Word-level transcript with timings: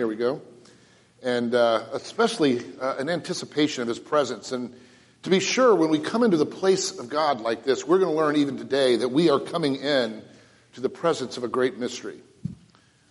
There 0.00 0.08
we 0.08 0.16
go. 0.16 0.40
And 1.22 1.54
uh, 1.54 1.84
especially 1.92 2.62
uh, 2.80 2.96
an 2.96 3.10
anticipation 3.10 3.82
of 3.82 3.88
his 3.88 3.98
presence. 3.98 4.50
And 4.50 4.74
to 5.24 5.28
be 5.28 5.40
sure, 5.40 5.74
when 5.74 5.90
we 5.90 5.98
come 5.98 6.22
into 6.22 6.38
the 6.38 6.46
place 6.46 6.98
of 6.98 7.10
God 7.10 7.42
like 7.42 7.64
this, 7.64 7.86
we're 7.86 7.98
going 7.98 8.10
to 8.10 8.16
learn 8.16 8.36
even 8.36 8.56
today 8.56 8.96
that 8.96 9.10
we 9.10 9.28
are 9.28 9.38
coming 9.38 9.76
in 9.76 10.22
to 10.72 10.80
the 10.80 10.88
presence 10.88 11.36
of 11.36 11.44
a 11.44 11.48
great 11.48 11.76
mystery. 11.76 12.16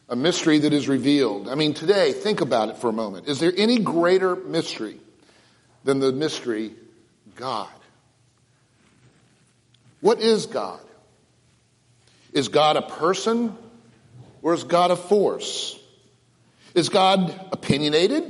A 0.10 0.16
mystery 0.16 0.58
that 0.58 0.74
is 0.74 0.88
revealed. 0.88 1.48
I 1.48 1.54
mean, 1.54 1.76
today, 1.76 2.12
think 2.12 2.42
about 2.42 2.70
it 2.70 2.78
for 2.78 2.90
a 2.90 2.92
moment. 2.92 3.28
Is 3.28 3.40
there 3.40 3.54
any 3.56 3.78
greater 3.78 4.36
mystery 4.36 5.00
than 5.84 6.00
the 6.00 6.12
mystery 6.12 6.72
God? 7.36 7.70
What 10.02 10.22
is 10.22 10.48
God? 10.48 10.82
Is 12.34 12.48
God 12.48 12.78
a 12.78 12.82
person 12.82 13.56
or 14.42 14.56
is 14.56 14.64
God 14.64 14.90
a 14.90 14.96
force? 14.96 15.79
Is 16.80 16.88
God 16.88 17.38
opinionated 17.52 18.24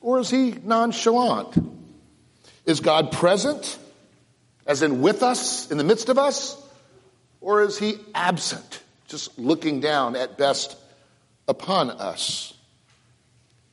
or 0.00 0.18
is 0.18 0.28
he 0.28 0.56
nonchalant? 0.64 1.54
Is 2.66 2.80
God 2.80 3.12
present, 3.12 3.78
as 4.66 4.82
in 4.82 5.02
with 5.02 5.22
us, 5.22 5.70
in 5.70 5.78
the 5.78 5.84
midst 5.84 6.08
of 6.08 6.18
us, 6.18 6.60
or 7.40 7.62
is 7.62 7.78
he 7.78 7.94
absent, 8.12 8.82
just 9.06 9.38
looking 9.38 9.78
down 9.78 10.16
at 10.16 10.36
best 10.36 10.76
upon 11.46 11.90
us? 11.90 12.52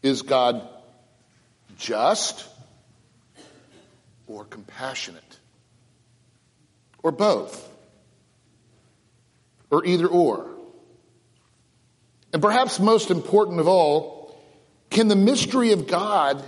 Is 0.04 0.22
God 0.22 0.70
just 1.80 2.48
or 4.28 4.46
compassionate? 4.46 5.40
Or 7.02 7.12
both? 7.12 7.68
Or 9.72 9.84
either 9.84 10.06
or? 10.06 10.57
And 12.34 12.42
perhaps 12.42 12.80
most 12.80 13.10
important 13.10 13.60
of 13.60 13.68
all, 13.68 14.36
can 14.90 15.08
the 15.08 15.16
mystery 15.16 15.72
of 15.72 15.88
God 15.88 16.44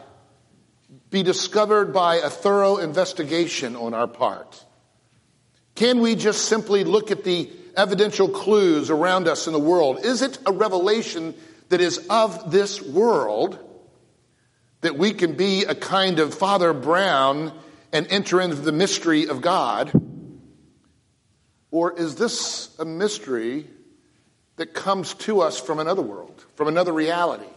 be 1.10 1.24
discovered 1.24 1.94
by 1.94 2.18
a 2.18 2.30
thorough 2.30 2.78
investigation 2.78 3.76
on 3.76 3.94
our 3.94 4.08
part? 4.08 4.64
Can 5.76 6.02
we 6.02 6.16
just 6.16 6.46
simply 6.46 6.84
look 6.84 7.12
at 7.12 7.24
the 7.24 7.50
evidential 7.76 8.28
clues 8.28 8.90
around 8.90 9.28
us 9.28 9.48
in 9.48 9.54
the 9.54 9.60
world? 9.60 10.04
Is 10.04 10.22
it 10.22 10.38
a 10.46 10.52
revelation 10.52 11.34
that 11.70 11.82
is 11.82 12.06
of 12.10 12.52
this 12.52 12.82
world 12.82 13.58
that 14.82 14.98
we 14.98 15.14
can 15.14 15.34
be 15.34 15.64
a 15.64 15.76
kind 15.76 16.20
of 16.20 16.34
Father 16.34 16.74
Brown 16.74 17.58
and 17.92 18.08
enter 18.10 18.42
into 18.42 18.56
the 18.56 18.72
mystery 18.72 19.28
of 19.28 19.42
God? 19.42 19.92
Or 21.72 21.98
is 21.98 22.16
this 22.16 22.76
a 22.80 22.86
mystery 22.86 23.68
that 24.60 24.74
comes 24.74 25.14
to 25.14 25.40
us 25.40 25.58
from 25.58 25.80
another 25.80 26.02
world, 26.02 26.46
from 26.56 26.68
another 26.68 26.92
reality? 26.92 27.48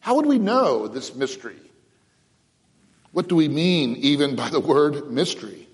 How 0.00 0.16
would 0.16 0.26
we 0.26 0.40
know 0.40 0.88
this 0.88 1.14
mystery? 1.14 1.60
What 3.12 3.28
do 3.28 3.36
we 3.36 3.46
mean 3.46 3.94
even 3.94 4.34
by 4.34 4.50
the 4.50 4.58
word 4.58 5.12
mystery? 5.12 5.68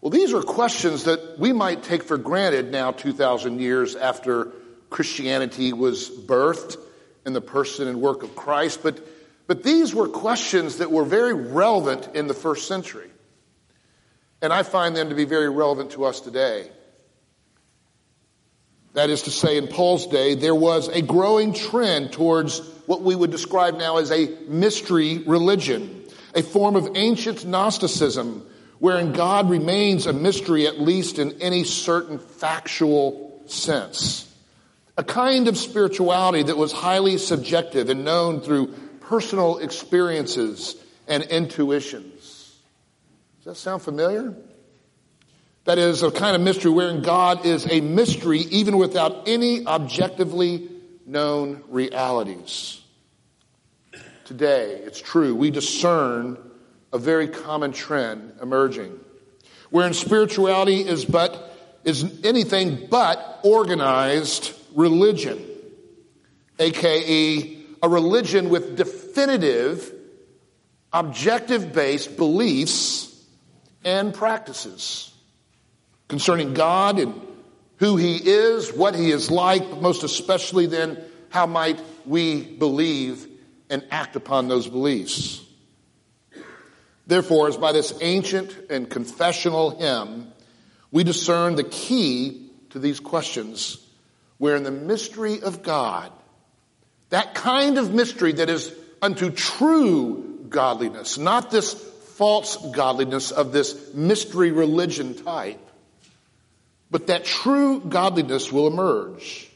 Well, 0.00 0.10
these 0.10 0.34
are 0.34 0.42
questions 0.42 1.04
that 1.04 1.38
we 1.38 1.52
might 1.52 1.84
take 1.84 2.02
for 2.02 2.18
granted 2.18 2.72
now 2.72 2.90
2,000 2.90 3.60
years 3.60 3.94
after 3.94 4.52
Christianity 4.90 5.72
was 5.72 6.10
birthed 6.10 6.76
in 7.24 7.34
the 7.34 7.40
person 7.40 7.86
and 7.86 8.00
work 8.00 8.24
of 8.24 8.34
Christ, 8.34 8.80
but, 8.82 8.98
but 9.46 9.62
these 9.62 9.94
were 9.94 10.08
questions 10.08 10.78
that 10.78 10.90
were 10.90 11.04
very 11.04 11.34
relevant 11.34 12.16
in 12.16 12.26
the 12.26 12.34
first 12.34 12.66
century. 12.66 13.10
And 14.42 14.52
I 14.52 14.64
find 14.64 14.96
them 14.96 15.10
to 15.10 15.14
be 15.14 15.24
very 15.24 15.48
relevant 15.48 15.92
to 15.92 16.04
us 16.04 16.18
today. 16.18 16.72
That 18.96 19.10
is 19.10 19.22
to 19.22 19.30
say, 19.30 19.58
in 19.58 19.68
Paul's 19.68 20.06
day, 20.06 20.36
there 20.36 20.54
was 20.54 20.88
a 20.88 21.02
growing 21.02 21.52
trend 21.52 22.12
towards 22.12 22.60
what 22.86 23.02
we 23.02 23.14
would 23.14 23.30
describe 23.30 23.76
now 23.76 23.98
as 23.98 24.10
a 24.10 24.34
mystery 24.48 25.18
religion, 25.18 26.02
a 26.34 26.42
form 26.42 26.76
of 26.76 26.88
ancient 26.94 27.44
Gnosticism 27.44 28.46
wherein 28.78 29.12
God 29.12 29.50
remains 29.50 30.06
a 30.06 30.14
mystery, 30.14 30.66
at 30.66 30.80
least 30.80 31.18
in 31.18 31.42
any 31.42 31.64
certain 31.64 32.18
factual 32.18 33.42
sense. 33.44 34.34
A 34.96 35.04
kind 35.04 35.46
of 35.46 35.58
spirituality 35.58 36.44
that 36.44 36.56
was 36.56 36.72
highly 36.72 37.18
subjective 37.18 37.90
and 37.90 38.02
known 38.02 38.40
through 38.40 38.68
personal 39.00 39.58
experiences 39.58 40.74
and 41.06 41.22
intuitions. 41.22 42.56
Does 43.44 43.44
that 43.44 43.56
sound 43.56 43.82
familiar? 43.82 44.34
That 45.66 45.78
is 45.78 46.04
a 46.04 46.12
kind 46.12 46.36
of 46.36 46.42
mystery 46.42 46.70
wherein 46.70 47.02
God 47.02 47.44
is 47.44 47.66
a 47.68 47.80
mystery 47.80 48.38
even 48.38 48.76
without 48.76 49.26
any 49.26 49.66
objectively 49.66 50.68
known 51.04 51.64
realities. 51.68 52.80
Today, 54.26 54.80
it's 54.84 55.00
true, 55.00 55.34
we 55.34 55.50
discern 55.50 56.38
a 56.92 56.98
very 56.98 57.26
common 57.26 57.72
trend 57.72 58.34
emerging, 58.40 58.96
wherein 59.70 59.92
spirituality 59.92 60.82
is 60.82 61.04
but 61.04 61.52
is 61.82 62.24
anything 62.24 62.86
but 62.88 63.40
organized 63.42 64.52
religion, 64.72 65.44
aka 66.60 67.56
a 67.82 67.88
religion 67.88 68.50
with 68.50 68.76
definitive, 68.76 69.92
objective 70.92 71.72
based 71.72 72.16
beliefs 72.16 73.12
and 73.84 74.14
practices 74.14 75.12
concerning 76.08 76.54
God 76.54 76.98
and 76.98 77.20
who 77.78 77.96
He 77.96 78.16
is, 78.16 78.72
what 78.72 78.94
He 78.94 79.10
is 79.10 79.30
like, 79.30 79.68
but 79.68 79.82
most 79.82 80.02
especially 80.02 80.66
then, 80.66 80.98
how 81.30 81.46
might 81.46 81.80
we 82.06 82.42
believe 82.42 83.26
and 83.68 83.84
act 83.90 84.16
upon 84.16 84.48
those 84.48 84.68
beliefs. 84.68 85.42
Therefore, 87.06 87.48
as 87.48 87.56
by 87.56 87.72
this 87.72 87.96
ancient 88.00 88.56
and 88.70 88.88
confessional 88.88 89.78
hymn, 89.78 90.32
we 90.90 91.04
discern 91.04 91.54
the 91.54 91.64
key 91.64 92.50
to 92.70 92.78
these 92.78 93.00
questions, 93.00 93.78
where 94.38 94.56
in 94.56 94.62
the 94.62 94.70
mystery 94.70 95.40
of 95.40 95.62
God, 95.62 96.10
that 97.10 97.34
kind 97.34 97.78
of 97.78 97.92
mystery 97.92 98.32
that 98.32 98.50
is 98.50 98.72
unto 99.00 99.30
true 99.30 100.46
godliness, 100.48 101.18
not 101.18 101.50
this 101.50 101.74
false 101.74 102.56
godliness 102.72 103.30
of 103.30 103.52
this 103.52 103.94
mystery 103.94 104.50
religion 104.50 105.14
type, 105.14 105.60
but 106.90 107.08
that 107.08 107.24
true 107.24 107.80
godliness 107.80 108.52
will 108.52 108.66
emerge. 108.66 109.50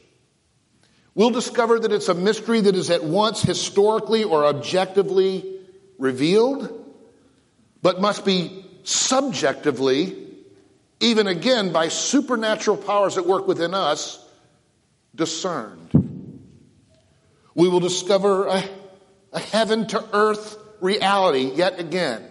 We'll 1.13 1.29
discover 1.29 1.79
that 1.79 1.91
it's 1.91 2.09
a 2.09 2.13
mystery 2.13 2.61
that 2.61 2.75
is 2.75 2.89
at 2.89 3.03
once 3.03 3.41
historically 3.41 4.23
or 4.23 4.45
objectively 4.45 5.59
revealed, 5.97 6.85
but 7.81 7.99
must 7.99 8.25
be 8.25 8.65
subjectively, 8.83 10.15
even 10.99 11.27
again 11.27 11.73
by 11.73 11.89
supernatural 11.89 12.77
powers 12.77 13.17
at 13.17 13.25
work 13.25 13.47
within 13.47 13.73
us, 13.73 14.25
discerned. 15.13 15.91
We 17.53 17.67
will 17.67 17.81
discover 17.81 18.47
a, 18.47 18.63
a 19.33 19.39
heaven 19.39 19.87
to 19.87 20.03
earth 20.13 20.57
reality 20.79 21.51
yet 21.55 21.79
again 21.79 22.30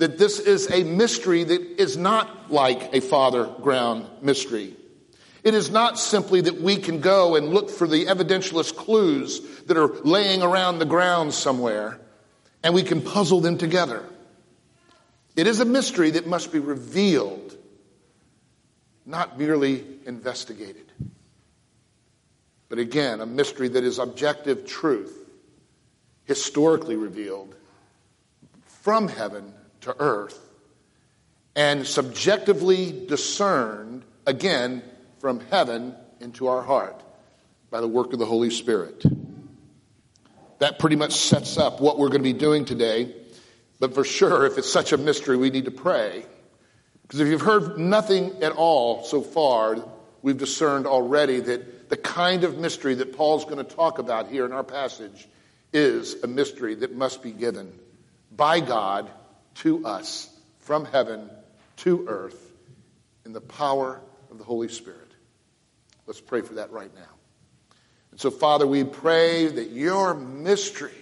that 0.00 0.16
this 0.16 0.38
is 0.38 0.70
a 0.70 0.82
mystery 0.82 1.44
that 1.44 1.60
is 1.78 1.98
not 1.98 2.50
like 2.50 2.94
a 2.94 3.00
Father 3.00 3.44
Brown 3.44 4.08
mystery. 4.22 4.74
It 5.44 5.52
is 5.52 5.70
not 5.70 5.98
simply 5.98 6.40
that 6.40 6.58
we 6.58 6.76
can 6.76 7.00
go 7.00 7.36
and 7.36 7.50
look 7.50 7.68
for 7.68 7.86
the 7.86 8.06
evidentialist 8.06 8.76
clues 8.76 9.40
that 9.64 9.76
are 9.76 9.88
laying 9.88 10.40
around 10.40 10.78
the 10.78 10.86
ground 10.86 11.34
somewhere 11.34 12.00
and 12.62 12.72
we 12.74 12.82
can 12.82 13.02
puzzle 13.02 13.40
them 13.40 13.58
together. 13.58 14.02
It 15.36 15.46
is 15.46 15.60
a 15.60 15.66
mystery 15.66 16.12
that 16.12 16.26
must 16.26 16.50
be 16.50 16.60
revealed, 16.60 17.58
not 19.04 19.38
merely 19.38 19.84
investigated. 20.06 20.90
But 22.70 22.78
again, 22.78 23.20
a 23.20 23.26
mystery 23.26 23.68
that 23.68 23.84
is 23.84 23.98
objective 23.98 24.66
truth, 24.66 25.28
historically 26.24 26.96
revealed 26.96 27.54
from 28.64 29.06
heaven 29.06 29.52
to 29.82 29.94
earth 30.00 30.38
and 31.56 31.86
subjectively 31.86 33.06
discerned 33.06 34.04
again 34.26 34.82
from 35.18 35.40
heaven 35.50 35.94
into 36.20 36.48
our 36.48 36.62
heart 36.62 37.02
by 37.70 37.80
the 37.80 37.88
work 37.88 38.12
of 38.12 38.18
the 38.18 38.26
Holy 38.26 38.50
Spirit. 38.50 39.04
That 40.58 40.78
pretty 40.78 40.96
much 40.96 41.12
sets 41.12 41.56
up 41.56 41.80
what 41.80 41.98
we're 41.98 42.08
going 42.08 42.22
to 42.22 42.32
be 42.32 42.38
doing 42.38 42.64
today. 42.64 43.14
But 43.78 43.94
for 43.94 44.04
sure, 44.04 44.46
if 44.46 44.58
it's 44.58 44.70
such 44.70 44.92
a 44.92 44.98
mystery, 44.98 45.36
we 45.36 45.50
need 45.50 45.64
to 45.64 45.70
pray. 45.70 46.24
Because 47.02 47.20
if 47.20 47.28
you've 47.28 47.40
heard 47.40 47.78
nothing 47.78 48.42
at 48.42 48.52
all 48.52 49.02
so 49.04 49.22
far, 49.22 49.76
we've 50.22 50.36
discerned 50.36 50.86
already 50.86 51.40
that 51.40 51.88
the 51.88 51.96
kind 51.96 52.44
of 52.44 52.58
mystery 52.58 52.94
that 52.94 53.16
Paul's 53.16 53.44
going 53.44 53.56
to 53.56 53.64
talk 53.64 53.98
about 53.98 54.28
here 54.28 54.44
in 54.44 54.52
our 54.52 54.62
passage 54.62 55.28
is 55.72 56.22
a 56.22 56.26
mystery 56.26 56.74
that 56.76 56.94
must 56.94 57.22
be 57.22 57.32
given 57.32 57.72
by 58.36 58.60
God 58.60 59.10
to 59.56 59.86
us 59.86 60.28
from 60.60 60.84
heaven 60.84 61.30
to 61.78 62.06
earth 62.08 62.52
in 63.24 63.32
the 63.32 63.40
power 63.40 64.00
of 64.30 64.38
the 64.38 64.44
Holy 64.44 64.68
Spirit. 64.68 64.98
Let's 66.06 66.20
pray 66.20 66.42
for 66.42 66.54
that 66.54 66.72
right 66.72 66.94
now. 66.94 67.10
And 68.10 68.20
So, 68.20 68.30
Father, 68.30 68.66
we 68.66 68.84
pray 68.84 69.46
that 69.46 69.70
your 69.70 70.14
mystery, 70.14 70.94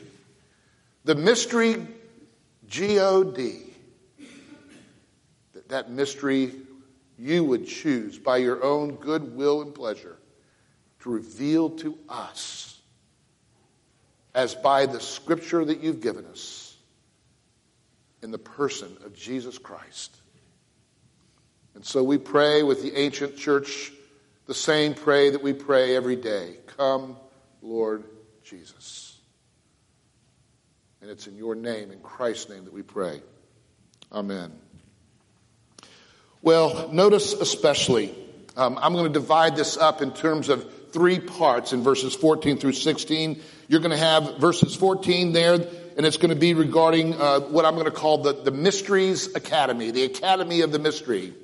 the 1.04 1.14
mystery 1.14 1.86
G 2.68 2.98
O 2.98 3.24
D, 3.24 3.62
that 5.54 5.68
that 5.70 5.90
mystery 5.90 6.52
you 7.18 7.42
would 7.44 7.66
choose 7.66 8.18
by 8.18 8.36
your 8.36 8.62
own 8.62 8.96
good 8.96 9.34
will 9.34 9.62
and 9.62 9.74
pleasure 9.74 10.16
to 11.00 11.10
reveal 11.10 11.70
to 11.70 11.98
us 12.08 12.80
as 14.34 14.54
by 14.54 14.86
the 14.86 15.00
scripture 15.00 15.64
that 15.64 15.80
you've 15.80 16.00
given 16.00 16.26
us 16.26 16.67
in 18.22 18.30
the 18.30 18.38
person 18.38 18.96
of 19.04 19.14
Jesus 19.14 19.58
Christ. 19.58 20.16
And 21.74 21.84
so 21.84 22.02
we 22.02 22.18
pray 22.18 22.62
with 22.62 22.82
the 22.82 22.98
ancient 22.98 23.36
church 23.36 23.92
the 24.46 24.54
same 24.54 24.94
pray 24.94 25.30
that 25.30 25.42
we 25.42 25.52
pray 25.52 25.94
every 25.94 26.16
day. 26.16 26.56
Come, 26.78 27.16
Lord 27.62 28.04
Jesus. 28.42 29.18
And 31.00 31.10
it's 31.10 31.26
in 31.26 31.36
your 31.36 31.54
name, 31.54 31.90
in 31.90 32.00
Christ's 32.00 32.50
name, 32.50 32.64
that 32.64 32.72
we 32.72 32.82
pray. 32.82 33.22
Amen. 34.10 34.50
Well, 36.40 36.90
notice 36.92 37.34
especially, 37.34 38.14
um, 38.56 38.78
I'm 38.80 38.94
going 38.94 39.12
to 39.12 39.18
divide 39.18 39.54
this 39.54 39.76
up 39.76 40.00
in 40.00 40.12
terms 40.12 40.48
of 40.48 40.92
three 40.92 41.20
parts 41.20 41.72
in 41.72 41.82
verses 41.82 42.14
14 42.14 42.56
through 42.58 42.72
16. 42.72 43.40
You're 43.68 43.80
going 43.80 43.90
to 43.90 43.96
have 43.96 44.38
verses 44.38 44.74
14 44.74 45.32
there, 45.32 45.58
and 45.98 46.06
it's 46.06 46.16
going 46.16 46.30
to 46.30 46.36
be 46.36 46.54
regarding 46.54 47.20
uh, 47.20 47.40
what 47.40 47.64
I'm 47.64 47.74
going 47.74 47.86
to 47.86 47.90
call 47.90 48.18
the, 48.18 48.32
the 48.32 48.52
Mysteries 48.52 49.34
Academy, 49.34 49.90
the 49.90 50.04
Academy 50.04 50.60
of 50.60 50.70
the 50.70 50.78
Mystery. 50.78 51.34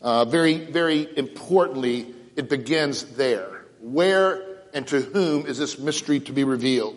Uh, 0.00 0.24
very, 0.24 0.56
very 0.56 1.06
importantly, 1.18 2.06
it 2.34 2.48
begins 2.48 3.04
there. 3.16 3.66
Where 3.80 4.42
and 4.72 4.86
to 4.86 5.02
whom 5.02 5.44
is 5.44 5.58
this 5.58 5.78
mystery 5.78 6.18
to 6.20 6.32
be 6.32 6.44
revealed? 6.44 6.96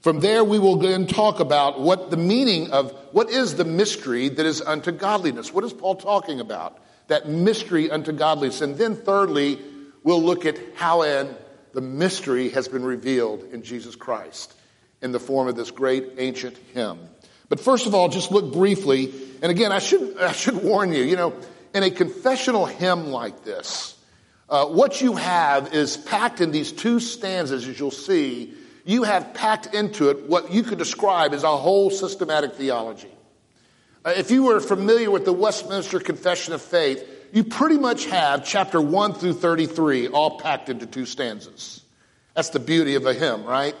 From 0.00 0.18
there, 0.18 0.42
we 0.42 0.58
will 0.58 0.76
then 0.76 1.06
talk 1.06 1.38
about 1.38 1.80
what 1.80 2.10
the 2.10 2.16
meaning 2.16 2.72
of 2.72 2.90
what 3.12 3.30
is 3.30 3.54
the 3.54 3.64
mystery 3.64 4.28
that 4.28 4.44
is 4.44 4.60
unto 4.60 4.90
godliness. 4.90 5.52
What 5.52 5.62
is 5.62 5.72
Paul 5.72 5.94
talking 5.94 6.40
about? 6.40 6.82
That 7.06 7.28
mystery 7.28 7.92
unto 7.92 8.10
godliness. 8.10 8.60
And 8.60 8.76
then, 8.76 8.96
thirdly, 8.96 9.60
we'll 10.02 10.22
look 10.22 10.46
at 10.46 10.58
how 10.74 11.02
and 11.02 11.32
the 11.74 11.80
mystery 11.80 12.48
has 12.50 12.66
been 12.66 12.84
revealed 12.84 13.44
in 13.52 13.62
Jesus 13.62 13.94
Christ 13.94 14.54
in 15.02 15.12
the 15.12 15.20
form 15.20 15.48
of 15.48 15.56
this 15.56 15.70
great 15.70 16.04
ancient 16.18 16.56
hymn. 16.74 16.98
But 17.48 17.60
first 17.60 17.86
of 17.86 17.94
all, 17.94 18.08
just 18.08 18.30
look 18.30 18.52
briefly. 18.52 19.12
And 19.42 19.50
again, 19.50 19.72
I 19.72 19.78
should, 19.78 20.16
I 20.20 20.32
should 20.32 20.62
warn 20.62 20.92
you, 20.92 21.02
you 21.02 21.16
know, 21.16 21.34
in 21.74 21.82
a 21.82 21.90
confessional 21.90 22.66
hymn 22.66 23.08
like 23.08 23.44
this, 23.44 23.96
uh, 24.48 24.66
what 24.66 25.00
you 25.00 25.14
have 25.14 25.74
is 25.74 25.96
packed 25.96 26.40
in 26.40 26.50
these 26.50 26.72
two 26.72 27.00
stanzas, 27.00 27.68
as 27.68 27.78
you'll 27.78 27.90
see, 27.90 28.54
you 28.84 29.02
have 29.02 29.34
packed 29.34 29.74
into 29.74 30.08
it 30.08 30.28
what 30.28 30.50
you 30.50 30.62
could 30.62 30.78
describe 30.78 31.34
as 31.34 31.42
a 31.42 31.56
whole 31.56 31.90
systematic 31.90 32.54
theology. 32.54 33.10
Uh, 34.04 34.14
if 34.16 34.30
you 34.30 34.44
were 34.44 34.60
familiar 34.60 35.10
with 35.10 35.26
the 35.26 35.32
Westminster 35.32 36.00
Confession 36.00 36.54
of 36.54 36.62
Faith, 36.62 37.06
you 37.32 37.44
pretty 37.44 37.76
much 37.76 38.06
have 38.06 38.46
chapter 38.46 38.80
1 38.80 39.12
through 39.14 39.34
33 39.34 40.08
all 40.08 40.38
packed 40.38 40.70
into 40.70 40.86
two 40.86 41.04
stanzas. 41.04 41.82
That's 42.34 42.48
the 42.48 42.60
beauty 42.60 42.94
of 42.94 43.04
a 43.04 43.12
hymn, 43.12 43.44
right? 43.44 43.74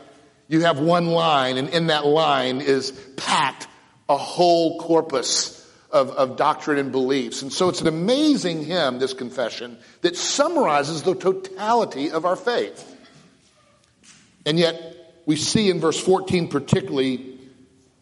You 0.48 0.62
have 0.62 0.80
one 0.80 1.08
line, 1.08 1.58
and 1.58 1.68
in 1.68 1.88
that 1.88 2.06
line 2.06 2.60
is 2.62 2.90
packed 3.16 3.68
a 4.08 4.16
whole 4.16 4.80
corpus 4.80 5.54
of, 5.90 6.10
of 6.10 6.36
doctrine 6.36 6.78
and 6.78 6.90
beliefs. 6.90 7.42
And 7.42 7.52
so 7.52 7.68
it's 7.68 7.80
an 7.82 7.86
amazing 7.86 8.64
hymn, 8.64 8.98
this 8.98 9.12
confession, 9.12 9.78
that 10.00 10.16
summarizes 10.16 11.02
the 11.02 11.14
totality 11.14 12.10
of 12.10 12.24
our 12.24 12.36
faith. 12.36 12.96
And 14.46 14.58
yet, 14.58 15.22
we 15.26 15.36
see 15.36 15.68
in 15.68 15.80
verse 15.80 16.00
14 16.00 16.48
particularly 16.48 17.38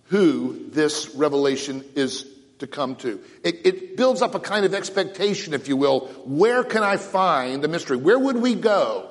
who 0.05 0.69
this 0.71 1.15
revelation 1.17 1.85
is 1.97 2.25
to 2.61 2.67
come 2.67 2.95
to. 2.97 3.21
It, 3.43 3.67
it, 3.67 3.97
builds 3.97 4.23
up 4.23 4.35
a 4.35 4.41
kind 4.41 4.65
of 4.65 4.73
expectation, 4.73 5.53
if 5.53 5.69
you 5.69 5.77
will. 5.77 6.07
Where 6.25 6.63
can 6.63 6.83
I 6.83 6.97
find 6.97 7.63
the 7.63 7.69
mystery? 7.69 7.97
Where 7.97 8.19
would 8.19 8.37
we 8.37 8.55
go 8.55 9.11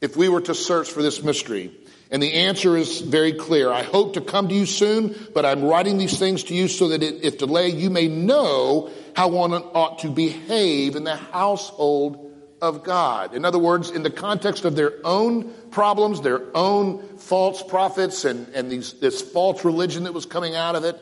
if 0.00 0.16
we 0.16 0.28
were 0.28 0.40
to 0.42 0.54
search 0.54 0.90
for 0.90 1.02
this 1.02 1.22
mystery? 1.22 1.72
And 2.10 2.22
the 2.22 2.32
answer 2.32 2.76
is 2.76 3.00
very 3.00 3.34
clear. 3.34 3.70
I 3.70 3.82
hope 3.82 4.14
to 4.14 4.22
come 4.22 4.48
to 4.48 4.54
you 4.54 4.64
soon, 4.64 5.14
but 5.34 5.44
I'm 5.44 5.64
writing 5.64 5.98
these 5.98 6.18
things 6.18 6.44
to 6.44 6.54
you 6.54 6.68
so 6.68 6.88
that 6.88 7.02
if 7.02 7.38
delayed, 7.38 7.74
you 7.74 7.90
may 7.90 8.08
know 8.08 8.90
how 9.14 9.28
one 9.28 9.52
ought 9.52 9.98
to 10.00 10.08
behave 10.08 10.96
in 10.96 11.04
the 11.04 11.16
household 11.16 12.32
of 12.62 12.82
God. 12.82 13.34
In 13.34 13.44
other 13.44 13.58
words, 13.58 13.90
in 13.90 14.02
the 14.02 14.10
context 14.10 14.64
of 14.64 14.74
their 14.74 14.94
own 15.04 15.52
problems, 15.70 16.22
their 16.22 16.42
own 16.56 17.18
false 17.18 17.62
prophets 17.62 18.24
and, 18.24 18.48
and 18.54 18.70
these, 18.70 18.94
this 18.94 19.20
false 19.20 19.64
religion 19.64 20.04
that 20.04 20.14
was 20.14 20.24
coming 20.24 20.56
out 20.56 20.76
of 20.76 20.84
it, 20.84 21.00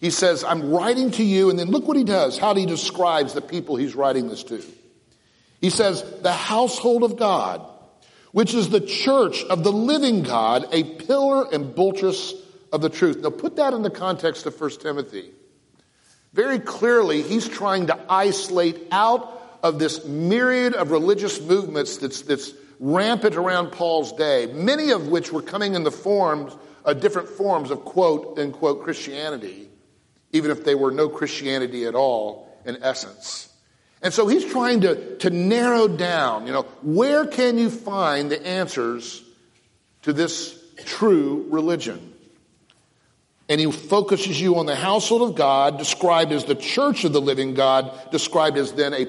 he 0.00 0.10
says, 0.10 0.44
I'm 0.44 0.70
writing 0.70 1.10
to 1.12 1.22
you. 1.22 1.50
And 1.50 1.58
then 1.58 1.68
look 1.68 1.86
what 1.86 1.96
he 1.96 2.04
does, 2.04 2.38
how 2.38 2.54
he 2.54 2.64
describes 2.66 3.34
the 3.34 3.42
people 3.42 3.76
he's 3.76 3.94
writing 3.94 4.28
this 4.28 4.42
to. 4.44 4.62
He 5.60 5.70
says, 5.70 6.02
the 6.22 6.32
household 6.32 7.04
of 7.04 7.16
God 7.16 7.64
which 8.32 8.54
is 8.54 8.70
the 8.70 8.80
church 8.80 9.44
of 9.44 9.62
the 9.62 9.72
living 9.72 10.22
God, 10.22 10.66
a 10.72 10.82
pillar 10.82 11.46
and 11.52 11.74
buttress 11.74 12.34
of 12.72 12.80
the 12.80 12.88
truth. 12.88 13.18
Now 13.18 13.30
put 13.30 13.56
that 13.56 13.74
in 13.74 13.82
the 13.82 13.90
context 13.90 14.46
of 14.46 14.58
1 14.58 14.70
Timothy. 14.80 15.30
Very 16.32 16.58
clearly, 16.58 17.22
he's 17.22 17.46
trying 17.46 17.88
to 17.88 17.98
isolate 18.08 18.88
out 18.90 19.38
of 19.62 19.78
this 19.78 20.04
myriad 20.06 20.74
of 20.74 20.90
religious 20.90 21.40
movements 21.40 21.98
that's, 21.98 22.22
that's 22.22 22.54
rampant 22.80 23.36
around 23.36 23.70
Paul's 23.70 24.12
day, 24.14 24.46
many 24.46 24.90
of 24.90 25.08
which 25.08 25.30
were 25.30 25.42
coming 25.42 25.74
in 25.74 25.84
the 25.84 25.90
forms, 25.90 26.56
uh, 26.84 26.94
different 26.94 27.28
forms 27.28 27.70
of 27.70 27.84
quote 27.84 28.38
unquote 28.38 28.82
Christianity, 28.82 29.68
even 30.32 30.50
if 30.50 30.64
they 30.64 30.74
were 30.74 30.90
no 30.90 31.08
Christianity 31.08 31.84
at 31.84 31.94
all 31.94 32.48
in 32.64 32.78
essence. 32.82 33.51
And 34.02 34.12
so 34.12 34.26
he's 34.26 34.44
trying 34.44 34.80
to, 34.80 35.16
to 35.18 35.30
narrow 35.30 35.86
down, 35.86 36.46
you 36.46 36.52
know, 36.52 36.62
where 36.82 37.24
can 37.24 37.56
you 37.56 37.70
find 37.70 38.30
the 38.30 38.44
answers 38.44 39.22
to 40.02 40.12
this 40.12 40.60
true 40.84 41.46
religion? 41.50 42.12
And 43.48 43.60
he 43.60 43.70
focuses 43.70 44.40
you 44.40 44.56
on 44.56 44.66
the 44.66 44.74
household 44.74 45.30
of 45.30 45.36
God, 45.36 45.78
described 45.78 46.32
as 46.32 46.44
the 46.44 46.54
church 46.54 47.04
of 47.04 47.12
the 47.12 47.20
living 47.20 47.54
God, 47.54 48.10
described 48.10 48.56
as 48.56 48.72
then 48.72 48.92
a 48.92 49.06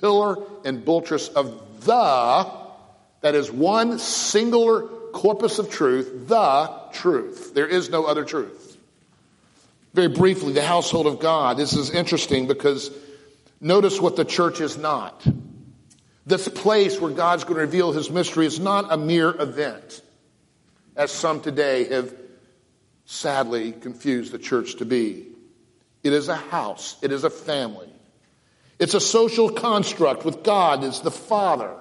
pillar 0.00 0.36
and 0.64 0.84
buttress 0.84 1.28
of 1.28 1.84
the, 1.84 2.50
that 3.20 3.34
is 3.34 3.50
one 3.50 3.98
singular 3.98 4.82
corpus 5.12 5.58
of 5.58 5.70
truth, 5.70 6.28
the 6.28 6.70
truth. 6.92 7.54
There 7.54 7.66
is 7.66 7.90
no 7.90 8.04
other 8.04 8.24
truth. 8.24 8.78
Very 9.94 10.08
briefly, 10.08 10.54
the 10.54 10.62
household 10.62 11.06
of 11.06 11.20
God. 11.20 11.58
This 11.58 11.74
is 11.74 11.90
interesting 11.90 12.46
because 12.46 12.90
Notice 13.64 14.00
what 14.00 14.16
the 14.16 14.24
church 14.24 14.60
is 14.60 14.76
not. 14.76 15.24
This 16.26 16.48
place 16.48 17.00
where 17.00 17.12
God's 17.12 17.44
going 17.44 17.54
to 17.54 17.60
reveal 17.60 17.92
his 17.92 18.10
mystery 18.10 18.44
is 18.44 18.58
not 18.58 18.92
a 18.92 18.96
mere 18.96 19.30
event, 19.30 20.02
as 20.96 21.12
some 21.12 21.40
today 21.40 21.84
have 21.84 22.12
sadly 23.04 23.70
confused 23.70 24.32
the 24.32 24.40
church 24.40 24.78
to 24.78 24.84
be. 24.84 25.28
It 26.02 26.12
is 26.12 26.26
a 26.26 26.34
house, 26.34 26.96
it 27.02 27.12
is 27.12 27.22
a 27.22 27.30
family. 27.30 27.88
It's 28.80 28.94
a 28.94 29.00
social 29.00 29.48
construct 29.48 30.24
with 30.24 30.42
God 30.42 30.82
as 30.82 31.00
the 31.00 31.12
Father. 31.12 31.72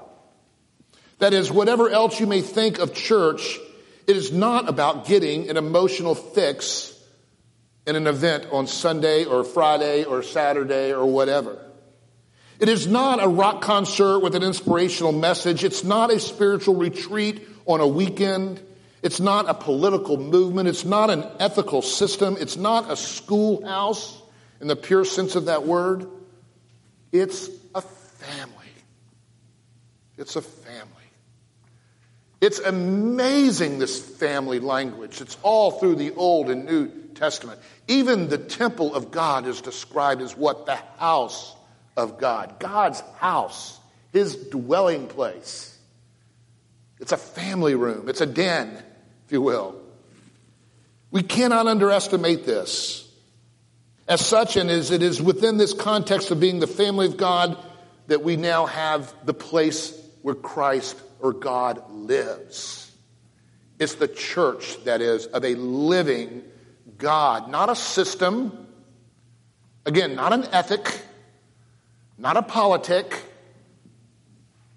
That 1.17 1.33
is, 1.33 1.51
whatever 1.51 1.89
else 1.89 2.19
you 2.19 2.27
may 2.27 2.41
think 2.41 2.77
of 2.77 2.93
church, 2.93 3.57
it 4.05 4.15
is 4.15 4.31
not 4.31 4.69
about 4.69 5.07
getting 5.07 5.49
an 5.49 5.57
emotional 5.57 6.13
fix 6.13 6.95
in 7.87 7.95
an 7.95 8.05
event 8.05 8.45
on 8.51 8.67
Sunday 8.67 9.25
or 9.25 9.43
Friday 9.43 10.03
or 10.03 10.21
Saturday 10.21 10.93
or 10.93 11.07
whatever. 11.07 11.69
It 12.61 12.69
is 12.69 12.85
not 12.85 13.23
a 13.23 13.27
rock 13.27 13.63
concert 13.63 14.19
with 14.19 14.35
an 14.35 14.43
inspirational 14.43 15.11
message. 15.11 15.63
It's 15.63 15.83
not 15.83 16.13
a 16.13 16.19
spiritual 16.19 16.75
retreat 16.75 17.47
on 17.65 17.79
a 17.79 17.87
weekend. 17.87 18.61
It's 19.01 19.19
not 19.19 19.49
a 19.49 19.55
political 19.55 20.17
movement. 20.17 20.69
It's 20.69 20.85
not 20.85 21.09
an 21.09 21.25
ethical 21.39 21.81
system. 21.81 22.37
It's 22.39 22.57
not 22.57 22.91
a 22.91 22.95
schoolhouse 22.95 24.21
in 24.59 24.67
the 24.67 24.75
pure 24.75 25.05
sense 25.05 25.35
of 25.35 25.45
that 25.45 25.65
word. 25.65 26.07
It's 27.11 27.49
a 27.73 27.81
family. 27.81 28.55
It's 30.19 30.35
a 30.35 30.43
family. 30.43 30.87
It's 32.41 32.59
amazing, 32.59 33.79
this 33.79 33.99
family 33.99 34.59
language. 34.59 35.19
It's 35.19 35.35
all 35.41 35.71
through 35.71 35.95
the 35.95 36.13
Old 36.13 36.51
and 36.51 36.65
New 36.65 36.89
Testament. 37.15 37.59
Even 37.87 38.29
the 38.29 38.37
temple 38.37 38.93
of 38.93 39.09
God 39.09 39.47
is 39.47 39.61
described 39.61 40.21
as 40.21 40.37
what? 40.37 40.67
The 40.67 40.77
house 40.99 41.55
of 41.97 42.17
God, 42.17 42.59
God's 42.59 43.01
house, 43.17 43.79
his 44.13 44.35
dwelling 44.35 45.07
place. 45.07 45.77
It's 46.99 47.11
a 47.11 47.17
family 47.17 47.75
room, 47.75 48.09
it's 48.09 48.21
a 48.21 48.25
den, 48.25 48.69
if 49.25 49.31
you 49.31 49.41
will. 49.41 49.75
We 51.09 51.23
cannot 51.23 51.67
underestimate 51.67 52.45
this. 52.45 53.07
As 54.07 54.25
such, 54.25 54.57
and 54.57 54.69
as 54.69 54.91
it 54.91 55.03
is 55.03 55.21
within 55.21 55.57
this 55.57 55.73
context 55.73 56.31
of 56.31 56.39
being 56.39 56.59
the 56.59 56.67
family 56.67 57.05
of 57.05 57.17
God, 57.17 57.57
that 58.07 58.23
we 58.23 58.35
now 58.35 58.65
have 58.65 59.13
the 59.25 59.33
place 59.33 59.97
where 60.21 60.35
Christ 60.35 60.99
or 61.19 61.33
God 61.33 61.89
lives. 61.91 62.91
It's 63.79 63.95
the 63.95 64.07
church, 64.07 64.83
that 64.83 65.01
is, 65.01 65.25
of 65.27 65.43
a 65.43 65.55
living 65.55 66.43
God, 66.97 67.49
not 67.49 67.69
a 67.69 67.75
system. 67.75 68.67
Again, 69.85 70.15
not 70.15 70.33
an 70.33 70.43
ethic, 70.51 71.01
not 72.21 72.37
a 72.37 72.43
politic. 72.43 73.19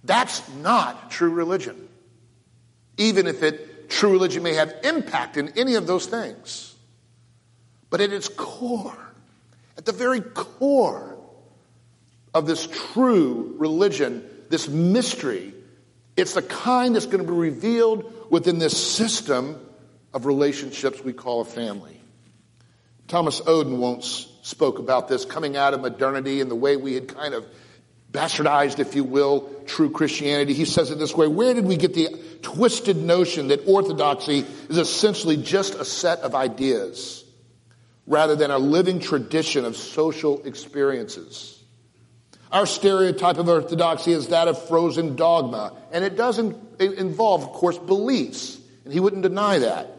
That's 0.02 0.48
not 0.56 1.10
true 1.10 1.30
religion. 1.30 1.88
Even 2.96 3.26
if 3.26 3.42
it, 3.42 3.90
true 3.90 4.12
religion 4.12 4.42
may 4.42 4.54
have 4.54 4.74
impact 4.82 5.36
in 5.36 5.50
any 5.50 5.74
of 5.74 5.86
those 5.86 6.06
things. 6.06 6.74
But 7.90 8.00
at 8.00 8.12
its 8.12 8.28
core, 8.28 8.98
at 9.76 9.84
the 9.84 9.92
very 9.92 10.22
core 10.22 11.18
of 12.32 12.46
this 12.46 12.66
true 12.92 13.54
religion, 13.58 14.24
this 14.48 14.66
mystery, 14.66 15.52
it's 16.16 16.32
the 16.32 16.42
kind 16.42 16.94
that's 16.94 17.06
going 17.06 17.24
to 17.24 17.30
be 17.30 17.38
revealed 17.38 18.30
within 18.30 18.58
this 18.58 18.76
system 18.76 19.60
of 20.14 20.24
relationships 20.24 21.04
we 21.04 21.12
call 21.12 21.42
a 21.42 21.44
family. 21.44 22.00
Thomas 23.06 23.40
Oden 23.42 23.76
once 23.76 24.28
spoke 24.44 24.78
about 24.78 25.08
this 25.08 25.24
coming 25.24 25.56
out 25.56 25.72
of 25.72 25.80
modernity 25.80 26.42
and 26.42 26.50
the 26.50 26.54
way 26.54 26.76
we 26.76 26.92
had 26.92 27.08
kind 27.08 27.32
of 27.32 27.46
bastardized, 28.12 28.78
if 28.78 28.94
you 28.94 29.02
will, 29.02 29.50
true 29.64 29.90
Christianity. 29.90 30.52
He 30.52 30.66
says 30.66 30.90
it 30.90 30.98
this 30.98 31.16
way 31.16 31.26
Where 31.26 31.54
did 31.54 31.64
we 31.64 31.76
get 31.76 31.94
the 31.94 32.08
twisted 32.42 32.98
notion 32.98 33.48
that 33.48 33.66
orthodoxy 33.66 34.44
is 34.68 34.76
essentially 34.76 35.38
just 35.38 35.74
a 35.74 35.84
set 35.84 36.20
of 36.20 36.34
ideas 36.34 37.24
rather 38.06 38.36
than 38.36 38.50
a 38.50 38.58
living 38.58 39.00
tradition 39.00 39.64
of 39.64 39.76
social 39.76 40.44
experiences? 40.44 41.62
Our 42.52 42.66
stereotype 42.66 43.38
of 43.38 43.48
orthodoxy 43.48 44.12
is 44.12 44.28
that 44.28 44.46
of 44.46 44.68
frozen 44.68 45.16
dogma, 45.16 45.72
and 45.90 46.04
it 46.04 46.16
doesn't 46.16 46.80
involve, 46.80 47.42
of 47.44 47.48
course, 47.48 47.78
beliefs, 47.78 48.60
and 48.84 48.92
he 48.92 49.00
wouldn't 49.00 49.22
deny 49.22 49.58
that. 49.60 49.93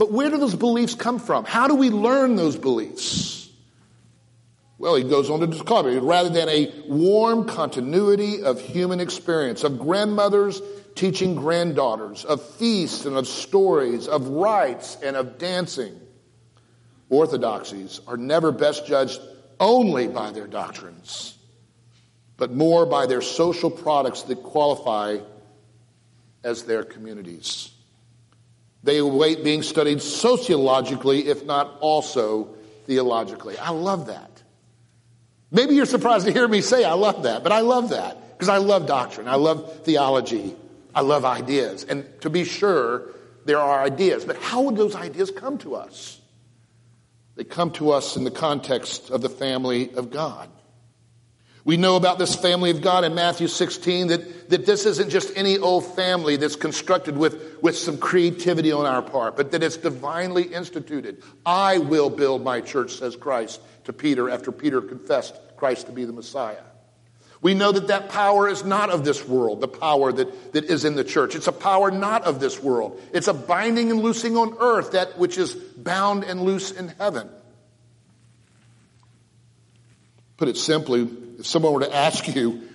But 0.00 0.12
where 0.12 0.30
do 0.30 0.38
those 0.38 0.54
beliefs 0.54 0.94
come 0.94 1.18
from? 1.18 1.44
How 1.44 1.68
do 1.68 1.74
we 1.74 1.90
learn 1.90 2.34
those 2.34 2.56
beliefs? 2.56 3.50
Well, 4.78 4.94
he 4.94 5.04
goes 5.04 5.28
on 5.28 5.40
to 5.40 5.46
describe 5.46 5.84
it 5.84 6.00
rather 6.00 6.30
than 6.30 6.48
a 6.48 6.72
warm 6.88 7.46
continuity 7.46 8.42
of 8.42 8.58
human 8.62 8.98
experience, 8.98 9.62
of 9.62 9.78
grandmothers 9.78 10.62
teaching 10.94 11.34
granddaughters, 11.34 12.24
of 12.24 12.42
feasts 12.54 13.04
and 13.04 13.14
of 13.14 13.26
stories, 13.26 14.08
of 14.08 14.26
rites 14.28 14.96
and 15.02 15.16
of 15.16 15.36
dancing. 15.36 16.00
Orthodoxies 17.10 18.00
are 18.06 18.16
never 18.16 18.52
best 18.52 18.86
judged 18.86 19.20
only 19.60 20.08
by 20.08 20.30
their 20.30 20.46
doctrines, 20.46 21.36
but 22.38 22.50
more 22.50 22.86
by 22.86 23.04
their 23.04 23.20
social 23.20 23.70
products 23.70 24.22
that 24.22 24.42
qualify 24.42 25.18
as 26.42 26.62
their 26.62 26.84
communities. 26.84 27.70
They 28.82 28.98
await 28.98 29.44
being 29.44 29.62
studied 29.62 30.00
sociologically, 30.00 31.28
if 31.28 31.44
not 31.44 31.78
also 31.80 32.54
theologically. 32.86 33.58
I 33.58 33.70
love 33.70 34.06
that. 34.06 34.42
Maybe 35.50 35.74
you're 35.74 35.86
surprised 35.86 36.26
to 36.26 36.32
hear 36.32 36.46
me 36.46 36.60
say 36.60 36.84
I 36.84 36.94
love 36.94 37.24
that, 37.24 37.42
but 37.42 37.52
I 37.52 37.60
love 37.60 37.90
that 37.90 38.38
because 38.38 38.48
I 38.48 38.58
love 38.58 38.86
doctrine. 38.86 39.28
I 39.28 39.34
love 39.34 39.82
theology. 39.84 40.54
I 40.94 41.02
love 41.02 41.24
ideas. 41.24 41.84
And 41.84 42.06
to 42.22 42.30
be 42.30 42.44
sure, 42.44 43.08
there 43.44 43.58
are 43.58 43.82
ideas, 43.82 44.24
but 44.24 44.36
how 44.36 44.62
would 44.62 44.76
those 44.76 44.94
ideas 44.94 45.30
come 45.30 45.58
to 45.58 45.74
us? 45.74 46.20
They 47.36 47.44
come 47.44 47.72
to 47.72 47.92
us 47.92 48.16
in 48.16 48.24
the 48.24 48.30
context 48.30 49.10
of 49.10 49.22
the 49.22 49.28
family 49.28 49.92
of 49.94 50.10
God. 50.10 50.48
We 51.64 51.76
know 51.76 51.96
about 51.96 52.18
this 52.18 52.34
family 52.34 52.70
of 52.70 52.80
God 52.80 53.04
in 53.04 53.14
Matthew 53.14 53.46
16 53.46 54.08
that, 54.08 54.50
that 54.50 54.64
this 54.64 54.86
isn't 54.86 55.10
just 55.10 55.30
any 55.36 55.58
old 55.58 55.84
family 55.94 56.36
that's 56.36 56.56
constructed 56.56 57.16
with, 57.16 57.62
with 57.62 57.76
some 57.76 57.98
creativity 57.98 58.72
on 58.72 58.86
our 58.86 59.02
part, 59.02 59.36
but 59.36 59.52
that 59.52 59.62
it's 59.62 59.76
divinely 59.76 60.44
instituted. 60.44 61.22
I 61.44 61.78
will 61.78 62.08
build 62.08 62.42
my 62.42 62.62
church, 62.62 62.94
says 62.94 63.14
Christ 63.14 63.60
to 63.84 63.92
Peter 63.92 64.30
after 64.30 64.52
Peter 64.52 64.80
confessed 64.80 65.34
Christ 65.56 65.86
to 65.86 65.92
be 65.92 66.04
the 66.06 66.12
Messiah. 66.12 66.62
We 67.42 67.54
know 67.54 67.72
that 67.72 67.88
that 67.88 68.10
power 68.10 68.48
is 68.48 68.64
not 68.64 68.90
of 68.90 69.04
this 69.04 69.26
world, 69.26 69.60
the 69.60 69.68
power 69.68 70.12
that, 70.12 70.52
that 70.52 70.64
is 70.64 70.84
in 70.84 70.94
the 70.94 71.04
church. 71.04 71.34
It's 71.34 71.46
a 71.46 71.52
power 71.52 71.90
not 71.90 72.24
of 72.24 72.38
this 72.38 72.62
world. 72.62 73.00
It's 73.14 73.28
a 73.28 73.34
binding 73.34 73.90
and 73.90 74.00
loosing 74.00 74.36
on 74.36 74.56
earth, 74.60 74.92
that 74.92 75.18
which 75.18 75.38
is 75.38 75.54
bound 75.54 76.24
and 76.24 76.42
loose 76.42 76.70
in 76.70 76.88
heaven. 76.88 77.30
Put 80.36 80.48
it 80.48 80.58
simply, 80.58 81.08
if 81.40 81.46
someone 81.46 81.72
were 81.72 81.80
to 81.80 81.94
ask 81.94 82.28
you, 82.28 82.68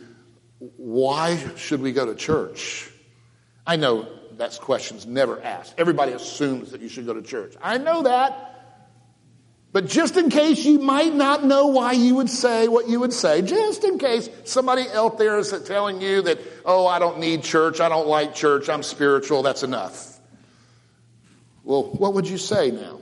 why 0.78 1.38
should 1.56 1.82
we 1.82 1.92
go 1.92 2.08
to 2.08 2.16
church? 2.16 2.90
I 3.66 3.76
know 3.76 4.08
that's 4.38 4.58
questions 4.58 5.06
never 5.06 5.42
asked. 5.42 5.76
Everybody 5.78 6.14
assumes 6.14 6.72
that 6.72 6.82
you 6.82 6.90
should 6.90 7.06
go 7.06 7.14
to 7.14 7.22
church. 7.22 7.54
I 7.62 7.78
know 7.78 8.04
that. 8.04 8.52
But 9.72 9.88
just 9.88 10.18
in 10.18 10.30
case 10.30 10.66
you 10.66 10.80
might 10.80 11.14
not 11.14 11.44
know 11.44 11.68
why 11.68 11.92
you 11.92 12.16
would 12.16 12.30
say 12.30 12.68
what 12.68 12.88
you 12.88 13.02
would 13.02 13.14
say, 13.14 13.44
just 13.44 13.84
in 13.84 14.00
case 14.00 14.30
somebody 14.46 14.86
out 14.94 15.20
there 15.20 15.38
is 15.38 15.54
telling 15.66 16.02
you 16.02 16.24
that, 16.24 16.40
oh, 16.66 16.88
I 16.88 16.98
don't 16.98 17.20
need 17.20 17.44
church, 17.44 17.80
I 17.80 17.90
don't 17.90 18.08
like 18.08 18.34
church, 18.34 18.68
I'm 18.68 18.84
spiritual, 18.84 19.44
that's 19.44 19.64
enough. 19.64 20.20
Well, 21.64 21.84
what 21.84 22.14
would 22.14 22.28
you 22.28 22.38
say 22.38 22.72
now? 22.72 23.02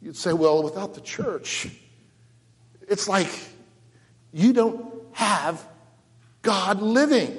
You'd 0.00 0.16
say, 0.16 0.32
well, 0.32 0.62
without 0.62 0.94
the 0.94 1.00
church, 1.00 1.68
it's 2.88 3.08
like 3.08 3.28
you 4.32 4.52
don't 4.52 4.92
have 5.12 5.64
God 6.42 6.80
living. 6.82 7.36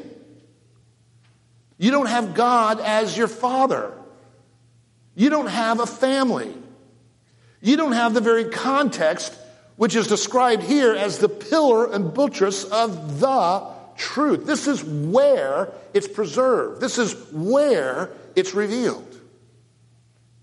You 1.78 1.92
don't 1.92 2.08
have 2.08 2.34
God 2.34 2.80
as 2.80 3.18
your 3.18 3.28
father. 3.28 3.94
You 5.16 5.30
don't 5.30 5.48
have 5.48 5.80
a 5.80 5.88
family. 5.88 6.54
You 7.62 7.78
don't 7.78 7.94
have 7.94 8.14
the 8.14 8.22
very 8.22 8.46
context 8.46 9.38
which 9.78 9.96
is 9.96 10.08
described 10.08 10.64
here 10.64 10.94
as 10.94 11.18
the 11.18 11.30
pillar 11.30 11.92
and 11.92 12.14
buttress 12.14 12.64
of 12.66 13.20
the 13.20 13.68
truth. 13.98 14.46
This 14.46 14.68
is 14.68 14.84
where 14.84 15.72
it's 15.94 16.08
preserved. 16.08 16.82
This 16.82 16.98
is 16.98 17.14
where 17.32 18.12
it's 18.36 18.54
revealed. 18.54 19.20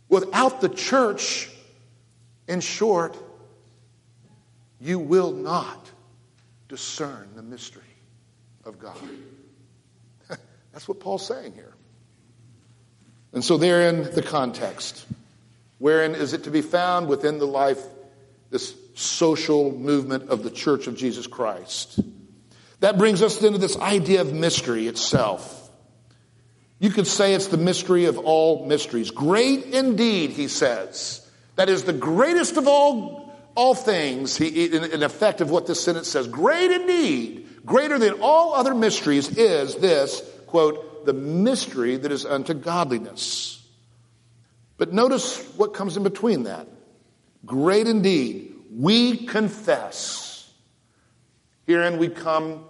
Without 0.09 0.61
the 0.61 0.69
church, 0.69 1.51
in 2.49 2.61
short, 2.61 3.17
you 4.81 4.99
will 4.99 5.33
not 5.33 5.88
discern 6.69 7.31
the 7.35 7.43
mystery 7.43 7.83
of 8.65 8.79
God. 8.79 8.97
That's 10.73 10.87
what 10.87 11.01
Paul's 11.01 11.27
saying 11.27 11.55
here. 11.55 11.75
And 13.33 13.45
so, 13.45 13.57
therein, 13.57 14.03
the 14.15 14.23
context. 14.23 15.07
Wherein 15.79 16.15
is 16.15 16.33
it 16.33 16.45
to 16.45 16.51
be 16.51 16.63
found 16.63 17.09
within 17.09 17.39
the 17.39 17.47
life, 17.47 17.81
this 18.51 18.75
social 18.95 19.71
movement 19.71 20.31
of 20.31 20.43
the 20.43 20.51
Church 20.51 20.87
of 20.87 20.97
Jesus 20.97 21.27
Christ? 21.27 22.01
That 22.81 22.99
brings 22.99 23.23
us 23.23 23.43
into 23.43 23.59
this 23.59 23.77
idea 23.79 24.21
of 24.21 24.33
mystery 24.33 24.87
itself. 24.87 25.71
You 26.79 26.91
could 26.91 27.07
say 27.07 27.35
it's 27.35 27.49
the 27.49 27.57
mystery 27.57 28.05
of 28.05 28.19
all 28.19 28.67
mysteries. 28.67 29.11
Great 29.11 29.65
indeed, 29.67 30.31
he 30.31 30.49
says. 30.49 31.29
That 31.57 31.69
is 31.69 31.83
the 31.83 31.93
greatest 31.93 32.57
of 32.57 32.69
all, 32.69 33.28
all 33.59 33.75
things, 33.75 34.37
he, 34.37 34.67
in, 34.67 34.85
in 34.85 35.03
effect 35.03 35.41
of 35.41 35.51
what 35.51 35.67
this 35.67 35.83
sentence 35.83 36.07
says. 36.07 36.29
Great 36.29 36.71
indeed, 36.71 37.49
greater 37.67 37.99
than 37.99 38.21
all 38.21 38.55
other 38.55 38.73
mysteries 38.73 39.37
is 39.37 39.75
this, 39.75 40.23
quote, 40.47 41.05
the 41.05 41.13
mystery 41.13 41.97
that 41.97 42.13
is 42.13 42.25
unto 42.25 42.55
godliness. 42.55 43.61
But 44.77 44.93
notice 44.93 45.43
what 45.57 45.75
comes 45.75 45.97
in 45.97 46.05
between 46.05 46.45
that. 46.45 46.69
Great 47.45 47.89
indeed, 47.89 48.55
we 48.73 49.27
confess. 49.27 50.49
Herein 51.67 51.99
we 51.99 52.09
come 52.09 52.65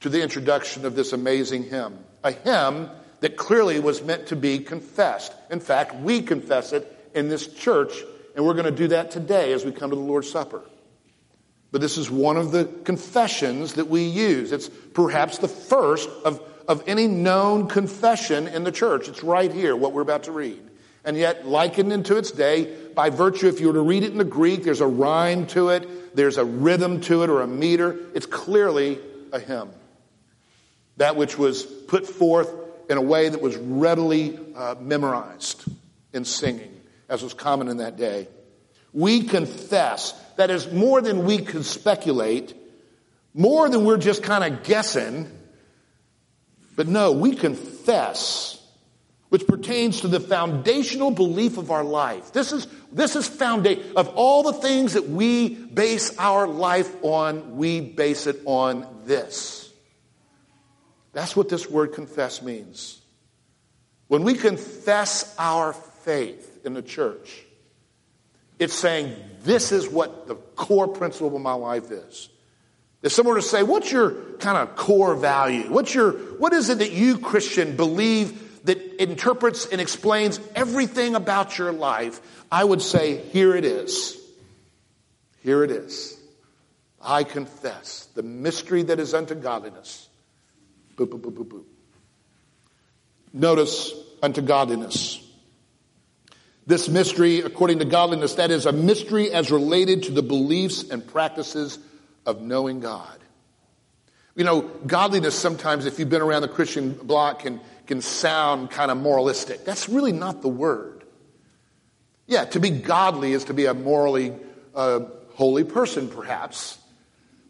to 0.00 0.08
the 0.08 0.22
introduction 0.22 0.86
of 0.86 0.94
this 0.94 1.12
amazing 1.12 1.64
hymn. 1.64 1.98
A 2.22 2.30
hymn 2.30 2.90
that 3.20 3.36
clearly 3.36 3.80
was 3.80 4.04
meant 4.04 4.28
to 4.28 4.36
be 4.36 4.60
confessed. 4.60 5.32
In 5.50 5.58
fact, 5.58 5.96
we 5.96 6.22
confess 6.22 6.72
it 6.72 6.86
in 7.12 7.28
this 7.28 7.48
church, 7.48 7.92
and 8.36 8.44
we're 8.44 8.54
going 8.54 8.66
to 8.66 8.70
do 8.70 8.88
that 8.88 9.10
today 9.10 9.52
as 9.52 9.64
we 9.64 9.72
come 9.72 9.90
to 9.90 9.96
the 9.96 10.02
Lord's 10.02 10.30
Supper. 10.30 10.62
But 11.72 11.80
this 11.80 11.98
is 11.98 12.08
one 12.08 12.36
of 12.36 12.52
the 12.52 12.66
confessions 12.84 13.74
that 13.74 13.88
we 13.88 14.04
use. 14.04 14.52
It's 14.52 14.68
perhaps 14.68 15.38
the 15.38 15.48
first 15.48 16.08
of, 16.24 16.40
of 16.68 16.84
any 16.86 17.08
known 17.08 17.66
confession 17.66 18.46
in 18.46 18.62
the 18.62 18.70
church. 18.70 19.08
It's 19.08 19.24
right 19.24 19.52
here, 19.52 19.74
what 19.74 19.92
we're 19.92 20.02
about 20.02 20.24
to 20.24 20.32
read 20.32 20.62
and 21.06 21.16
yet 21.16 21.46
likened 21.46 21.92
into 21.92 22.16
its 22.16 22.32
day 22.32 22.76
by 22.94 23.10
virtue, 23.10 23.46
if 23.46 23.60
you 23.60 23.68
were 23.68 23.74
to 23.74 23.80
read 23.80 24.02
it 24.02 24.10
in 24.10 24.18
the 24.18 24.24
Greek, 24.24 24.64
there's 24.64 24.80
a 24.80 24.86
rhyme 24.86 25.46
to 25.46 25.68
it, 25.68 26.16
there's 26.16 26.36
a 26.36 26.44
rhythm 26.44 27.00
to 27.02 27.22
it 27.22 27.30
or 27.30 27.42
a 27.42 27.46
meter. 27.46 27.96
It's 28.12 28.26
clearly 28.26 28.98
a 29.32 29.38
hymn. 29.38 29.70
That 30.96 31.14
which 31.14 31.38
was 31.38 31.62
put 31.62 32.06
forth 32.06 32.52
in 32.90 32.98
a 32.98 33.02
way 33.02 33.28
that 33.28 33.40
was 33.40 33.56
readily 33.56 34.38
uh, 34.56 34.74
memorized 34.80 35.64
in 36.12 36.24
singing, 36.24 36.75
as 37.08 37.22
was 37.22 37.34
common 37.34 37.68
in 37.68 37.78
that 37.78 37.96
day. 37.96 38.28
We 38.92 39.22
confess, 39.22 40.12
that 40.36 40.50
is 40.50 40.70
more 40.72 41.00
than 41.00 41.24
we 41.24 41.38
could 41.38 41.64
speculate, 41.64 42.54
more 43.34 43.68
than 43.68 43.84
we're 43.84 43.98
just 43.98 44.22
kind 44.22 44.44
of 44.44 44.62
guessing. 44.64 45.30
But 46.74 46.88
no, 46.88 47.12
we 47.12 47.34
confess, 47.34 48.60
which 49.28 49.46
pertains 49.46 50.00
to 50.00 50.08
the 50.08 50.20
foundational 50.20 51.10
belief 51.10 51.58
of 51.58 51.70
our 51.70 51.84
life. 51.84 52.32
This 52.32 52.52
is, 52.52 52.66
this 52.90 53.16
is 53.16 53.28
foundation 53.28 53.96
of 53.96 54.08
all 54.08 54.42
the 54.42 54.54
things 54.54 54.94
that 54.94 55.08
we 55.08 55.50
base 55.50 56.16
our 56.18 56.46
life 56.46 56.94
on, 57.02 57.56
we 57.56 57.80
base 57.80 58.26
it 58.26 58.40
on 58.46 58.86
this. 59.04 59.70
That's 61.12 61.34
what 61.36 61.48
this 61.48 61.68
word 61.68 61.92
confess 61.92 62.42
means. 62.42 63.00
When 64.08 64.22
we 64.22 64.34
confess 64.34 65.34
our 65.38 65.72
faith 65.72 66.55
in 66.66 66.74
the 66.74 66.82
church, 66.82 67.42
it's 68.58 68.74
saying, 68.74 69.14
this 69.42 69.72
is 69.72 69.88
what 69.88 70.26
the 70.26 70.34
core 70.34 70.88
principle 70.88 71.34
of 71.34 71.42
my 71.42 71.52
life 71.52 71.90
is. 71.90 72.28
If 73.02 73.12
someone 73.12 73.34
were 73.34 73.40
to 73.40 73.46
say, 73.46 73.62
what's 73.62 73.92
your 73.92 74.12
kind 74.38 74.56
of 74.58 74.76
core 74.76 75.14
value? 75.14 75.70
What's 75.70 75.94
your, 75.94 76.12
what 76.12 76.52
is 76.52 76.70
it 76.70 76.78
that 76.78 76.92
you, 76.92 77.18
Christian, 77.18 77.76
believe 77.76 78.64
that 78.64 79.00
interprets 79.00 79.66
and 79.66 79.80
explains 79.80 80.40
everything 80.54 81.14
about 81.14 81.58
your 81.58 81.72
life? 81.72 82.20
I 82.50 82.64
would 82.64 82.82
say, 82.82 83.18
here 83.18 83.54
it 83.54 83.64
is. 83.64 84.18
Here 85.42 85.62
it 85.62 85.70
is. 85.70 86.18
I 87.00 87.22
confess 87.22 88.08
the 88.14 88.22
mystery 88.22 88.82
that 88.84 88.98
is 88.98 89.14
unto 89.14 89.34
godliness. 89.34 90.08
Boop, 90.96 91.08
boop, 91.08 91.20
boop, 91.20 91.34
boop, 91.34 91.48
boop. 91.48 91.64
Notice 93.32 93.92
unto 94.22 94.40
godliness. 94.40 95.22
This 96.66 96.88
mystery, 96.88 97.40
according 97.40 97.78
to 97.78 97.84
godliness, 97.84 98.34
that 98.34 98.50
is 98.50 98.66
a 98.66 98.72
mystery 98.72 99.30
as 99.30 99.52
related 99.52 100.04
to 100.04 100.12
the 100.12 100.22
beliefs 100.22 100.82
and 100.90 101.06
practices 101.06 101.78
of 102.24 102.42
knowing 102.42 102.80
God. 102.80 103.18
You 104.34 104.44
know, 104.44 104.62
godliness 104.62 105.34
sometimes, 105.34 105.86
if 105.86 105.98
you've 105.98 106.10
been 106.10 106.22
around 106.22 106.42
the 106.42 106.48
Christian 106.48 106.92
block, 106.92 107.40
can, 107.40 107.60
can 107.86 108.02
sound 108.02 108.70
kind 108.70 108.90
of 108.90 108.98
moralistic. 108.98 109.64
That's 109.64 109.88
really 109.88 110.12
not 110.12 110.42
the 110.42 110.48
word. 110.48 111.04
Yeah, 112.26 112.44
to 112.46 112.60
be 112.60 112.70
godly 112.70 113.32
is 113.32 113.44
to 113.44 113.54
be 113.54 113.66
a 113.66 113.74
morally 113.74 114.34
uh, 114.74 115.00
holy 115.34 115.62
person, 115.62 116.08
perhaps. 116.08 116.78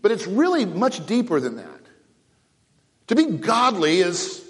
But 0.02 0.12
it's 0.12 0.26
really 0.26 0.66
much 0.66 1.04
deeper 1.06 1.40
than 1.40 1.56
that. 1.56 1.80
To 3.08 3.16
be 3.16 3.24
godly 3.24 4.00
is 4.00 4.46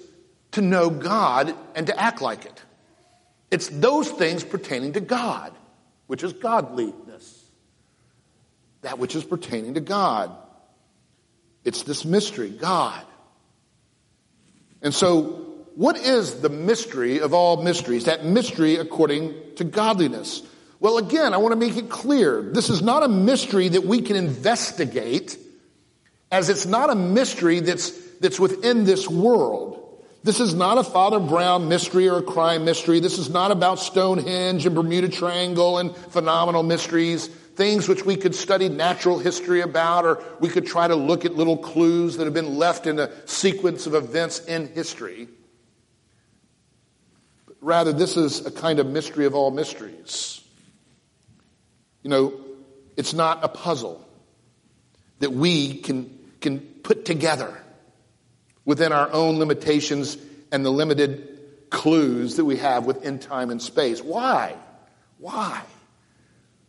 to 0.53 0.61
know 0.61 0.91
God 0.91 1.55
and 1.75 1.87
to 1.87 1.99
act 1.99 2.21
like 2.21 2.45
it. 2.45 2.63
It's 3.51 3.69
those 3.69 4.11
things 4.11 4.45
pertaining 4.45 4.95
to 4.95 5.01
God, 5.01 5.53
which 6.07 6.23
is 6.25 6.33
godliness. 6.33 7.45
That 8.83 8.99
which 8.99 9.15
is 9.15 9.25
pertaining 9.25 9.75
to 9.75 9.81
God. 9.81 10.31
It's 11.65 11.83
this 11.83 12.05
mystery, 12.05 12.51
God. 12.51 13.05
And 14.83 14.95
so, 14.95 15.45
what 15.75 15.97
is 15.97 16.41
the 16.41 16.49
mystery 16.49 17.21
of 17.21 17.35
all 17.35 17.63
mysteries? 17.63 18.05
That 18.05 18.25
mystery 18.25 18.77
according 18.77 19.35
to 19.57 19.65
godliness. 19.65 20.43
Well, 20.79 20.99
again, 20.99 21.35
I 21.35 21.39
want 21.39 21.53
to 21.53 21.57
make 21.57 21.77
it 21.77 21.89
clear. 21.89 22.43
This 22.43 22.71
is 22.71 22.83
not 22.83 23.03
a 23.03 23.09
mystery 23.09 23.69
that 23.69 23.85
we 23.85 24.03
can 24.03 24.17
investigate, 24.17 25.39
as 26.31 26.49
it's 26.49 26.67
not 26.67 26.91
a 26.91 26.95
mystery 26.95 27.61
that's, 27.61 27.91
that's 28.19 28.39
within 28.39 28.85
this 28.85 29.09
world. 29.09 29.86
This 30.27 30.41
is 30.41 30.55
not 30.55 30.77
a 30.77 30.83
Father 30.83 31.21
Brown 31.21 31.69
mystery 31.69 32.09
or 32.09 32.19
a 32.19 32.23
crime 32.23 32.65
mystery. 32.65 32.99
This 32.99 33.17
is 33.17 33.31
not 33.31 33.53
about 33.53 33.79
Stonehenge 33.79 34.67
and 34.67 34.75
Bermuda 34.75 35.09
Triangle 35.09 35.79
and 35.79 35.95
phenomenal 35.97 36.65
mysteries, 36.65 37.29
things 37.29 37.89
which 37.89 38.05
we 38.05 38.17
could 38.17 38.35
study 38.35 38.69
natural 38.69 39.21
history 39.21 39.61
about, 39.61 40.05
or 40.05 40.21
we 40.41 40.49
could 40.49 40.67
try 40.67 40.89
to 40.89 40.97
look 40.97 41.25
at 41.25 41.37
little 41.37 41.57
clues 41.57 42.17
that 42.17 42.25
have 42.25 42.35
been 42.35 42.57
left 42.57 42.89
in 42.89 42.99
a 42.99 43.09
sequence 43.29 43.87
of 43.87 43.95
events 43.95 44.41
in 44.41 44.67
history. 44.67 45.29
But 47.47 47.55
rather, 47.61 47.93
this 47.93 48.17
is 48.17 48.45
a 48.45 48.51
kind 48.51 48.81
of 48.81 48.89
mystery 48.89 49.27
of 49.27 49.37
all 49.37 49.53
mysteries. 49.53 50.41
You 52.03 52.11
know, 52.11 52.35
it's 52.97 53.15
not 53.15 53.45
a 53.45 53.49
puzzle 53.49 54.05
that 55.21 55.31
we 55.31 55.75
can, 55.75 56.11
can 56.41 56.59
put 56.59 57.05
together 57.05 57.63
within 58.67 58.93
our 58.93 59.11
own 59.11 59.39
limitations 59.39 60.19
and 60.53 60.67
the 60.67 60.71
limited 60.71 61.71
clues 61.71 62.37
that 62.37 62.45
we 62.45 62.57
have 62.57 62.85
within 62.85 63.19
time 63.19 63.51
and 63.51 63.63
space. 63.63 64.03
Why? 64.03 64.55
Why? 65.19 65.63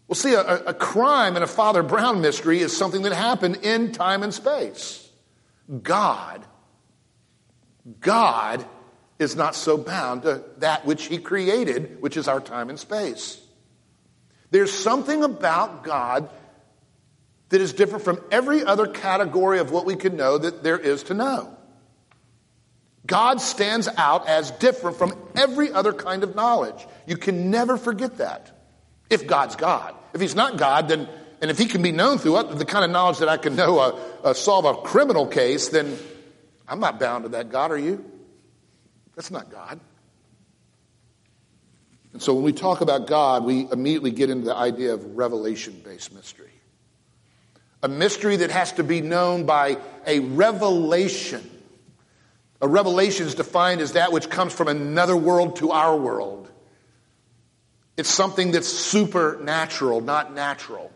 Well, 0.08 0.16
see, 0.16 0.34
a, 0.34 0.40
a 0.40 0.74
crime 0.74 1.36
in 1.36 1.44
a 1.44 1.48
Father 1.48 1.84
Brown 1.84 2.22
mystery 2.22 2.60
is 2.60 2.76
something 2.76 3.02
that 3.02 3.12
happened 3.12 3.58
in 3.58 3.92
time 3.92 4.24
and 4.24 4.34
space. 4.34 5.10
God, 5.84 6.46
God 8.00 8.66
is 9.20 9.36
not 9.36 9.56
so 9.56 9.78
bound 9.78 10.22
to 10.22 10.44
that 10.60 10.86
which 10.86 11.08
He 11.08 11.18
created, 11.18 12.02
which 12.02 12.16
is 12.16 12.28
our 12.28 12.40
time 12.40 12.70
and 12.70 12.80
space. 12.80 13.42
There's 14.52 14.72
something 14.72 15.24
about 15.24 15.84
God 15.84 16.30
that 17.50 17.60
is 17.60 17.74
different 17.74 18.06
from 18.06 18.22
every 18.32 18.64
other 18.64 18.88
category 18.88 19.60
of 19.60 19.72
what 19.72 19.86
we 19.86 19.96
can 19.96 20.16
know 20.16 20.38
that 20.38 20.64
there 20.64 20.78
is 20.78 21.04
to 21.04 21.14
know. 21.14 21.57
God 23.08 23.40
stands 23.40 23.88
out 23.98 24.28
as 24.28 24.52
different 24.52 24.98
from 24.98 25.14
every 25.36 25.72
other 25.72 25.94
kind 25.94 26.24
of 26.24 26.36
knowledge. 26.36 26.86
You 27.06 27.16
can 27.16 27.50
never 27.50 27.78
forget 27.78 28.18
that. 28.18 28.52
If 29.10 29.26
God's 29.26 29.56
God. 29.56 29.96
If 30.14 30.20
He's 30.20 30.36
not 30.36 30.58
God, 30.58 30.90
then, 30.90 31.08
and 31.42 31.50
if 31.50 31.58
He 31.58 31.66
can 31.66 31.82
be 31.82 31.94
known 31.94 32.18
through 32.18 32.44
the 32.56 32.66
kind 32.66 32.84
of 32.84 32.92
knowledge 32.92 33.20
that 33.20 33.30
I 33.30 33.38
can 33.38 33.56
know, 33.56 33.80
uh, 33.80 34.00
uh, 34.24 34.34
solve 34.34 34.66
a 34.66 34.76
criminal 34.82 35.26
case, 35.26 35.70
then 35.70 35.98
I'm 36.68 36.82
not 36.82 37.00
bound 37.00 37.24
to 37.24 37.30
that 37.30 37.50
God, 37.50 37.72
are 37.72 37.78
you? 37.78 38.04
That's 39.16 39.32
not 39.32 39.50
God. 39.50 39.80
And 42.12 42.22
so 42.22 42.34
when 42.34 42.44
we 42.44 42.52
talk 42.52 42.82
about 42.82 43.08
God, 43.08 43.46
we 43.46 43.68
immediately 43.72 44.12
get 44.12 44.30
into 44.30 44.46
the 44.46 44.56
idea 44.56 44.94
of 44.94 45.16
revelation 45.16 45.82
based 45.84 46.14
mystery. 46.14 46.52
A 47.84 47.88
mystery 47.88 48.38
that 48.38 48.52
has 48.52 48.74
to 48.74 48.84
be 48.84 49.02
known 49.02 49.46
by 49.46 49.78
a 50.06 50.20
revelation 50.20 51.50
a 52.62 52.68
revelation 52.68 53.28
is 53.28 53.36
defined 53.36 53.82
as 53.82 53.94
that 53.94 54.12
which 54.12 54.30
comes 54.30 54.54
from 54.54 54.68
another 54.68 55.16
world 55.16 55.58
to 55.58 55.72
our 55.72 55.96
world. 55.96 56.50
It's 57.98 58.10
something 58.10 58.52
that's 58.52 58.68
supernatural, 58.68 60.02
not 60.02 60.34
natural. 60.34 60.92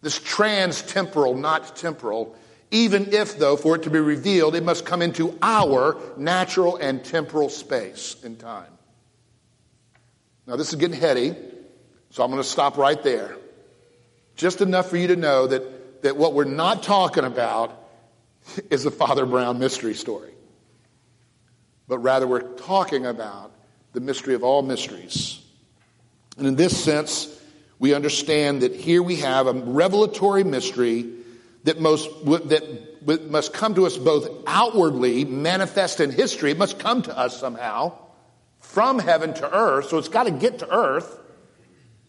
This 0.00 0.18
trans-temporal, 0.18 1.34
not 1.34 1.76
temporal. 1.76 2.36
Even 2.70 3.12
if, 3.12 3.38
though, 3.38 3.56
for 3.56 3.76
it 3.76 3.84
to 3.84 3.90
be 3.90 3.98
revealed, 3.98 4.54
it 4.54 4.62
must 4.62 4.84
come 4.84 5.02
into 5.02 5.36
our 5.42 5.96
natural 6.16 6.76
and 6.76 7.04
temporal 7.04 7.48
space 7.48 8.16
and 8.22 8.38
time. 8.38 8.70
Now, 10.46 10.56
this 10.56 10.68
is 10.68 10.76
getting 10.76 10.98
heady, 10.98 11.34
so 12.10 12.22
I'm 12.22 12.30
going 12.30 12.42
to 12.42 12.48
stop 12.48 12.76
right 12.76 13.02
there. 13.02 13.36
Just 14.36 14.60
enough 14.60 14.90
for 14.90 14.96
you 14.96 15.08
to 15.08 15.16
know 15.16 15.46
that, 15.46 16.02
that 16.02 16.16
what 16.16 16.34
we're 16.34 16.44
not 16.44 16.82
talking 16.82 17.24
about 17.24 17.87
is 18.70 18.86
a 18.86 18.90
Father 18.90 19.26
Brown 19.26 19.58
mystery 19.58 19.94
story. 19.94 20.32
But 21.86 21.98
rather, 21.98 22.26
we're 22.26 22.42
talking 22.56 23.06
about 23.06 23.52
the 23.92 24.00
mystery 24.00 24.34
of 24.34 24.44
all 24.44 24.62
mysteries. 24.62 25.40
And 26.36 26.46
in 26.46 26.56
this 26.56 26.82
sense, 26.82 27.34
we 27.78 27.94
understand 27.94 28.62
that 28.62 28.74
here 28.74 29.02
we 29.02 29.16
have 29.16 29.46
a 29.46 29.52
revelatory 29.52 30.44
mystery 30.44 31.10
that, 31.64 31.80
most, 31.80 32.08
that 32.24 33.30
must 33.30 33.52
come 33.52 33.74
to 33.74 33.86
us 33.86 33.96
both 33.96 34.28
outwardly, 34.46 35.24
manifest 35.24 36.00
in 36.00 36.10
history. 36.10 36.50
It 36.50 36.58
must 36.58 36.78
come 36.78 37.02
to 37.02 37.16
us 37.16 37.38
somehow 37.38 37.98
from 38.60 38.98
heaven 38.98 39.34
to 39.34 39.54
earth. 39.54 39.88
So 39.88 39.98
it's 39.98 40.08
got 40.08 40.24
to 40.24 40.30
get 40.30 40.60
to 40.60 40.70
earth. 40.70 41.18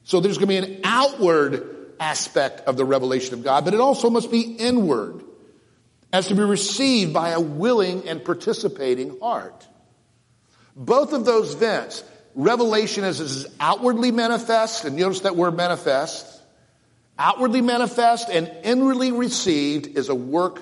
So 0.04 0.20
there's 0.20 0.38
going 0.38 0.62
to 0.62 0.68
be 0.68 0.74
an 0.76 0.82
outward 0.84 1.94
aspect 2.00 2.62
of 2.62 2.78
the 2.78 2.86
revelation 2.86 3.34
of 3.34 3.44
God, 3.44 3.66
but 3.66 3.74
it 3.74 3.80
also 3.80 4.10
must 4.10 4.32
be 4.32 4.42
inward 4.42 5.24
as 6.12 6.28
to 6.28 6.36
be 6.36 6.44
received 6.44 7.14
by 7.14 7.30
a 7.30 7.40
willing 7.40 8.08
and 8.08 8.24
participating 8.24 9.20
heart. 9.20 9.68
Both 10.76 11.14
of 11.14 11.26
those 11.26 11.54
vents, 11.54 12.04
revelation 12.36 13.04
as 13.04 13.20
is 13.20 13.48
outwardly 13.60 14.12
manifest, 14.12 14.86
and 14.86 14.96
notice 14.96 15.22
that 15.22 15.36
word 15.36 15.56
manifest, 15.56 16.26
outwardly 17.18 17.62
manifest 17.62 18.30
and 18.30 18.50
inwardly 18.64 19.12
received 19.12 19.98
is 19.98 20.10
a 20.10 20.16
work 20.16 20.62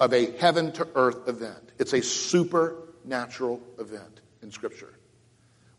of 0.00 0.12
a 0.12 0.32
heaven 0.32 0.72
to 0.72 0.88
earth 0.94 1.28
event. 1.28 1.72
It's 1.78 1.92
a 1.92 2.02
supernatural 2.02 3.62
event 3.78 4.20
in 4.42 4.50
scripture. 4.50 4.92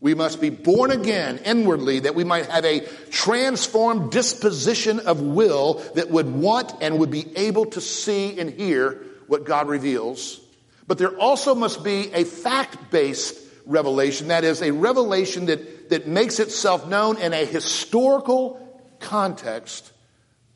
We 0.00 0.14
must 0.14 0.40
be 0.40 0.50
born 0.50 0.92
again 0.92 1.38
inwardly 1.44 2.00
that 2.00 2.14
we 2.14 2.22
might 2.22 2.46
have 2.46 2.64
a 2.64 2.86
transformed 3.10 4.12
disposition 4.12 5.00
of 5.00 5.20
will 5.20 5.74
that 5.94 6.10
would 6.10 6.32
want 6.32 6.72
and 6.80 7.00
would 7.00 7.10
be 7.10 7.36
able 7.36 7.66
to 7.66 7.80
see 7.80 8.38
and 8.38 8.50
hear 8.50 9.02
what 9.26 9.44
God 9.44 9.68
reveals. 9.68 10.40
But 10.86 10.98
there 10.98 11.18
also 11.18 11.54
must 11.54 11.82
be 11.82 12.12
a 12.12 12.24
fact-based 12.24 13.38
revelation. 13.66 14.28
That 14.28 14.44
is 14.44 14.62
a 14.62 14.70
revelation 14.70 15.46
that, 15.46 15.90
that 15.90 16.06
makes 16.06 16.38
itself 16.38 16.88
known 16.88 17.18
in 17.18 17.32
a 17.32 17.44
historical 17.44 18.64
context 19.00 19.92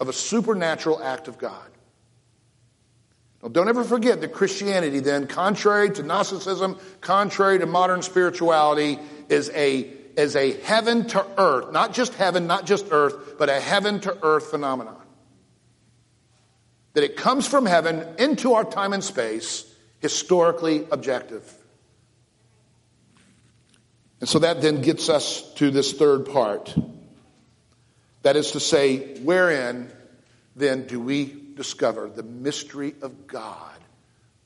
of 0.00 0.09
a 0.09 0.12
supernatural 0.12 1.02
act 1.02 1.28
of 1.28 1.38
God. 1.38 1.68
Now, 3.42 3.48
don't 3.48 3.68
ever 3.68 3.85
forget 3.85 4.20
that 4.20 4.33
Christianity 4.33 5.00
then, 5.00 5.26
contrary 5.26 5.90
to 5.90 6.02
Gnosticism, 6.02 6.78
contrary 7.00 7.59
to 7.59 7.66
modern 7.66 8.02
spirituality, 8.02 8.98
is 9.33 9.51
a, 9.55 9.90
is 10.16 10.37
a 10.37 10.53
heaven 10.61 11.07
to 11.09 11.27
earth, 11.38 11.73
not 11.73 11.95
just 11.95 12.14
heaven, 12.14 12.47
not 12.47 12.66
just 12.66 12.87
earth, 12.90 13.38
but 13.38 13.49
a 13.49 13.61
heaven 13.61 14.01
to 14.01 14.16
earth 14.23 14.51
phenomenon. 14.51 14.97
That 16.95 17.05
it 17.05 17.16
comes 17.16 17.47
from 17.47 17.66
heaven 17.66 18.07
into 18.18 18.55
our 18.55 18.64
time 18.64 18.92
and 18.92 19.03
space, 19.03 19.64
historically 20.01 20.87
objective. 20.90 21.51
And 24.21 24.29
so 24.29 24.38
that 24.40 24.62
then 24.62 24.83
gets 24.83 25.09
us 25.09 25.42
to 25.55 25.71
this 25.71 25.95
third 25.95 26.27
part. 26.27 26.75
That 28.23 28.37
is 28.37 28.53
to 28.53 28.61
say, 28.61 29.18
wherein 29.23 29.90
then 30.55 30.87
do 30.87 31.01
we 31.01 31.35
discover 31.55 32.09
the 32.09 32.23
mystery 32.23 32.95
of 33.03 33.27
God 33.27 33.71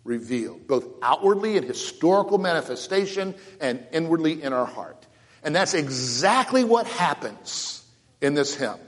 revealed, 0.06 0.66
both 0.66 0.86
outwardly 1.02 1.56
in 1.56 1.64
historical 1.64 2.38
manifestation 2.38 3.34
and 3.60 3.84
inwardly 3.92 4.42
in 4.42 4.52
our 4.52 4.66
heart. 4.66 5.06
And 5.42 5.54
that's 5.54 5.74
exactly 5.74 6.64
what 6.64 6.86
happens 6.86 7.84
in 8.20 8.34
this 8.34 8.54
hymn. 8.54 8.78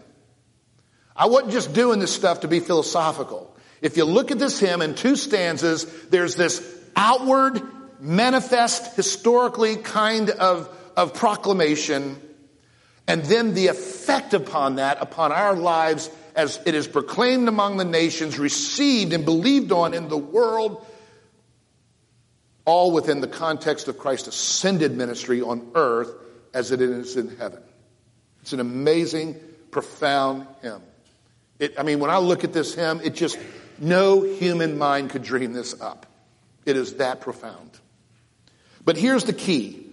I 1.15 1.27
wasn't 1.27 1.53
just 1.53 1.73
doing 1.75 1.99
this 1.99 2.15
stuff 2.15 2.41
to 2.41 2.49
be 2.49 2.61
philosophical. 2.61 3.55
If 3.83 3.97
you 3.97 4.05
look 4.05 4.31
at 4.31 4.39
this 4.39 4.59
hymn 4.59 4.83
in 4.83 4.95
two 4.95 5.17
stanzas, 5.17 5.85
there's 6.09 6.37
this 6.37 6.63
outward, 6.97 7.61
manifest, 8.01 8.97
historically 8.97 9.77
kind 9.77 10.31
of, 10.31 10.69
of 10.97 11.15
proclamation, 11.15 12.21
and 13.07 13.25
then 13.25 13.55
the 13.55 13.69
effect 13.69 14.35
upon 14.35 14.77
that, 14.77 14.99
upon 15.01 15.33
our 15.33 15.55
lives 15.55 16.11
as 16.37 16.61
it 16.67 16.75
is 16.75 16.87
proclaimed 16.87 17.49
among 17.49 17.79
the 17.79 17.85
nations, 17.85 18.39
received 18.39 19.13
and 19.13 19.25
believed 19.25 19.73
on 19.73 19.95
in 19.95 20.09
the 20.09 20.19
world, 20.19 20.87
all 22.69 22.91
within 22.91 23.23
the 23.23 23.27
context 23.27 23.89
of 23.89 23.97
Christ's 23.97 24.29
ascended 24.29 24.95
ministry 24.95 25.41
on 25.41 25.71
earth 25.75 26.13
as 26.53 26.71
it 26.71 26.83
is 26.83 27.17
in 27.17 27.35
heaven. 27.39 27.63
It's 28.43 28.53
an 28.53 28.61
amazing, 28.61 29.41
profound 29.71 30.47
hymn. 30.61 30.83
It, 31.59 31.77
I 31.79 31.83
mean, 31.83 31.99
when 31.99 32.11
I 32.11 32.19
look 32.19 32.45
at 32.45 32.53
this 32.53 32.75
hymn, 32.75 33.01
it 33.03 33.15
just, 33.15 33.39
no 33.79 34.21
human 34.21 34.77
mind 34.77 35.09
could 35.09 35.23
dream 35.23 35.55
this 35.55 35.81
up. 35.81 36.05
It 36.67 36.77
is 36.77 36.97
that 36.97 37.23
profound. 37.23 37.71
But 38.85 38.99
here's 38.99 39.25
the 39.25 39.33
key. 39.33 39.87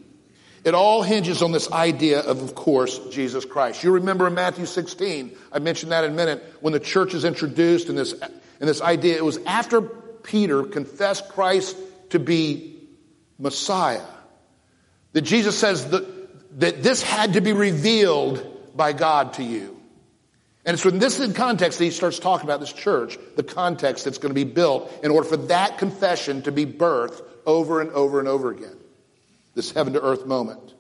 It 0.66 0.74
all 0.74 1.02
hinges 1.02 1.42
on 1.42 1.54
this 1.54 1.72
idea 1.72 2.20
of, 2.20 2.42
of 2.42 2.56
course, 2.56 3.00
Jesus 3.08 3.46
Christ. 3.46 3.86
You 3.86 3.92
remember 3.92 4.28
in 4.28 4.34
Matthew 4.34 4.66
16, 4.66 5.34
I 5.54 5.60
mentioned 5.60 5.94
that 5.94 6.04
in 6.04 6.12
a 6.12 6.14
minute, 6.14 6.44
when 6.60 6.74
the 6.74 6.82
church 6.82 7.14
is 7.14 7.24
introduced 7.24 7.88
in 7.88 7.96
this, 7.96 8.12
in 8.12 8.68
this 8.68 8.82
idea, 8.82 9.16
it 9.16 9.24
was 9.24 9.38
after 9.46 9.80
Peter 9.80 10.64
confessed 10.64 11.30
Christ 11.30 11.78
to 12.10 12.20
be 12.20 12.78
Messiah, 13.38 14.02
that 15.14 15.22
Jesus 15.22 15.58
says 15.58 15.90
that, 15.90 16.60
that 16.60 16.84
this 16.84 17.02
had 17.02 17.34
to 17.34 17.42
be 17.42 17.54
revealed 17.54 18.76
by 18.76 18.94
God 18.94 19.34
to 19.34 19.44
you. 19.44 19.80
And 20.66 20.74
it's 20.74 20.86
in 20.86 21.00
this 21.00 21.20
context 21.34 21.78
that 21.78 21.86
he 21.86 21.92
starts 21.92 22.18
talking 22.18 22.46
about 22.46 22.60
this 22.60 22.74
church, 22.74 23.18
the 23.36 23.44
context 23.44 24.06
that's 24.06 24.18
going 24.18 24.32
to 24.32 24.36
be 24.36 24.52
built 24.52 24.92
in 25.04 25.12
order 25.12 25.28
for 25.28 25.38
that 25.38 25.78
confession 25.78 26.42
to 26.44 26.52
be 26.52 26.66
birthed 26.66 27.22
over 27.46 27.82
and 27.82 27.92
over 27.92 28.20
and 28.20 28.28
over 28.28 28.50
again 28.50 28.76
this 29.54 29.72
heaven 29.72 29.94
to 29.94 30.02
earth 30.02 30.26
moment. 30.26 30.74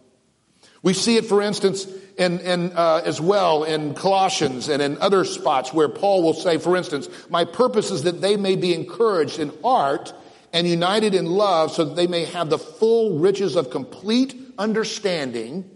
We 0.84 0.94
see 0.94 1.18
it, 1.18 1.26
for 1.26 1.42
instance, 1.42 1.88
in, 2.18 2.40
in 2.40 2.74
uh, 2.74 3.02
as 3.04 3.20
well 3.20 3.64
in 3.64 3.96
Colossians 3.96 4.70
and 4.70 4.82
in 4.82 5.00
other 5.00 5.26
spots 5.26 5.74
where 5.74 5.90
Paul 5.90 6.22
will 6.22 6.34
say, 6.34 6.58
for 6.58 6.76
instance, 6.76 7.10
my 7.30 7.46
purpose 7.46 7.90
is 7.90 8.04
that 8.04 8.22
they 8.22 8.38
may 8.38 8.56
be 8.56 8.74
encouraged 8.74 9.40
in 9.40 9.52
heart 9.64 10.14
and 10.56 10.65
united 10.68 11.13
in 11.13 11.28
love 11.28 11.72
so 11.72 11.86
that 11.86 11.96
they 11.96 12.08
may 12.08 12.26
have 12.26 12.50
the 12.50 12.58
full 12.58 13.20
riches 13.20 13.56
of 13.56 13.70
complete 13.70 14.36
understanding. 14.58 15.70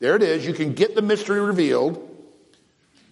There 0.00 0.16
it 0.16 0.24
is. 0.24 0.44
You 0.44 0.54
can 0.54 0.72
get 0.72 0.96
the 0.96 1.02
mystery 1.02 1.40
revealed 1.40 2.02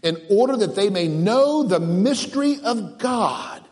in 0.02 0.20
order 0.28 0.56
that 0.56 0.74
they 0.74 0.90
may 0.90 1.06
know 1.06 1.62
the 1.62 1.78
mystery 1.78 2.58
of 2.60 2.98
God 2.98 3.64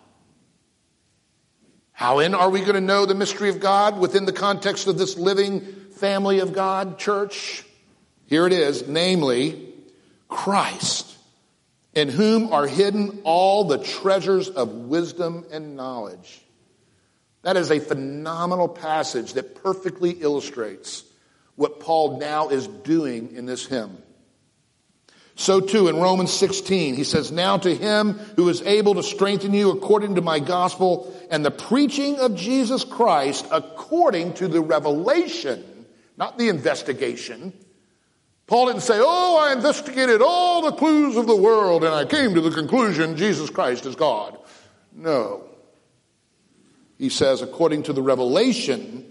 how 2.02 2.18
in 2.18 2.34
are 2.34 2.50
we 2.50 2.62
going 2.62 2.74
to 2.74 2.80
know 2.80 3.06
the 3.06 3.14
mystery 3.14 3.48
of 3.48 3.60
God 3.60 3.96
within 3.96 4.24
the 4.24 4.32
context 4.32 4.88
of 4.88 4.98
this 4.98 5.16
living 5.16 5.60
family 5.92 6.40
of 6.40 6.52
God 6.52 6.98
church? 6.98 7.64
Here 8.26 8.44
it 8.44 8.52
is, 8.52 8.88
namely 8.88 9.72
Christ, 10.28 11.06
in 11.94 12.08
whom 12.08 12.52
are 12.52 12.66
hidden 12.66 13.20
all 13.22 13.62
the 13.62 13.78
treasures 13.78 14.48
of 14.48 14.72
wisdom 14.72 15.44
and 15.52 15.76
knowledge. 15.76 16.42
That 17.42 17.56
is 17.56 17.70
a 17.70 17.80
phenomenal 17.80 18.68
passage 18.68 19.34
that 19.34 19.62
perfectly 19.62 20.10
illustrates 20.10 21.04
what 21.56 21.80
Paul 21.80 22.18
now 22.18 22.48
is 22.48 22.66
doing 22.66 23.34
in 23.34 23.46
this 23.46 23.66
hymn. 23.66 23.98
So 25.34 25.60
too 25.60 25.88
in 25.88 25.96
Romans 25.96 26.32
16, 26.32 26.94
he 26.94 27.04
says, 27.04 27.32
Now 27.32 27.56
to 27.58 27.74
him 27.74 28.12
who 28.36 28.48
is 28.48 28.62
able 28.62 28.94
to 28.94 29.02
strengthen 29.02 29.54
you 29.54 29.70
according 29.70 30.14
to 30.16 30.20
my 30.20 30.38
gospel 30.38 31.12
and 31.30 31.44
the 31.44 31.50
preaching 31.50 32.18
of 32.20 32.36
Jesus 32.36 32.84
Christ 32.84 33.46
according 33.50 34.34
to 34.34 34.48
the 34.48 34.60
revelation, 34.60 35.64
not 36.16 36.38
the 36.38 36.48
investigation. 36.48 37.52
Paul 38.46 38.66
didn't 38.66 38.82
say, 38.82 38.98
Oh, 38.98 39.38
I 39.38 39.52
investigated 39.52 40.20
all 40.20 40.62
the 40.62 40.76
clues 40.76 41.16
of 41.16 41.26
the 41.26 41.36
world 41.36 41.82
and 41.84 41.94
I 41.94 42.04
came 42.04 42.34
to 42.34 42.40
the 42.40 42.50
conclusion 42.50 43.16
Jesus 43.16 43.48
Christ 43.48 43.86
is 43.86 43.96
God. 43.96 44.38
No. 44.94 45.44
He 47.02 47.08
says, 47.08 47.42
according 47.42 47.82
to 47.84 47.92
the 47.92 48.00
revelation, 48.00 49.04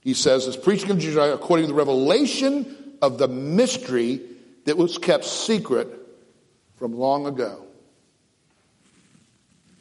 he 0.00 0.12
says, 0.12 0.48
as 0.48 0.56
preaching 0.56 0.90
of 0.90 0.98
Jesus 0.98 1.32
according 1.32 1.66
to 1.66 1.68
the 1.68 1.78
revelation 1.78 2.96
of 3.00 3.16
the 3.16 3.28
mystery 3.28 4.20
that 4.64 4.76
was 4.76 4.98
kept 4.98 5.24
secret 5.24 5.86
from 6.78 6.98
long 6.98 7.26
ago. 7.26 7.64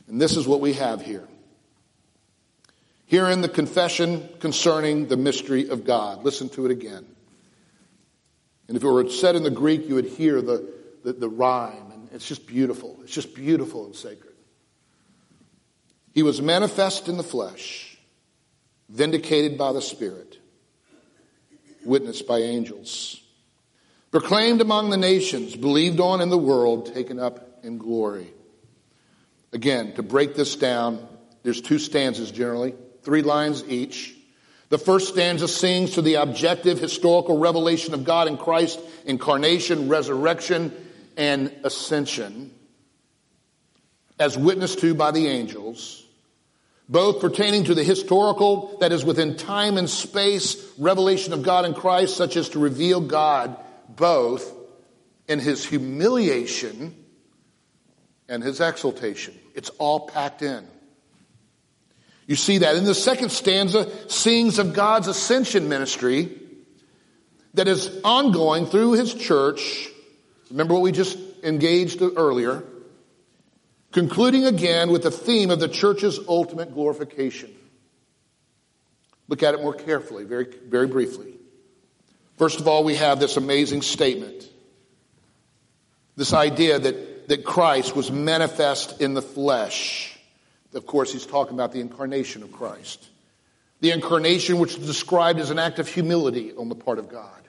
And 0.08 0.22
this 0.22 0.38
is 0.38 0.48
what 0.48 0.62
we 0.62 0.74
have 0.74 1.02
here. 1.02 1.28
Here 3.08 3.26
in 3.26 3.42
the 3.42 3.50
confession 3.50 4.30
concerning 4.40 5.08
the 5.08 5.18
mystery 5.18 5.68
of 5.70 5.86
God. 5.86 6.24
Listen 6.24 6.48
to 6.50 6.68
it 6.68 6.72
again. 6.72 7.08
And 8.68 8.78
if 8.78 8.84
it 8.84 8.88
were 8.88 9.10
said 9.10 9.36
in 9.36 9.42
the 9.42 9.50
Greek, 9.50 9.88
you 9.88 9.96
would 9.96 10.06
hear 10.06 10.44
the, 10.44 10.64
the, 11.04 11.14
the 11.14 11.28
rhyme. 11.28 11.92
And 11.92 12.10
it's 12.12 12.28
just 12.28 12.46
beautiful. 12.46 13.00
It's 13.02 13.14
just 13.14 13.34
beautiful 13.34 13.88
and 13.88 13.96
sacred. 13.96 14.29
He 16.20 16.24
was 16.24 16.42
manifest 16.42 17.08
in 17.08 17.16
the 17.16 17.24
flesh, 17.24 17.98
vindicated 18.90 19.58
by 19.58 19.72
the 19.72 19.82
Spirit, 19.82 20.38
witnessed 21.86 22.28
by 22.28 22.40
angels 22.40 23.22
proclaimed 24.12 24.62
among 24.62 24.90
the 24.90 24.98
nations, 24.98 25.56
believed 25.56 26.00
on 26.00 26.22
in 26.22 26.30
the 26.30 26.38
world, 26.38 26.94
taken 26.94 27.20
up 27.20 27.60
in 27.64 27.78
glory. 27.78 28.28
Again, 29.54 29.94
to 29.94 30.04
break 30.04 30.36
this 30.36 30.56
down, 30.56 31.08
there's 31.44 31.62
two 31.62 31.80
stanzas 31.80 32.32
generally, 32.32 32.74
three 33.04 33.22
lines 33.22 33.64
each. 33.68 34.16
The 34.70 34.78
first 34.78 35.10
stanza 35.10 35.48
sings 35.48 35.94
to 35.94 36.02
the 36.02 36.16
objective 36.16 36.80
historical 36.80 37.38
revelation 37.38 37.94
of 37.94 38.04
God 38.04 38.28
in 38.28 38.38
Christ, 38.38 38.80
incarnation, 39.06 39.90
resurrection, 39.90 40.74
and 41.18 41.54
ascension, 41.64 42.54
as 44.20 44.38
witnessed 44.38 44.80
to 44.80 44.94
by 44.94 45.12
the 45.12 45.28
angels, 45.28 46.06
both 46.90 47.22
pertaining 47.22 47.66
to 47.66 47.76
the 47.76 47.84
historical, 47.84 48.76
that 48.80 48.92
is 48.92 49.06
within 49.06 49.38
time 49.38 49.78
and 49.78 49.88
space, 49.88 50.58
revelation 50.80 51.34
of 51.34 51.44
God 51.44 51.66
in 51.66 51.76
Christ, 51.76 52.18
such 52.18 52.36
as 52.36 52.50
to 52.50 52.60
reveal 52.60 53.00
God 53.00 53.56
both 53.88 54.52
in 55.28 55.40
his 55.40 55.64
humiliation 55.64 56.96
and 58.28 58.44
his 58.44 58.60
exaltation. 58.60 59.38
It's 59.54 59.70
all 59.78 60.08
packed 60.08 60.42
in. 60.42 60.66
You 62.26 62.36
see 62.36 62.60
that 62.60 62.76
in 62.76 62.84
the 62.84 62.96
second 62.96 63.32
stanza, 63.32 63.88
sings 64.10 64.60
of 64.60 64.74
God's 64.74 65.08
ascension 65.08 65.70
ministry 65.70 66.30
that 67.54 67.68
is 67.68 68.02
ongoing 68.04 68.66
through 68.66 68.94
his 68.94 69.14
church. 69.14 69.90
Remember 70.50 70.74
what 70.74 70.84
we 70.84 70.92
just 70.92 71.18
engaged 71.44 72.02
earlier. 72.02 72.64
Concluding 73.92 74.46
again 74.46 74.92
with 74.92 75.04
the 75.04 75.12
theme 75.12 75.50
of 75.50 75.60
the 75.60 75.68
church's 75.68 76.20
ultimate 76.28 76.74
glorification. 76.74 77.54
Look 79.28 79.44
at 79.44 79.54
it 79.54 79.62
more 79.62 79.74
carefully, 79.74 80.26
very, 80.26 80.48
very 80.68 80.88
briefly. 80.88 81.34
First 82.38 82.60
of 82.60 82.68
all, 82.68 82.84
we 82.84 82.96
have 82.96 83.20
this 83.20 83.38
amazing 83.38 83.82
statement. 83.82 84.48
This 86.16 86.34
idea 86.34 86.80
that, 86.80 87.28
that 87.30 87.44
Christ 87.44 87.96
was 87.96 88.12
manifest 88.12 89.02
in 89.02 89.14
the 89.14 89.22
flesh. 89.22 90.18
Of 90.74 90.86
course, 90.86 91.12
he's 91.12 91.26
talking 91.26 91.54
about 91.54 91.72
the 91.72 91.80
incarnation 91.80 92.44
of 92.44 92.52
Christ. 92.52 93.08
The 93.82 93.92
incarnation, 93.92 94.60
which 94.60 94.78
is 94.78 94.86
described 94.86 95.40
as 95.40 95.50
an 95.50 95.60
act 95.60 95.80
of 95.80 95.88
humility 95.88 96.54
on 96.54 96.70
the 96.70 96.76
part 96.76 97.00
of 97.00 97.10
God 97.10 97.42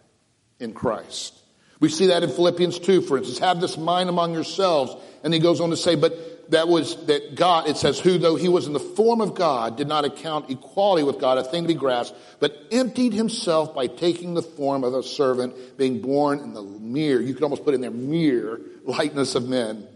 in 0.59 0.73
Christ. 0.73 1.40
We 1.81 1.89
see 1.89 2.07
that 2.07 2.23
in 2.23 2.31
Philippians 2.31 2.79
2, 2.79 3.01
for 3.03 3.17
instance. 3.17 3.39
Have 3.39 3.61
this 3.61 3.77
mind 3.79 4.09
among 4.09 4.35
yourselves. 4.35 4.95
And 5.25 5.33
he 5.33 5.41
goes 5.41 5.61
on 5.61 5.71
to 5.71 5.77
say, 5.77 5.95
but 5.97 6.51
that 6.51 6.69
was 6.69 7.07
that 7.07 7.35
God, 7.35 7.69
it 7.69 7.77
says, 7.77 7.99
who 7.99 8.19
though 8.19 8.37
he 8.37 8.49
was 8.49 8.67
in 8.67 8.73
the 8.73 8.81
form 8.81 9.21
of 9.21 9.35
God, 9.35 9.77
did 9.77 9.89
not 9.89 10.05
account 10.05 10.51
equality 10.51 11.03
with 11.03 11.19
God 11.19 11.39
a 11.39 11.45
thing 11.45 11.63
to 11.63 11.69
be 11.69 11.75
grasped, 11.75 12.17
but 12.39 12.57
emptied 12.71 13.13
himself 13.13 13.75
by 13.75 13.87
taking 13.87 14.35
the 14.35 14.43
form 14.43 14.85
of 14.85 14.95
a 14.95 15.03
servant, 15.03 15.79
being 15.79 16.01
born 16.01 16.41
in 16.41 16.53
the 16.53 16.63
mere, 16.63 17.21
you 17.21 17.35
could 17.35 17.43
almost 17.43 17.65
put 17.65 17.75
in 17.75 17.81
there, 17.81 17.91
mere 17.91 18.61
likeness 18.85 19.35
of 19.35 19.49
men. 19.49 19.87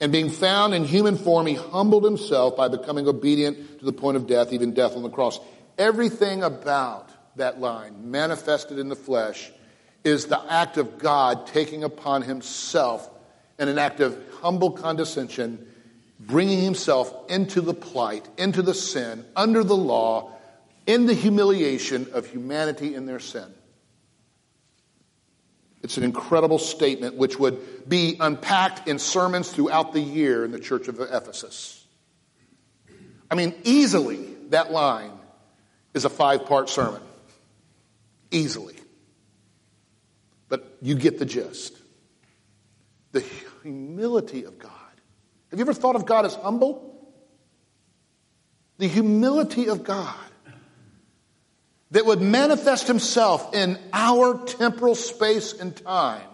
And 0.00 0.10
being 0.10 0.30
found 0.30 0.74
in 0.74 0.84
human 0.84 1.16
form, 1.16 1.46
he 1.46 1.54
humbled 1.54 2.04
himself 2.04 2.56
by 2.56 2.68
becoming 2.68 3.06
obedient 3.06 3.78
to 3.78 3.84
the 3.84 3.92
point 3.92 4.16
of 4.16 4.26
death, 4.26 4.52
even 4.52 4.74
death 4.74 4.96
on 4.96 5.02
the 5.02 5.10
cross. 5.10 5.38
Everything 5.78 6.42
about 6.42 7.08
that 7.36 7.60
line, 7.60 8.10
manifested 8.10 8.78
in 8.78 8.88
the 8.88 8.96
flesh, 8.96 9.50
is 10.04 10.26
the 10.26 10.40
act 10.52 10.76
of 10.76 10.98
God 10.98 11.46
taking 11.46 11.82
upon 11.82 12.22
himself 12.22 13.08
in 13.58 13.68
an 13.68 13.78
act 13.78 14.00
of 14.00 14.18
humble 14.40 14.70
condescension, 14.70 15.66
bringing 16.20 16.60
himself 16.60 17.12
into 17.30 17.60
the 17.60 17.74
plight, 17.74 18.28
into 18.36 18.62
the 18.62 18.74
sin, 18.74 19.24
under 19.34 19.64
the 19.64 19.76
law, 19.76 20.30
in 20.86 21.06
the 21.06 21.14
humiliation 21.14 22.06
of 22.12 22.26
humanity 22.26 22.94
in 22.94 23.06
their 23.06 23.20
sin. 23.20 23.52
It's 25.82 25.96
an 25.98 26.04
incredible 26.04 26.58
statement 26.58 27.16
which 27.16 27.38
would 27.38 27.88
be 27.88 28.16
unpacked 28.18 28.88
in 28.88 28.98
sermons 28.98 29.50
throughout 29.50 29.92
the 29.92 30.00
year 30.00 30.44
in 30.44 30.50
the 30.50 30.58
church 30.58 30.88
of 30.88 30.98
Ephesus. 30.98 31.84
I 33.30 33.34
mean, 33.34 33.54
easily 33.64 34.16
that 34.48 34.70
line 34.72 35.12
is 35.92 36.04
a 36.04 36.10
five 36.10 36.46
part 36.46 36.68
sermon. 36.70 37.02
Easily. 38.30 38.73
You 40.84 40.96
get 40.96 41.18
the 41.18 41.24
gist. 41.24 41.78
The 43.12 43.24
humility 43.62 44.44
of 44.44 44.58
God. 44.58 44.70
Have 45.50 45.58
you 45.58 45.64
ever 45.64 45.72
thought 45.72 45.96
of 45.96 46.04
God 46.04 46.26
as 46.26 46.34
humble? 46.34 47.10
The 48.76 48.86
humility 48.86 49.70
of 49.70 49.82
God 49.82 50.14
that 51.92 52.04
would 52.04 52.20
manifest 52.20 52.86
himself 52.86 53.54
in 53.54 53.78
our 53.94 54.44
temporal 54.44 54.94
space 54.94 55.54
and 55.54 55.74
time. 55.74 56.28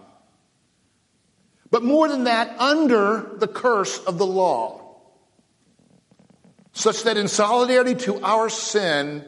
But 1.69 1.83
more 1.83 2.09
than 2.09 2.25
that, 2.25 2.59
under 2.59 3.31
the 3.37 3.47
curse 3.47 4.03
of 4.03 4.17
the 4.17 4.25
law, 4.25 4.97
such 6.73 7.03
that 7.03 7.15
in 7.15 7.29
solidarity 7.29 7.95
to 8.03 8.21
our 8.21 8.49
sin, 8.49 9.23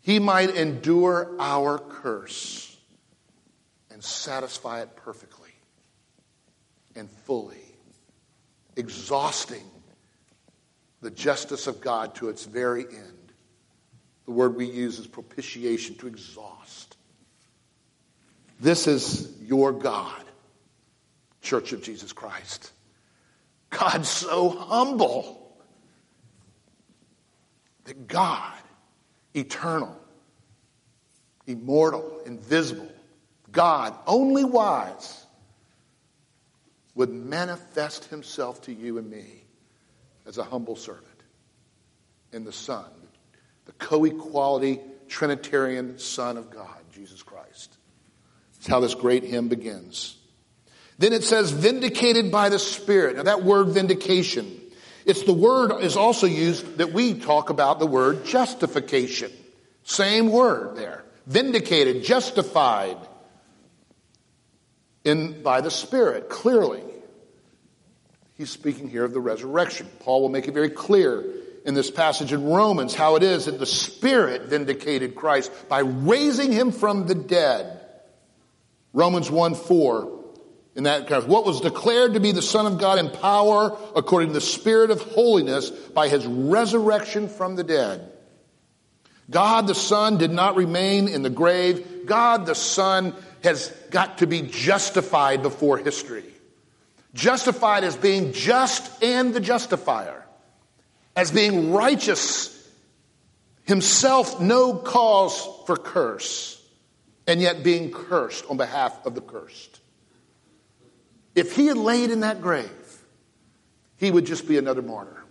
he 0.00 0.20
might 0.20 0.50
endure 0.50 1.34
our 1.40 1.80
curse 1.80 2.67
and 3.98 4.04
satisfy 4.04 4.80
it 4.80 4.94
perfectly 4.94 5.50
and 6.94 7.10
fully, 7.10 7.74
exhausting 8.76 9.64
the 11.00 11.10
justice 11.10 11.66
of 11.66 11.80
God 11.80 12.14
to 12.14 12.28
its 12.28 12.44
very 12.44 12.84
end. 12.84 13.32
The 14.26 14.30
word 14.30 14.54
we 14.54 14.66
use 14.66 15.00
is 15.00 15.08
propitiation, 15.08 15.96
to 15.96 16.06
exhaust. 16.06 16.96
This 18.60 18.86
is 18.86 19.36
your 19.42 19.72
God, 19.72 20.22
Church 21.42 21.72
of 21.72 21.82
Jesus 21.82 22.12
Christ. 22.12 22.70
God 23.70 24.06
so 24.06 24.50
humble 24.50 25.56
that 27.82 28.06
God, 28.06 28.54
eternal, 29.34 29.96
immortal, 31.48 32.20
invisible, 32.24 32.92
God, 33.52 33.94
only 34.06 34.44
wise, 34.44 35.26
would 36.94 37.10
manifest 37.10 38.06
himself 38.06 38.62
to 38.62 38.72
you 38.72 38.98
and 38.98 39.08
me 39.08 39.44
as 40.26 40.38
a 40.38 40.44
humble 40.44 40.76
servant 40.76 41.06
in 42.32 42.44
the 42.44 42.52
Son, 42.52 42.84
the 43.64 43.72
co 43.72 44.04
equality 44.04 44.80
Trinitarian 45.08 45.98
Son 45.98 46.36
of 46.36 46.50
God, 46.50 46.78
Jesus 46.92 47.22
Christ. 47.22 47.76
That's 48.54 48.66
how 48.66 48.80
this 48.80 48.94
great 48.94 49.24
hymn 49.24 49.48
begins. 49.48 50.16
Then 50.98 51.12
it 51.12 51.22
says, 51.22 51.52
vindicated 51.52 52.32
by 52.32 52.48
the 52.48 52.58
Spirit. 52.58 53.16
Now, 53.16 53.22
that 53.22 53.44
word 53.44 53.68
vindication, 53.68 54.60
it's 55.06 55.22
the 55.22 55.32
word 55.32 55.80
is 55.80 55.96
also 55.96 56.26
used 56.26 56.78
that 56.78 56.92
we 56.92 57.14
talk 57.14 57.50
about 57.50 57.78
the 57.78 57.86
word 57.86 58.26
justification. 58.26 59.30
Same 59.84 60.28
word 60.30 60.76
there. 60.76 61.04
Vindicated, 61.26 62.02
justified 62.02 62.96
in, 65.08 65.42
by 65.42 65.60
the 65.60 65.70
Spirit, 65.70 66.28
clearly. 66.28 66.82
He's 68.34 68.50
speaking 68.50 68.88
here 68.88 69.04
of 69.04 69.12
the 69.12 69.20
resurrection. 69.20 69.88
Paul 70.00 70.22
will 70.22 70.28
make 70.28 70.46
it 70.46 70.54
very 70.54 70.70
clear 70.70 71.24
in 71.64 71.74
this 71.74 71.90
passage 71.90 72.32
in 72.32 72.44
Romans 72.44 72.94
how 72.94 73.16
it 73.16 73.22
is 73.22 73.46
that 73.46 73.58
the 73.58 73.66
Spirit 73.66 74.42
vindicated 74.42 75.16
Christ 75.16 75.50
by 75.68 75.80
raising 75.80 76.52
him 76.52 76.70
from 76.70 77.06
the 77.06 77.16
dead. 77.16 77.80
Romans 78.92 79.30
1 79.30 79.54
4. 79.54 80.14
In 80.76 80.84
that 80.84 81.10
of, 81.10 81.26
what 81.26 81.44
was 81.44 81.60
declared 81.60 82.14
to 82.14 82.20
be 82.20 82.30
the 82.30 82.40
Son 82.40 82.64
of 82.64 82.78
God 82.78 83.00
in 83.00 83.10
power 83.10 83.76
according 83.96 84.28
to 84.28 84.34
the 84.34 84.40
Spirit 84.40 84.92
of 84.92 85.02
holiness 85.02 85.70
by 85.70 86.08
his 86.08 86.24
resurrection 86.24 87.28
from 87.28 87.56
the 87.56 87.64
dead. 87.64 88.12
God 89.28 89.66
the 89.66 89.74
Son 89.74 90.16
did 90.18 90.30
not 90.30 90.56
remain 90.56 91.08
in 91.08 91.22
the 91.22 91.30
grave. 91.30 92.06
God 92.06 92.46
the 92.46 92.54
Son 92.54 93.14
has 93.42 93.68
got 93.90 94.18
to 94.18 94.26
be 94.26 94.42
justified 94.42 95.42
before 95.42 95.78
history. 95.78 96.24
Justified 97.14 97.84
as 97.84 97.96
being 97.96 98.32
just 98.32 99.02
and 99.02 99.34
the 99.34 99.40
justifier 99.40 100.24
as 101.18 101.32
being 101.32 101.72
righteous, 101.72 102.54
himself 103.64 104.40
no 104.40 104.74
cause 104.74 105.48
for 105.66 105.76
curse, 105.76 106.64
and 107.26 107.40
yet 107.40 107.64
being 107.64 107.90
cursed 107.90 108.44
on 108.48 108.56
behalf 108.56 109.04
of 109.04 109.16
the 109.16 109.20
cursed. 109.20 109.80
If 111.34 111.56
he 111.56 111.66
had 111.66 111.76
laid 111.76 112.10
in 112.12 112.20
that 112.20 112.40
grave, 112.40 112.70
he 113.96 114.12
would 114.12 114.26
just 114.26 114.46
be 114.46 114.58
another 114.58 114.80
martyr. 114.80 115.24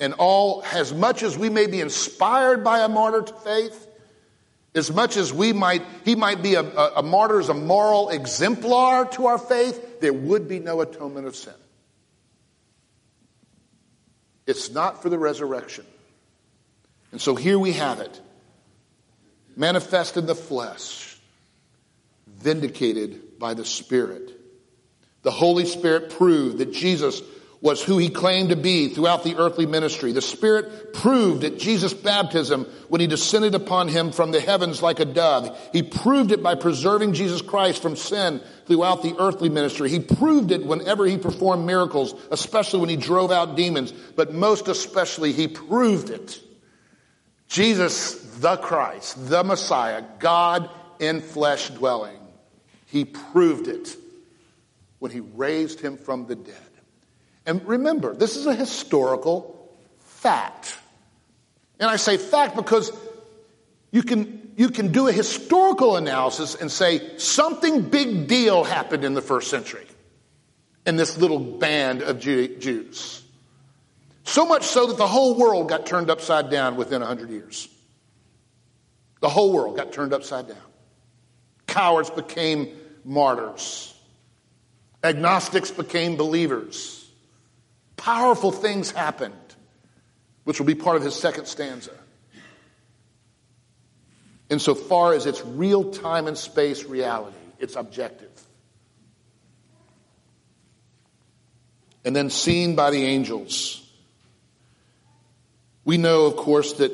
And 0.00 0.14
all, 0.14 0.64
as 0.72 0.94
much 0.94 1.22
as 1.22 1.36
we 1.36 1.50
may 1.50 1.66
be 1.66 1.82
inspired 1.82 2.64
by 2.64 2.78
a 2.80 2.88
martyr 2.88 3.20
to 3.20 3.32
faith, 3.34 3.87
as 4.74 4.92
much 4.92 5.16
as 5.16 5.32
we 5.32 5.52
might, 5.52 5.82
he 6.04 6.14
might 6.14 6.42
be 6.42 6.54
a, 6.54 6.62
a, 6.62 6.92
a 6.96 7.02
martyr 7.02 7.40
as 7.40 7.48
a 7.48 7.54
moral 7.54 8.10
exemplar 8.10 9.06
to 9.12 9.26
our 9.26 9.38
faith, 9.38 10.00
there 10.00 10.12
would 10.12 10.48
be 10.48 10.58
no 10.60 10.80
atonement 10.80 11.26
of 11.26 11.34
sin. 11.34 11.54
It's 14.46 14.70
not 14.70 15.02
for 15.02 15.08
the 15.08 15.18
resurrection. 15.18 15.84
And 17.12 17.20
so 17.20 17.34
here 17.34 17.58
we 17.58 17.72
have 17.72 18.00
it 18.00 18.20
manifest 19.56 20.16
in 20.16 20.26
the 20.26 20.36
flesh, 20.36 21.18
vindicated 22.28 23.38
by 23.40 23.54
the 23.54 23.64
Spirit. 23.64 24.30
The 25.22 25.32
Holy 25.32 25.66
Spirit 25.66 26.10
proved 26.10 26.58
that 26.58 26.72
Jesus 26.72 27.20
was 27.60 27.82
who 27.82 27.98
he 27.98 28.08
claimed 28.08 28.50
to 28.50 28.56
be 28.56 28.88
throughout 28.88 29.24
the 29.24 29.36
earthly 29.36 29.66
ministry. 29.66 30.12
The 30.12 30.22
Spirit 30.22 30.92
proved 30.92 31.42
at 31.42 31.58
Jesus' 31.58 31.92
baptism 31.92 32.64
when 32.88 33.00
he 33.00 33.08
descended 33.08 33.54
upon 33.54 33.88
him 33.88 34.12
from 34.12 34.30
the 34.30 34.40
heavens 34.40 34.80
like 34.80 35.00
a 35.00 35.04
dove. 35.04 35.58
He 35.72 35.82
proved 35.82 36.30
it 36.30 36.42
by 36.42 36.54
preserving 36.54 37.14
Jesus 37.14 37.42
Christ 37.42 37.82
from 37.82 37.96
sin 37.96 38.40
throughout 38.66 39.02
the 39.02 39.16
earthly 39.18 39.48
ministry. 39.48 39.90
He 39.90 39.98
proved 39.98 40.52
it 40.52 40.64
whenever 40.64 41.04
he 41.04 41.18
performed 41.18 41.66
miracles, 41.66 42.14
especially 42.30 42.80
when 42.80 42.90
he 42.90 42.96
drove 42.96 43.32
out 43.32 43.56
demons, 43.56 43.90
but 43.90 44.32
most 44.32 44.68
especially 44.68 45.32
he 45.32 45.48
proved 45.48 46.10
it. 46.10 46.40
Jesus, 47.48 48.14
the 48.38 48.56
Christ, 48.56 49.28
the 49.28 49.42
Messiah, 49.42 50.04
God 50.20 50.70
in 51.00 51.20
flesh 51.20 51.70
dwelling, 51.70 52.20
he 52.86 53.04
proved 53.04 53.66
it 53.66 53.96
when 55.00 55.10
he 55.10 55.20
raised 55.20 55.80
him 55.80 55.96
from 55.96 56.26
the 56.26 56.36
dead. 56.36 56.67
And 57.48 57.66
remember, 57.66 58.14
this 58.14 58.36
is 58.36 58.44
a 58.44 58.54
historical 58.54 59.74
fact. 60.00 60.76
And 61.80 61.88
I 61.88 61.96
say 61.96 62.18
fact 62.18 62.54
because 62.54 62.92
you 63.90 64.02
can, 64.02 64.52
you 64.58 64.68
can 64.68 64.92
do 64.92 65.08
a 65.08 65.12
historical 65.12 65.96
analysis 65.96 66.54
and 66.54 66.70
say 66.70 67.16
something 67.16 67.88
big 67.88 68.28
deal 68.28 68.64
happened 68.64 69.02
in 69.02 69.14
the 69.14 69.22
first 69.22 69.48
century 69.48 69.86
in 70.84 70.96
this 70.96 71.16
little 71.16 71.38
band 71.38 72.02
of 72.02 72.20
Jews. 72.20 73.22
So 74.24 74.44
much 74.44 74.64
so 74.64 74.88
that 74.88 74.98
the 74.98 75.08
whole 75.08 75.34
world 75.34 75.70
got 75.70 75.86
turned 75.86 76.10
upside 76.10 76.50
down 76.50 76.76
within 76.76 77.00
100 77.00 77.30
years. 77.30 77.66
The 79.20 79.30
whole 79.30 79.54
world 79.54 79.74
got 79.74 79.90
turned 79.90 80.12
upside 80.12 80.48
down. 80.48 80.58
Cowards 81.66 82.10
became 82.10 82.76
martyrs. 83.06 83.94
Agnostics 85.02 85.70
became 85.70 86.16
believers 86.16 86.97
powerful 87.98 88.50
things 88.50 88.90
happened, 88.90 89.34
which 90.44 90.58
will 90.58 90.66
be 90.66 90.74
part 90.74 90.96
of 90.96 91.02
his 91.02 91.14
second 91.14 91.46
stanza. 91.46 91.92
Insofar 94.48 95.12
as 95.12 95.26
it's 95.26 95.44
real 95.44 95.90
time 95.90 96.26
and 96.26 96.38
space 96.38 96.84
reality, 96.84 97.36
it's 97.58 97.76
objective. 97.76 98.30
and 102.08 102.16
then 102.16 102.30
seen 102.30 102.74
by 102.74 102.90
the 102.90 103.04
angels. 103.04 103.86
We 105.84 105.98
know, 105.98 106.24
of 106.24 106.36
course, 106.36 106.72
that, 106.74 106.90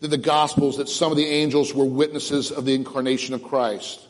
that 0.00 0.08
the 0.08 0.16
Gospels, 0.16 0.78
that 0.78 0.88
some 0.88 1.10
of 1.10 1.18
the 1.18 1.26
angels 1.26 1.74
were 1.74 1.84
witnesses 1.84 2.50
of 2.50 2.64
the 2.64 2.74
incarnation 2.74 3.34
of 3.34 3.42
Christ. 3.42 4.07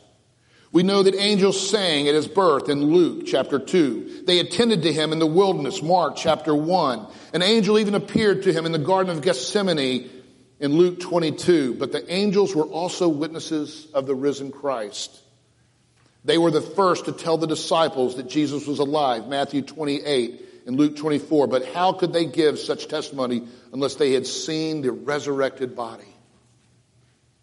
We 0.71 0.83
know 0.83 1.01
that 1.01 1.15
angels 1.15 1.69
sang 1.69 2.07
at 2.07 2.13
his 2.13 2.27
birth 2.27 2.69
in 2.69 2.93
Luke 2.93 3.23
chapter 3.25 3.57
2. 3.57 4.23
They 4.25 4.39
attended 4.39 4.83
to 4.83 4.93
him 4.93 5.11
in 5.11 5.17
the 5.17 5.25
wilderness, 5.25 5.81
Mark 5.81 6.15
chapter 6.15 6.53
1. 6.53 7.07
An 7.33 7.41
angel 7.41 7.79
even 7.79 7.95
appeared 7.95 8.43
to 8.43 8.53
him 8.53 8.67
in 8.67 8.71
the 8.71 8.77
Garden 8.77 9.15
of 9.15 9.23
Gethsemane 9.23 10.09
in 10.59 10.73
Luke 10.73 10.99
22. 10.99 11.73
But 11.73 11.91
the 11.91 12.13
angels 12.13 12.53
were 12.53 12.65
also 12.65 13.09
witnesses 13.09 13.87
of 13.95 14.05
the 14.05 14.13
risen 14.13 14.51
Christ. 14.51 15.19
They 16.23 16.37
were 16.37 16.51
the 16.51 16.61
first 16.61 17.05
to 17.05 17.13
tell 17.13 17.37
the 17.37 17.47
disciples 17.47 18.17
that 18.17 18.29
Jesus 18.29 18.67
was 18.67 18.77
alive, 18.77 19.27
Matthew 19.27 19.63
28 19.63 20.45
and 20.67 20.77
Luke 20.77 20.97
24. 20.97 21.47
But 21.47 21.65
how 21.65 21.93
could 21.93 22.13
they 22.13 22.25
give 22.25 22.59
such 22.59 22.87
testimony 22.87 23.47
unless 23.73 23.95
they 23.95 24.13
had 24.13 24.27
seen 24.27 24.81
the 24.81 24.91
resurrected 24.91 25.75
body? 25.75 26.03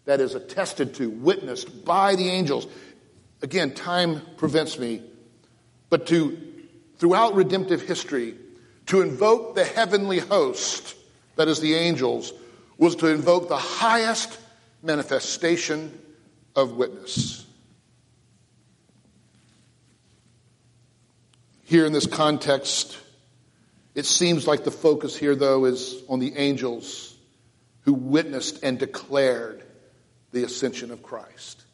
That 0.05 0.21
is 0.21 0.35
attested 0.35 0.95
to, 0.95 1.09
witnessed 1.09 1.83
by 1.83 2.15
the 2.15 2.29
angels. 2.29 2.65
Again, 3.41 3.73
time 3.73 4.21
prevents 4.37 4.79
me, 4.79 5.01
but 5.89 6.07
to, 6.07 6.37
throughout 6.97 7.35
redemptive 7.35 7.81
history, 7.81 8.35
to 8.87 9.01
invoke 9.01 9.55
the 9.55 9.63
heavenly 9.63 10.19
host, 10.19 10.95
that 11.35 11.47
is 11.47 11.59
the 11.59 11.75
angels, 11.75 12.33
was 12.77 12.95
to 12.97 13.07
invoke 13.07 13.47
the 13.47 13.57
highest 13.57 14.39
manifestation 14.81 15.99
of 16.55 16.77
witness. 16.77 17.45
Here 21.63 21.85
in 21.85 21.91
this 21.91 22.07
context, 22.07 22.97
it 23.93 24.05
seems 24.05 24.47
like 24.47 24.63
the 24.63 24.71
focus 24.71 25.15
here, 25.15 25.35
though, 25.35 25.65
is 25.65 26.01
on 26.07 26.19
the 26.19 26.35
angels 26.37 27.15
who 27.81 27.93
witnessed 27.93 28.63
and 28.63 28.79
declared 28.79 29.63
the 30.31 30.43
ascension 30.43 30.91
of 30.91 31.03
Christ 31.03 31.66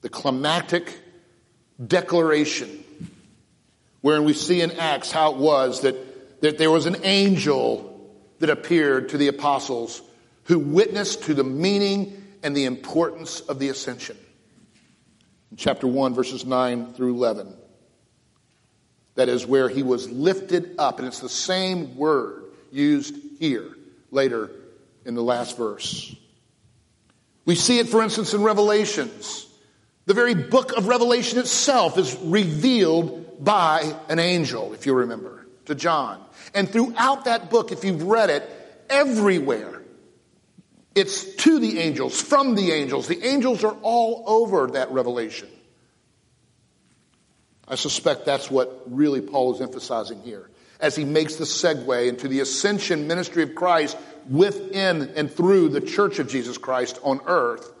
the 0.00 0.08
climactic 0.08 0.98
declaration, 1.84 2.84
wherein 4.00 4.24
we 4.24 4.32
see 4.32 4.60
in 4.60 4.72
Acts 4.72 5.10
how 5.10 5.32
it 5.32 5.38
was 5.38 5.82
that, 5.82 6.40
that 6.40 6.58
there 6.58 6.70
was 6.70 6.86
an 6.86 6.96
angel 7.02 8.14
that 8.38 8.50
appeared 8.50 9.10
to 9.10 9.18
the 9.18 9.28
apostles 9.28 10.02
who 10.44 10.58
witnessed 10.58 11.24
to 11.24 11.34
the 11.34 11.44
meaning 11.44 12.24
and 12.42 12.56
the 12.56 12.64
importance 12.64 13.40
of 13.40 13.58
the 13.58 13.68
ascension. 13.68 14.16
In 15.50 15.56
chapter 15.56 15.86
1, 15.86 16.14
verses 16.14 16.44
9 16.44 16.94
through 16.94 17.14
11. 17.14 17.54
That 19.16 19.28
is 19.28 19.44
where 19.44 19.68
he 19.68 19.82
was 19.82 20.08
lifted 20.08 20.76
up. 20.78 20.98
And 20.98 21.08
it's 21.08 21.20
the 21.20 21.28
same 21.28 21.96
word 21.96 22.44
used 22.70 23.16
here 23.40 23.76
later 24.12 24.50
in 25.04 25.14
the 25.14 25.22
last 25.22 25.56
verse. 25.56 26.14
We 27.44 27.56
see 27.56 27.78
it, 27.78 27.88
for 27.88 28.02
instance, 28.02 28.34
in 28.34 28.42
Revelations 28.42 29.47
the 30.08 30.14
very 30.14 30.34
book 30.34 30.72
of 30.72 30.88
Revelation 30.88 31.38
itself 31.38 31.98
is 31.98 32.16
revealed 32.22 33.44
by 33.44 33.94
an 34.08 34.18
angel, 34.18 34.72
if 34.72 34.86
you 34.86 34.94
remember, 34.94 35.46
to 35.66 35.74
John. 35.74 36.24
And 36.54 36.66
throughout 36.66 37.26
that 37.26 37.50
book, 37.50 37.72
if 37.72 37.84
you've 37.84 38.02
read 38.04 38.30
it, 38.30 38.42
everywhere, 38.88 39.82
it's 40.94 41.24
to 41.24 41.58
the 41.58 41.80
angels, 41.80 42.18
from 42.18 42.54
the 42.54 42.72
angels. 42.72 43.06
The 43.06 43.22
angels 43.22 43.62
are 43.64 43.76
all 43.82 44.24
over 44.26 44.68
that 44.68 44.90
revelation. 44.92 45.48
I 47.68 47.74
suspect 47.74 48.24
that's 48.24 48.50
what 48.50 48.84
really 48.86 49.20
Paul 49.20 49.56
is 49.56 49.60
emphasizing 49.60 50.22
here 50.22 50.48
as 50.80 50.96
he 50.96 51.04
makes 51.04 51.36
the 51.36 51.44
segue 51.44 52.08
into 52.08 52.28
the 52.28 52.40
ascension 52.40 53.08
ministry 53.08 53.42
of 53.42 53.54
Christ 53.54 53.94
within 54.26 55.12
and 55.16 55.30
through 55.30 55.68
the 55.68 55.82
church 55.82 56.18
of 56.18 56.30
Jesus 56.30 56.56
Christ 56.56 56.98
on 57.02 57.20
earth 57.26 57.74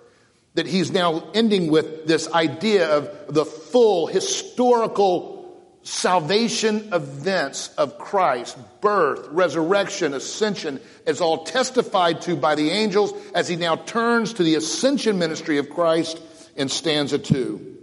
that 0.54 0.66
he's 0.66 0.90
now 0.90 1.30
ending 1.34 1.70
with 1.70 2.06
this 2.06 2.30
idea 2.32 2.88
of 2.88 3.34
the 3.34 3.44
full 3.44 4.06
historical 4.06 5.38
salvation 5.82 6.92
events 6.92 7.68
of 7.78 7.98
Christ, 7.98 8.58
birth, 8.80 9.28
resurrection, 9.30 10.12
ascension, 10.12 10.80
is 11.06 11.20
all 11.20 11.44
testified 11.44 12.20
to 12.22 12.36
by 12.36 12.54
the 12.56 12.70
angels 12.70 13.12
as 13.34 13.48
he 13.48 13.56
now 13.56 13.76
turns 13.76 14.34
to 14.34 14.42
the 14.42 14.56
ascension 14.56 15.18
ministry 15.18 15.58
of 15.58 15.70
Christ 15.70 16.20
in 16.56 16.68
stanza 16.68 17.18
two. 17.18 17.78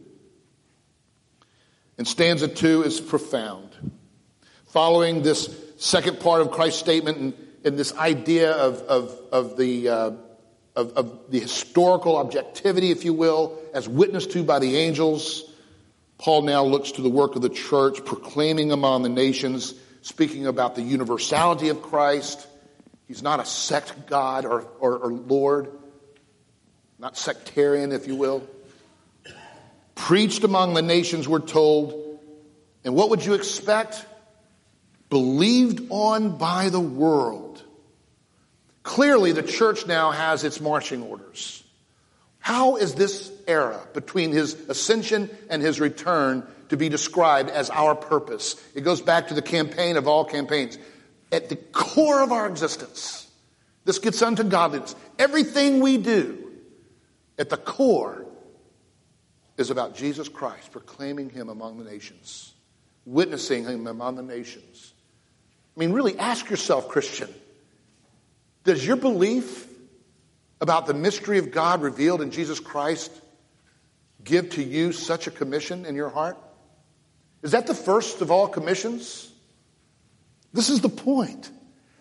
And 1.97 2.07
stanza 2.07 2.47
two 2.47 2.83
is 2.83 2.99
profound. 2.99 3.69
Following 4.67 5.23
this 5.23 5.49
second 5.77 6.19
part 6.19 6.41
of 6.41 6.51
Christ's 6.51 6.79
statement 6.79 7.17
and, 7.17 7.33
and 7.63 7.79
this 7.79 7.95
idea 7.95 8.51
of, 8.51 8.81
of, 8.81 9.19
of 9.31 9.57
the 9.57 9.89
uh, 9.89 10.11
of, 10.75 10.93
of 10.93 11.31
the 11.31 11.39
historical 11.39 12.17
objectivity, 12.17 12.91
if 12.91 13.05
you 13.05 13.13
will, 13.13 13.59
as 13.73 13.87
witnessed 13.87 14.31
to 14.31 14.43
by 14.43 14.59
the 14.59 14.77
angels. 14.77 15.43
Paul 16.17 16.43
now 16.43 16.63
looks 16.63 16.93
to 16.93 17.01
the 17.01 17.09
work 17.09 17.35
of 17.35 17.41
the 17.41 17.49
church, 17.49 18.03
proclaiming 18.05 18.71
among 18.71 19.03
the 19.03 19.09
nations, 19.09 19.73
speaking 20.01 20.47
about 20.47 20.75
the 20.75 20.81
universality 20.81 21.69
of 21.69 21.81
Christ. 21.81 22.45
He's 23.07 23.21
not 23.21 23.39
a 23.39 23.45
sect 23.45 24.07
God 24.07 24.45
or, 24.45 24.61
or, 24.79 24.97
or 24.97 25.11
Lord, 25.11 25.71
not 26.99 27.17
sectarian, 27.17 27.91
if 27.91 28.07
you 28.07 28.15
will. 28.15 28.47
Preached 29.95 30.43
among 30.43 30.73
the 30.73 30.81
nations, 30.81 31.27
we're 31.27 31.39
told. 31.39 32.19
And 32.83 32.95
what 32.95 33.09
would 33.09 33.25
you 33.25 33.33
expect? 33.33 34.05
Believed 35.09 35.87
on 35.89 36.37
by 36.37 36.69
the 36.69 36.79
world. 36.79 37.44
Clearly, 38.85 39.31
the 39.31 39.41
church 39.41 39.87
now 39.87 40.11
has 40.11 40.43
its 40.43 40.61
marching 40.61 41.01
orders. 41.01 41.63
How 42.37 42.75
is 42.75 42.93
this 42.93 43.31
era 43.47 43.81
between 43.95 44.31
his 44.31 44.53
ascension 44.69 45.31
and 45.49 45.59
his 45.59 45.79
return 45.79 46.47
to 46.69 46.77
be 46.77 46.87
described 46.87 47.49
as 47.49 47.71
our 47.71 47.95
purpose? 47.95 48.63
It 48.75 48.81
goes 48.81 49.01
back 49.01 49.29
to 49.29 49.33
the 49.33 49.41
campaign 49.41 49.97
of 49.97 50.07
all 50.07 50.23
campaigns. 50.23 50.77
At 51.31 51.49
the 51.49 51.55
core 51.55 52.21
of 52.21 52.31
our 52.31 52.47
existence, 52.47 53.27
this 53.85 53.97
gets 53.97 54.21
unto 54.21 54.43
godliness. 54.43 54.95
Everything 55.17 55.79
we 55.79 55.97
do 55.97 56.51
at 57.39 57.49
the 57.49 57.57
core 57.57 58.23
is 59.57 59.71
about 59.71 59.95
Jesus 59.95 60.29
Christ, 60.29 60.71
proclaiming 60.71 61.31
him 61.31 61.49
among 61.49 61.79
the 61.79 61.89
nations, 61.89 62.53
witnessing 63.03 63.65
him 63.65 63.87
among 63.87 64.15
the 64.15 64.21
nations. 64.21 64.93
I 65.75 65.79
mean, 65.79 65.91
really 65.91 66.19
ask 66.19 66.51
yourself, 66.51 66.87
Christian, 66.87 67.33
does 68.65 68.85
your 68.85 68.97
belief 68.97 69.67
about 70.59 70.87
the 70.87 70.93
mystery 70.93 71.37
of 71.37 71.51
God 71.51 71.81
revealed 71.81 72.21
in 72.21 72.31
Jesus 72.31 72.59
Christ 72.59 73.11
give 74.23 74.49
to 74.51 74.63
you 74.63 74.91
such 74.91 75.27
a 75.27 75.31
commission 75.31 75.85
in 75.85 75.95
your 75.95 76.09
heart? 76.09 76.37
Is 77.43 77.51
that 77.51 77.67
the 77.67 77.75
first 77.75 78.21
of 78.21 78.31
all 78.31 78.47
commissions? 78.47 79.31
This 80.51 80.69
is 80.69 80.81
the 80.81 80.89
point. 80.89 81.49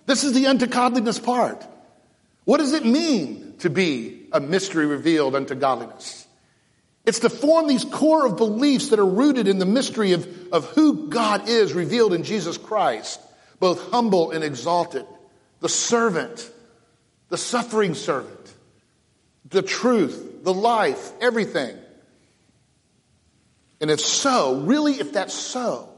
This 0.06 0.24
is 0.24 0.32
the 0.32 0.46
unto 0.46 0.66
godliness 0.66 1.18
part. 1.18 1.64
What 2.44 2.58
does 2.58 2.72
it 2.72 2.84
mean 2.84 3.56
to 3.58 3.70
be 3.70 4.26
a 4.32 4.40
mystery 4.40 4.86
revealed 4.86 5.34
unto 5.34 5.54
godliness? 5.54 6.26
It's 7.04 7.20
to 7.20 7.30
form 7.30 7.68
these 7.68 7.84
core 7.84 8.26
of 8.26 8.38
beliefs 8.38 8.88
that 8.88 8.98
are 8.98 9.06
rooted 9.06 9.48
in 9.48 9.58
the 9.58 9.66
mystery 9.66 10.12
of, 10.12 10.26
of 10.52 10.64
who 10.66 11.08
God 11.08 11.48
is 11.48 11.74
revealed 11.74 12.14
in 12.14 12.22
Jesus 12.22 12.56
Christ, 12.56 13.20
both 13.60 13.90
humble 13.90 14.30
and 14.30 14.42
exalted, 14.42 15.04
the 15.60 15.68
servant, 15.68 16.50
the 17.34 17.38
suffering 17.38 17.94
servant, 17.94 18.54
the 19.48 19.60
truth, 19.60 20.44
the 20.44 20.54
life, 20.54 21.10
everything. 21.20 21.76
And 23.80 23.90
if 23.90 23.98
so, 23.98 24.60
really, 24.60 24.92
if 25.00 25.14
that's 25.14 25.34
so, 25.34 25.88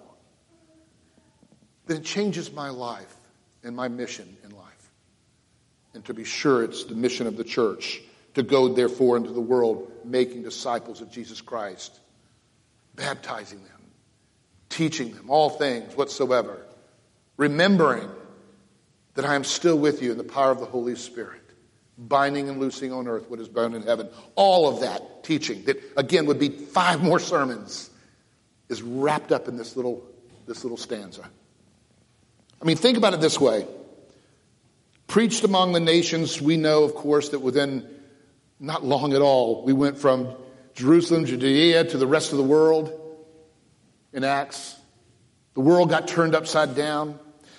then 1.85 1.99
it 1.99 2.05
changes 2.05 2.51
my 2.51 2.71
life 2.71 3.15
and 3.63 3.77
my 3.77 3.89
mission 3.89 4.35
in 4.45 4.57
life. 4.57 4.91
And 5.93 6.03
to 6.07 6.15
be 6.15 6.25
sure, 6.25 6.65
it's 6.65 6.85
the 6.85 6.95
mission 6.95 7.27
of 7.27 7.37
the 7.37 7.45
church 7.45 8.01
to 8.33 8.43
go, 8.43 8.73
therefore, 8.73 9.19
into 9.19 9.33
the 9.33 9.39
world 9.39 9.93
making 10.07 10.43
disciples 10.43 11.03
of 11.03 11.11
Jesus 11.11 11.43
Christ, 11.43 12.01
baptizing 12.95 13.59
them, 13.59 13.83
teaching 14.71 15.13
them 15.13 15.29
all 15.29 15.51
things 15.51 15.95
whatsoever, 15.99 16.63
remembering 17.37 18.09
that 19.17 19.25
I 19.25 19.35
am 19.35 19.45
still 19.45 19.79
with 19.79 20.03
you 20.03 20.13
in 20.13 20.19
the 20.19 20.25
power 20.25 20.51
of 20.51 20.61
the 20.61 20.67
Holy 20.67 20.95
Spirit, 20.95 21.41
binding 21.99 22.49
and 22.49 22.61
loosing 22.61 22.93
on 22.93 23.09
earth 23.09 23.29
what 23.29 23.41
is 23.41 23.49
bound 23.49 23.75
in 23.75 23.83
heaven. 23.83 24.09
All 24.35 24.69
of 24.69 24.81
that 24.81 25.25
teaching, 25.25 25.65
that 25.65 25.83
again 25.97 26.27
would 26.27 26.39
be 26.39 26.51
five 26.51 27.03
more 27.03 27.19
sermons, 27.19 27.91
is 28.69 28.83
wrapped 28.83 29.33
up 29.33 29.49
in 29.49 29.57
this 29.57 29.75
little, 29.75 30.07
this 30.47 30.65
little 30.65 30.77
stanza. 30.77 31.29
I 32.61 32.65
mean, 32.65 32.77
think 32.77 32.97
about 32.97 33.15
it 33.15 33.21
this 33.21 33.41
way. 33.41 33.67
Preached 35.07 35.45
among 35.45 35.73
the 35.73 35.81
nations, 35.81 36.41
we 36.41 36.57
know, 36.57 36.85
of 36.85 36.95
course, 36.95 37.31
that 37.31 37.41
within 37.41 37.89
not 38.59 38.85
long 38.85 39.13
at 39.13 39.23
all, 39.23 39.65
we 39.65 39.73
went 39.73 39.99
from 39.99 40.35
Jerusalem, 40.75 41.25
Judea, 41.27 41.85
to 41.85 41.99
the 41.99 42.07
rest 42.07 42.33
of 42.33 42.39
the 42.39 42.45
world 42.45 42.93
in 44.13 44.25
Acts. 44.25 44.77
The 45.55 45.61
world 45.61 45.89
got 45.89 46.07
turned 46.09 46.35
upside 46.35 46.75
down. 46.75 47.19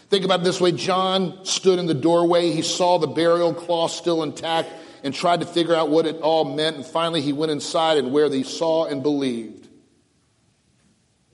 Think 0.09 0.23
about 0.23 0.39
it 0.39 0.43
this 0.43 0.61
way 0.61 0.71
John 0.71 1.45
stood 1.45 1.79
in 1.79 1.85
the 1.85 1.93
doorway. 1.93 2.51
He 2.51 2.61
saw 2.61 2.97
the 2.97 3.07
burial 3.07 3.53
cloth 3.53 3.91
still 3.91 4.23
intact 4.23 4.69
and 5.03 5.13
tried 5.13 5.41
to 5.41 5.45
figure 5.45 5.75
out 5.75 5.89
what 5.89 6.05
it 6.05 6.21
all 6.21 6.45
meant. 6.45 6.77
And 6.77 6.85
finally, 6.85 7.21
he 7.21 7.33
went 7.33 7.51
inside, 7.51 7.97
and 7.97 8.11
where 8.11 8.29
he 8.29 8.43
saw 8.43 8.85
and 8.85 9.03
believed, 9.03 9.67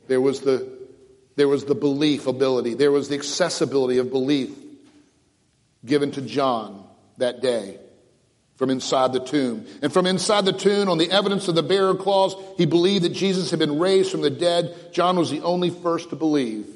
there 0.07 0.21
was 0.21 0.41
the, 0.41 0.69
there 1.36 1.47
was 1.47 1.65
the 1.65 1.76
belief 1.76 2.28
ability, 2.28 2.74
there 2.74 2.91
was 2.91 3.09
the 3.09 3.15
accessibility 3.15 3.99
of 3.99 4.11
belief 4.11 4.51
given 5.86 6.11
to 6.11 6.21
John 6.21 6.84
that 7.17 7.41
day 7.41 7.78
from 8.55 8.69
inside 8.69 9.13
the 9.13 9.19
tomb. 9.19 9.65
And 9.82 9.91
from 9.91 10.05
inside 10.05 10.45
the 10.45 10.53
tomb, 10.53 10.89
on 10.89 10.97
the 10.97 11.11
evidence 11.11 11.47
of 11.47 11.55
the 11.55 11.63
burial 11.63 11.95
clause, 11.95 12.36
he 12.57 12.65
believed 12.65 13.03
that 13.03 13.13
Jesus 13.13 13.49
had 13.49 13.59
been 13.59 13.80
raised 13.80 14.11
from 14.11 14.21
the 14.21 14.30
dead. 14.30 14.93
John 14.93 15.17
was 15.17 15.30
the 15.30 15.41
only 15.41 15.69
first 15.69 16.09
to 16.11 16.15
believe. 16.15 16.67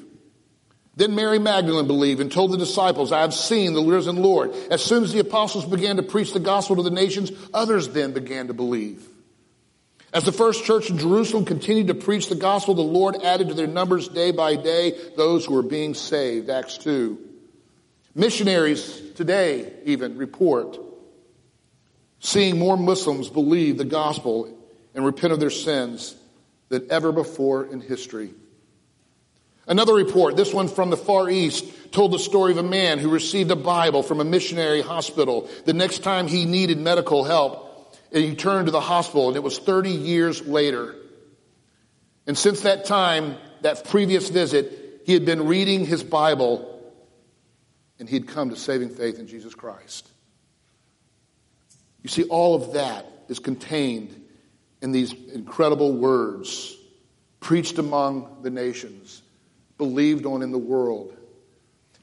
Then 0.98 1.14
Mary 1.14 1.38
Magdalene 1.38 1.86
believed 1.86 2.20
and 2.20 2.30
told 2.30 2.50
the 2.50 2.58
disciples, 2.58 3.12
I 3.12 3.20
have 3.20 3.32
seen 3.32 3.72
the 3.72 3.82
risen 3.84 4.16
Lord. 4.16 4.52
As 4.68 4.82
soon 4.82 5.04
as 5.04 5.12
the 5.12 5.20
apostles 5.20 5.64
began 5.64 5.94
to 5.94 6.02
preach 6.02 6.32
the 6.32 6.40
gospel 6.40 6.74
to 6.74 6.82
the 6.82 6.90
nations, 6.90 7.30
others 7.54 7.88
then 7.90 8.12
began 8.12 8.48
to 8.48 8.52
believe. 8.52 9.06
As 10.12 10.24
the 10.24 10.32
first 10.32 10.64
church 10.64 10.90
in 10.90 10.98
Jerusalem 10.98 11.44
continued 11.44 11.86
to 11.86 11.94
preach 11.94 12.28
the 12.28 12.34
gospel, 12.34 12.74
the 12.74 12.82
Lord 12.82 13.14
added 13.22 13.46
to 13.46 13.54
their 13.54 13.68
numbers 13.68 14.08
day 14.08 14.32
by 14.32 14.56
day 14.56 14.98
those 15.16 15.46
who 15.46 15.54
were 15.54 15.62
being 15.62 15.94
saved. 15.94 16.50
Acts 16.50 16.78
2. 16.78 17.16
Missionaries 18.16 19.00
today 19.14 19.72
even 19.84 20.18
report 20.18 20.80
seeing 22.18 22.58
more 22.58 22.76
Muslims 22.76 23.28
believe 23.30 23.78
the 23.78 23.84
gospel 23.84 24.52
and 24.96 25.04
repent 25.06 25.32
of 25.32 25.38
their 25.38 25.48
sins 25.48 26.16
than 26.70 26.88
ever 26.90 27.12
before 27.12 27.66
in 27.66 27.80
history. 27.80 28.34
Another 29.68 29.92
report, 29.92 30.34
this 30.34 30.54
one 30.54 30.66
from 30.66 30.88
the 30.88 30.96
Far 30.96 31.28
East, 31.28 31.92
told 31.92 32.12
the 32.12 32.18
story 32.18 32.52
of 32.52 32.58
a 32.58 32.62
man 32.62 32.98
who 32.98 33.10
received 33.10 33.50
a 33.50 33.56
Bible 33.56 34.02
from 34.02 34.18
a 34.18 34.24
missionary 34.24 34.80
hospital. 34.80 35.48
The 35.66 35.74
next 35.74 35.98
time 35.98 36.26
he 36.26 36.46
needed 36.46 36.78
medical 36.78 37.22
help, 37.22 37.94
and 38.10 38.24
he 38.24 38.34
turned 38.34 38.66
to 38.66 38.72
the 38.72 38.80
hospital, 38.80 39.28
and 39.28 39.36
it 39.36 39.42
was 39.42 39.58
30 39.58 39.90
years 39.90 40.40
later. 40.46 40.96
And 42.26 42.36
since 42.36 42.62
that 42.62 42.86
time, 42.86 43.36
that 43.60 43.84
previous 43.84 44.30
visit, 44.30 45.02
he 45.04 45.12
had 45.12 45.26
been 45.26 45.46
reading 45.46 45.84
his 45.84 46.02
Bible, 46.02 46.82
and 47.98 48.08
he 48.08 48.16
had 48.16 48.26
come 48.26 48.48
to 48.48 48.56
saving 48.56 48.88
faith 48.88 49.18
in 49.18 49.26
Jesus 49.26 49.54
Christ. 49.54 50.08
You 52.02 52.08
see, 52.08 52.24
all 52.24 52.54
of 52.54 52.72
that 52.72 53.06
is 53.28 53.38
contained 53.38 54.18
in 54.80 54.92
these 54.92 55.12
incredible 55.12 55.92
words 55.92 56.74
preached 57.40 57.78
among 57.78 58.38
the 58.42 58.50
nations 58.50 59.22
believed 59.78 60.26
on 60.26 60.42
in 60.42 60.50
the 60.50 60.58
world. 60.58 61.16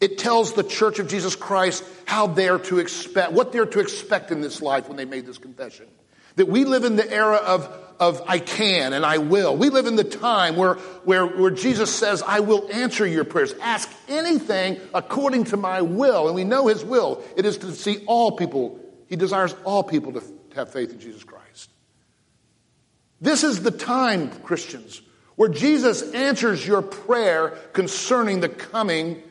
It 0.01 0.17
tells 0.17 0.53
the 0.53 0.63
church 0.63 0.99
of 0.99 1.07
Jesus 1.07 1.35
Christ 1.35 1.83
how 2.05 2.27
they're 2.27 2.59
to 2.59 2.79
expect, 2.79 3.31
what 3.31 3.51
they're 3.51 3.65
to 3.65 3.79
expect 3.79 4.31
in 4.31 4.41
this 4.41 4.61
life 4.61 4.87
when 4.87 4.97
they 4.97 5.05
made 5.05 5.25
this 5.25 5.37
confession. 5.37 5.87
That 6.35 6.47
we 6.47 6.65
live 6.65 6.83
in 6.83 6.95
the 6.95 7.09
era 7.09 7.37
of, 7.37 7.65
of 7.97 8.21
I 8.27 8.39
can 8.39 8.91
and 8.91 9.05
I 9.05 9.19
will. 9.19 9.55
We 9.55 9.69
live 9.69 9.85
in 9.85 9.95
the 9.95 10.03
time 10.03 10.57
where, 10.57 10.73
where, 11.05 11.25
where 11.25 11.51
Jesus 11.51 11.93
says, 11.95 12.21
I 12.21 12.41
will 12.41 12.69
answer 12.71 13.07
your 13.07 13.23
prayers. 13.23 13.53
Ask 13.61 13.89
anything 14.09 14.79
according 14.93 15.45
to 15.45 15.57
my 15.57 15.81
will. 15.81 16.27
And 16.27 16.35
we 16.35 16.43
know 16.43 16.67
his 16.67 16.83
will. 16.83 17.23
It 17.37 17.45
is 17.45 17.59
to 17.59 17.71
see 17.71 18.03
all 18.05 18.33
people. 18.33 18.79
He 19.07 19.15
desires 19.15 19.55
all 19.63 19.81
people 19.81 20.11
to, 20.13 20.19
to 20.19 20.55
have 20.55 20.73
faith 20.73 20.91
in 20.91 20.99
Jesus 20.99 21.23
Christ. 21.23 21.71
This 23.21 23.45
is 23.45 23.63
the 23.63 23.71
time, 23.71 24.29
Christians, 24.41 25.01
where 25.35 25.49
Jesus 25.49 26.01
answers 26.13 26.65
your 26.65 26.81
prayer 26.81 27.49
concerning 27.73 28.39
the 28.39 28.49
coming 28.49 29.21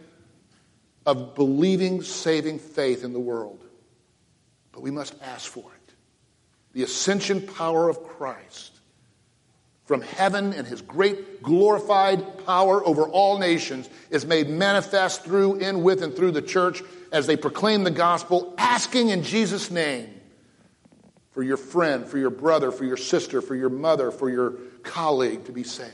of 1.06 1.34
believing, 1.34 2.02
saving 2.02 2.58
faith 2.58 3.04
in 3.04 3.12
the 3.12 3.20
world. 3.20 3.64
But 4.72 4.82
we 4.82 4.90
must 4.90 5.14
ask 5.22 5.50
for 5.50 5.70
it. 5.72 5.94
The 6.72 6.82
ascension 6.82 7.40
power 7.40 7.88
of 7.88 8.02
Christ 8.02 8.72
from 9.84 10.00
heaven 10.00 10.52
and 10.54 10.66
his 10.66 10.80
great 10.80 11.42
glorified 11.42 12.44
power 12.46 12.84
over 12.86 13.02
all 13.02 13.38
nations 13.38 13.88
is 14.10 14.24
made 14.24 14.48
manifest 14.48 15.24
through, 15.24 15.56
in, 15.56 15.82
with, 15.82 16.02
and 16.02 16.16
through 16.16 16.32
the 16.32 16.42
church 16.42 16.82
as 17.12 17.26
they 17.26 17.36
proclaim 17.36 17.84
the 17.84 17.90
gospel, 17.90 18.54
asking 18.56 19.10
in 19.10 19.22
Jesus' 19.22 19.70
name 19.70 20.13
for 21.34 21.42
your 21.42 21.56
friend, 21.56 22.06
for 22.06 22.16
your 22.16 22.30
brother, 22.30 22.70
for 22.70 22.84
your 22.84 22.96
sister, 22.96 23.42
for 23.42 23.56
your 23.56 23.68
mother, 23.68 24.12
for 24.12 24.30
your 24.30 24.54
colleague 24.84 25.44
to 25.46 25.52
be 25.52 25.64
saved. 25.64 25.90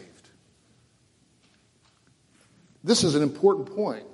This 2.85 3.03
is 3.05 3.15
an 3.15 3.23
important 3.23 3.75
point. 3.75 4.05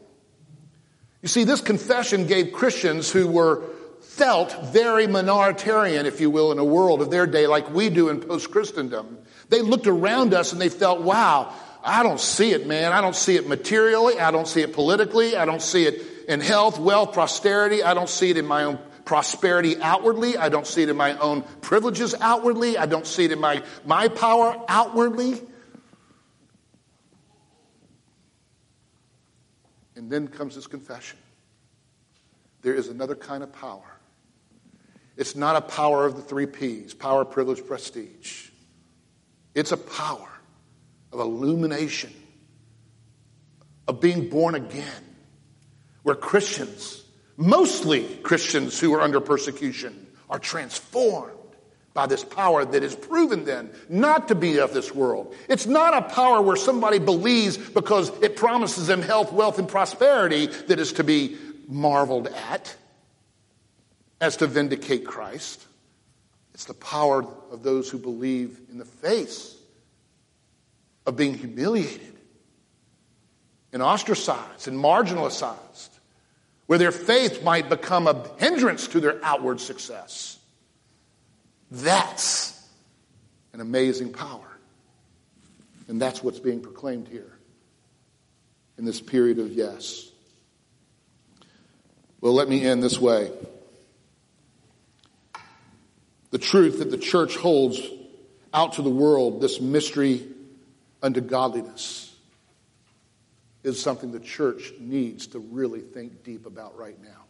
You 1.22 1.28
see, 1.28 1.44
this 1.44 1.60
confession 1.60 2.26
gave 2.26 2.52
Christians 2.52 3.10
who 3.10 3.26
were 3.26 3.64
felt 4.00 4.72
very 4.72 5.06
minoritarian, 5.06 6.04
if 6.04 6.20
you 6.20 6.30
will, 6.30 6.52
in 6.52 6.58
a 6.58 6.64
world 6.64 7.02
of 7.02 7.10
their 7.10 7.26
day, 7.26 7.48
like 7.48 7.70
we 7.70 7.90
do 7.90 8.08
in 8.08 8.20
post 8.20 8.52
Christendom. 8.52 9.18
They 9.48 9.62
looked 9.62 9.88
around 9.88 10.32
us 10.32 10.52
and 10.52 10.60
they 10.60 10.68
felt, 10.68 11.00
wow, 11.00 11.52
I 11.82 12.04
don't 12.04 12.20
see 12.20 12.52
it, 12.52 12.66
man. 12.66 12.92
I 12.92 13.00
don't 13.00 13.16
see 13.16 13.34
it 13.34 13.48
materially. 13.48 14.18
I 14.20 14.30
don't 14.30 14.46
see 14.46 14.60
it 14.60 14.72
politically. 14.72 15.36
I 15.36 15.44
don't 15.44 15.62
see 15.62 15.84
it 15.84 16.02
in 16.28 16.40
health, 16.40 16.78
wealth, 16.78 17.12
prosperity. 17.12 17.82
I 17.82 17.94
don't 17.94 18.08
see 18.08 18.30
it 18.30 18.36
in 18.36 18.46
my 18.46 18.64
own 18.64 18.78
prosperity 19.06 19.80
outwardly. 19.80 20.36
I 20.36 20.50
don't 20.50 20.66
see 20.66 20.82
it 20.82 20.90
in 20.90 20.96
my 20.96 21.16
own 21.18 21.42
privileges 21.62 22.14
outwardly. 22.20 22.76
I 22.76 22.84
don't 22.84 23.06
see 23.06 23.24
it 23.24 23.32
in 23.32 23.40
my, 23.40 23.62
my 23.86 24.08
power 24.08 24.60
outwardly. 24.68 25.40
And 29.94 30.10
then 30.10 30.28
comes 30.28 30.54
this 30.54 30.66
confession. 30.66 31.18
There 32.60 32.74
is 32.74 32.88
another 32.88 33.14
kind 33.14 33.42
of 33.42 33.52
power. 33.52 33.96
It's 35.16 35.34
not 35.34 35.56
a 35.56 35.62
power 35.62 36.04
of 36.04 36.16
the 36.16 36.22
three 36.22 36.46
P's 36.46 36.92
power, 36.92 37.24
privilege, 37.24 37.64
prestige. 37.64 38.50
It's 39.54 39.72
a 39.72 39.78
power 39.78 40.28
of 41.12 41.20
illumination, 41.20 42.12
of 43.88 44.00
being 44.00 44.28
born 44.28 44.54
again, 44.54 45.16
where 46.02 46.16
Christians 46.16 47.05
mostly 47.36 48.04
Christians 48.22 48.78
who 48.78 48.94
are 48.94 49.00
under 49.00 49.20
persecution, 49.20 50.06
are 50.28 50.38
transformed 50.38 51.32
by 51.94 52.06
this 52.06 52.22
power 52.22 52.64
that 52.64 52.82
is 52.82 52.94
proven 52.94 53.44
then 53.44 53.70
not 53.88 54.28
to 54.28 54.34
be 54.34 54.58
of 54.58 54.74
this 54.74 54.94
world. 54.94 55.34
It's 55.48 55.66
not 55.66 55.96
a 55.96 56.02
power 56.02 56.42
where 56.42 56.56
somebody 56.56 56.98
believes 56.98 57.56
because 57.56 58.10
it 58.22 58.36
promises 58.36 58.86
them 58.86 59.02
health, 59.02 59.32
wealth, 59.32 59.58
and 59.58 59.68
prosperity 59.68 60.46
that 60.46 60.78
is 60.78 60.92
to 60.94 61.04
be 61.04 61.36
marveled 61.66 62.28
at 62.28 62.76
as 64.20 64.36
to 64.38 64.46
vindicate 64.46 65.06
Christ. 65.06 65.64
It's 66.54 66.66
the 66.66 66.74
power 66.74 67.26
of 67.50 67.62
those 67.62 67.90
who 67.90 67.98
believe 67.98 68.60
in 68.70 68.78
the 68.78 68.84
face 68.84 69.56
of 71.06 71.16
being 71.16 71.34
humiliated 71.34 72.14
and 73.72 73.82
ostracized 73.82 74.68
and 74.68 74.78
marginalized 74.78 75.95
where 76.66 76.78
their 76.78 76.92
faith 76.92 77.42
might 77.42 77.68
become 77.68 78.06
a 78.06 78.28
hindrance 78.38 78.88
to 78.88 79.00
their 79.00 79.24
outward 79.24 79.60
success. 79.60 80.38
That's 81.70 82.52
an 83.52 83.60
amazing 83.60 84.12
power. 84.12 84.42
And 85.88 86.00
that's 86.00 86.22
what's 86.22 86.40
being 86.40 86.60
proclaimed 86.60 87.08
here 87.08 87.38
in 88.76 88.84
this 88.84 89.00
period 89.00 89.38
of 89.38 89.52
yes. 89.52 90.10
Well, 92.20 92.32
let 92.32 92.48
me 92.48 92.64
end 92.64 92.82
this 92.82 92.98
way. 92.98 93.30
The 96.30 96.38
truth 96.38 96.80
that 96.80 96.90
the 96.90 96.98
church 96.98 97.36
holds 97.36 97.80
out 98.52 98.74
to 98.74 98.82
the 98.82 98.90
world, 98.90 99.40
this 99.40 99.60
mystery 99.60 100.26
unto 101.02 101.20
godliness 101.20 102.05
is 103.66 103.82
something 103.82 104.12
the 104.12 104.20
church 104.20 104.72
needs 104.78 105.26
to 105.26 105.40
really 105.40 105.80
think 105.80 106.22
deep 106.22 106.46
about 106.46 106.78
right 106.78 107.02
now. 107.02 107.24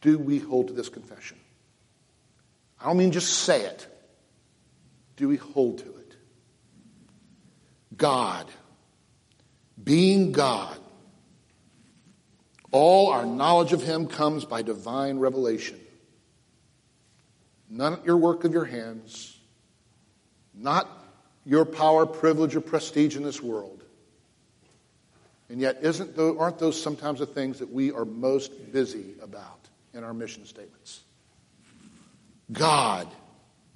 Do 0.00 0.18
we 0.18 0.38
hold 0.38 0.68
to 0.68 0.72
this 0.72 0.88
confession? 0.88 1.38
I 2.80 2.86
don't 2.86 2.96
mean 2.96 3.12
just 3.12 3.40
say 3.40 3.66
it. 3.66 3.86
Do 5.16 5.28
we 5.28 5.36
hold 5.36 5.78
to 5.78 5.84
it? 5.84 6.16
God, 7.94 8.46
being 9.84 10.32
God, 10.32 10.78
all 12.70 13.10
our 13.10 13.26
knowledge 13.26 13.74
of 13.74 13.82
Him 13.82 14.06
comes 14.06 14.46
by 14.46 14.62
divine 14.62 15.18
revelation. 15.18 15.78
Not 17.68 18.06
your 18.06 18.16
work 18.16 18.44
of 18.44 18.54
your 18.54 18.64
hands, 18.64 19.38
not 20.54 20.88
your 21.44 21.66
power, 21.66 22.06
privilege, 22.06 22.56
or 22.56 22.62
prestige 22.62 23.16
in 23.16 23.22
this 23.22 23.42
world. 23.42 23.71
And 25.52 25.60
yet, 25.60 25.80
isn't 25.82 26.18
aren't 26.18 26.58
those 26.58 26.82
sometimes 26.82 27.18
the 27.18 27.26
things 27.26 27.58
that 27.58 27.70
we 27.70 27.92
are 27.92 28.06
most 28.06 28.72
busy 28.72 29.14
about 29.22 29.68
in 29.92 30.02
our 30.02 30.14
mission 30.14 30.46
statements? 30.46 31.02
God, 32.50 33.06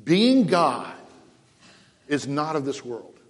being 0.02 0.46
God, 0.46 0.94
is 2.08 2.26
not 2.26 2.56
of 2.56 2.64
this 2.64 2.82
world. 2.82 3.20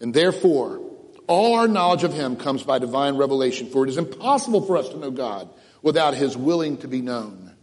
And 0.00 0.12
therefore, 0.12 0.80
all 1.28 1.54
our 1.54 1.68
knowledge 1.68 2.02
of 2.02 2.12
him 2.12 2.34
comes 2.34 2.64
by 2.64 2.80
divine 2.80 3.16
revelation, 3.16 3.68
for 3.68 3.84
it 3.84 3.88
is 3.88 3.96
impossible 3.96 4.62
for 4.62 4.78
us 4.78 4.88
to 4.88 4.98
know 4.98 5.12
God 5.12 5.48
without 5.80 6.14
his 6.14 6.36
willing 6.36 6.78
to 6.78 6.88
be 6.88 7.02
known. 7.02 7.54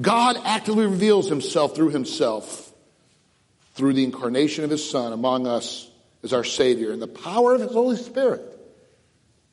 God 0.00 0.36
actively 0.44 0.86
reveals 0.86 1.28
himself 1.28 1.76
through 1.76 1.90
himself, 1.90 2.72
through 3.74 3.92
the 3.92 4.02
incarnation 4.02 4.64
of 4.64 4.70
his 4.70 4.90
Son 4.90 5.12
among 5.12 5.46
us 5.46 5.87
as 6.22 6.32
our 6.32 6.44
Savior, 6.44 6.92
and 6.92 7.00
the 7.00 7.06
power 7.06 7.54
of 7.54 7.60
his 7.60 7.72
Holy 7.72 7.96
Spirit 7.96 8.42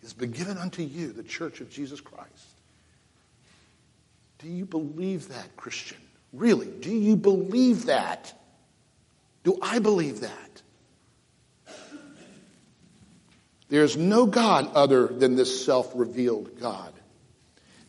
has 0.02 0.14
been 0.14 0.32
given 0.32 0.58
unto 0.58 0.84
you, 0.84 1.12
the 1.12 1.24
church 1.24 1.62
of 1.62 1.70
Jesus 1.70 2.02
Christ. 2.02 2.32
Do 4.40 4.48
you 4.48 4.66
believe 4.66 5.30
that, 5.30 5.56
Christian? 5.58 5.98
Really, 6.34 6.68
do 6.68 6.92
you 6.92 7.16
believe 7.16 7.86
that? 7.86 8.34
Do 9.44 9.58
I 9.62 9.80
believe 9.80 10.22
that? 10.22 10.62
There's 13.70 13.98
no 13.98 14.26
God 14.26 14.72
other 14.76 15.08
than 15.08 15.36
this 15.36 15.66
self 15.66 15.92
revealed 15.96 16.60
God. 16.60 16.94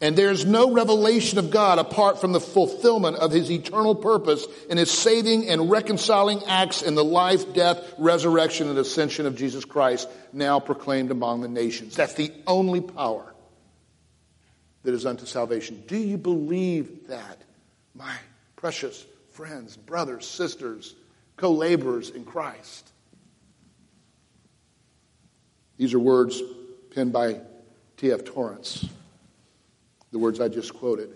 And 0.00 0.16
there's 0.16 0.44
no 0.44 0.72
revelation 0.72 1.38
of 1.38 1.50
God 1.50 1.78
apart 1.78 2.20
from 2.20 2.32
the 2.32 2.40
fulfillment 2.40 3.16
of 3.16 3.32
his 3.32 3.50
eternal 3.50 3.94
purpose 3.94 4.46
in 4.68 4.76
his 4.76 4.90
saving 4.90 5.48
and 5.48 5.70
reconciling 5.70 6.44
acts 6.44 6.82
in 6.82 6.94
the 6.94 7.04
life, 7.04 7.54
death, 7.54 7.94
resurrection, 7.96 8.68
and 8.68 8.78
ascension 8.78 9.24
of 9.24 9.36
Jesus 9.36 9.64
Christ, 9.64 10.08
now 10.34 10.60
proclaimed 10.60 11.10
among 11.10 11.40
the 11.40 11.48
nations. 11.48 11.96
That's 11.96 12.12
the 12.12 12.30
only 12.46 12.82
power 12.82 13.32
that 14.82 14.92
is 14.92 15.06
unto 15.06 15.24
salvation. 15.24 15.82
Do 15.86 15.96
you 15.96 16.18
believe 16.18 17.08
that, 17.08 17.40
my 17.94 18.14
precious 18.54 19.02
friends, 19.32 19.78
brothers, 19.78 20.26
sisters, 20.26 20.94
co 21.38 21.52
laborers 21.52 22.10
in 22.10 22.24
Christ? 22.24 22.92
These 25.78 25.94
are 25.94 25.98
words 25.98 26.42
penned 26.94 27.14
by 27.14 27.40
T.F. 27.96 28.24
Torrance 28.24 28.86
the 30.12 30.18
words 30.18 30.40
I 30.40 30.48
just 30.48 30.74
quoted. 30.74 31.10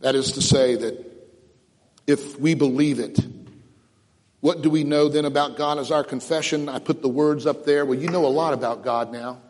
That 0.00 0.14
is 0.14 0.32
to 0.32 0.42
say 0.42 0.74
that 0.76 1.06
if 2.06 2.38
we 2.38 2.54
believe 2.54 2.98
it, 2.98 3.18
what 4.40 4.62
do 4.62 4.70
we 4.70 4.82
know 4.82 5.08
then 5.08 5.24
about 5.24 5.56
God 5.56 5.78
as 5.78 5.92
our 5.92 6.02
confession? 6.02 6.68
I 6.68 6.80
put 6.80 7.00
the 7.00 7.08
words 7.08 7.46
up 7.46 7.64
there. 7.64 7.84
Well, 7.84 7.98
you 7.98 8.08
know 8.08 8.26
a 8.26 8.28
lot 8.28 8.52
about 8.54 8.82
God 8.82 9.12
now. 9.12 9.40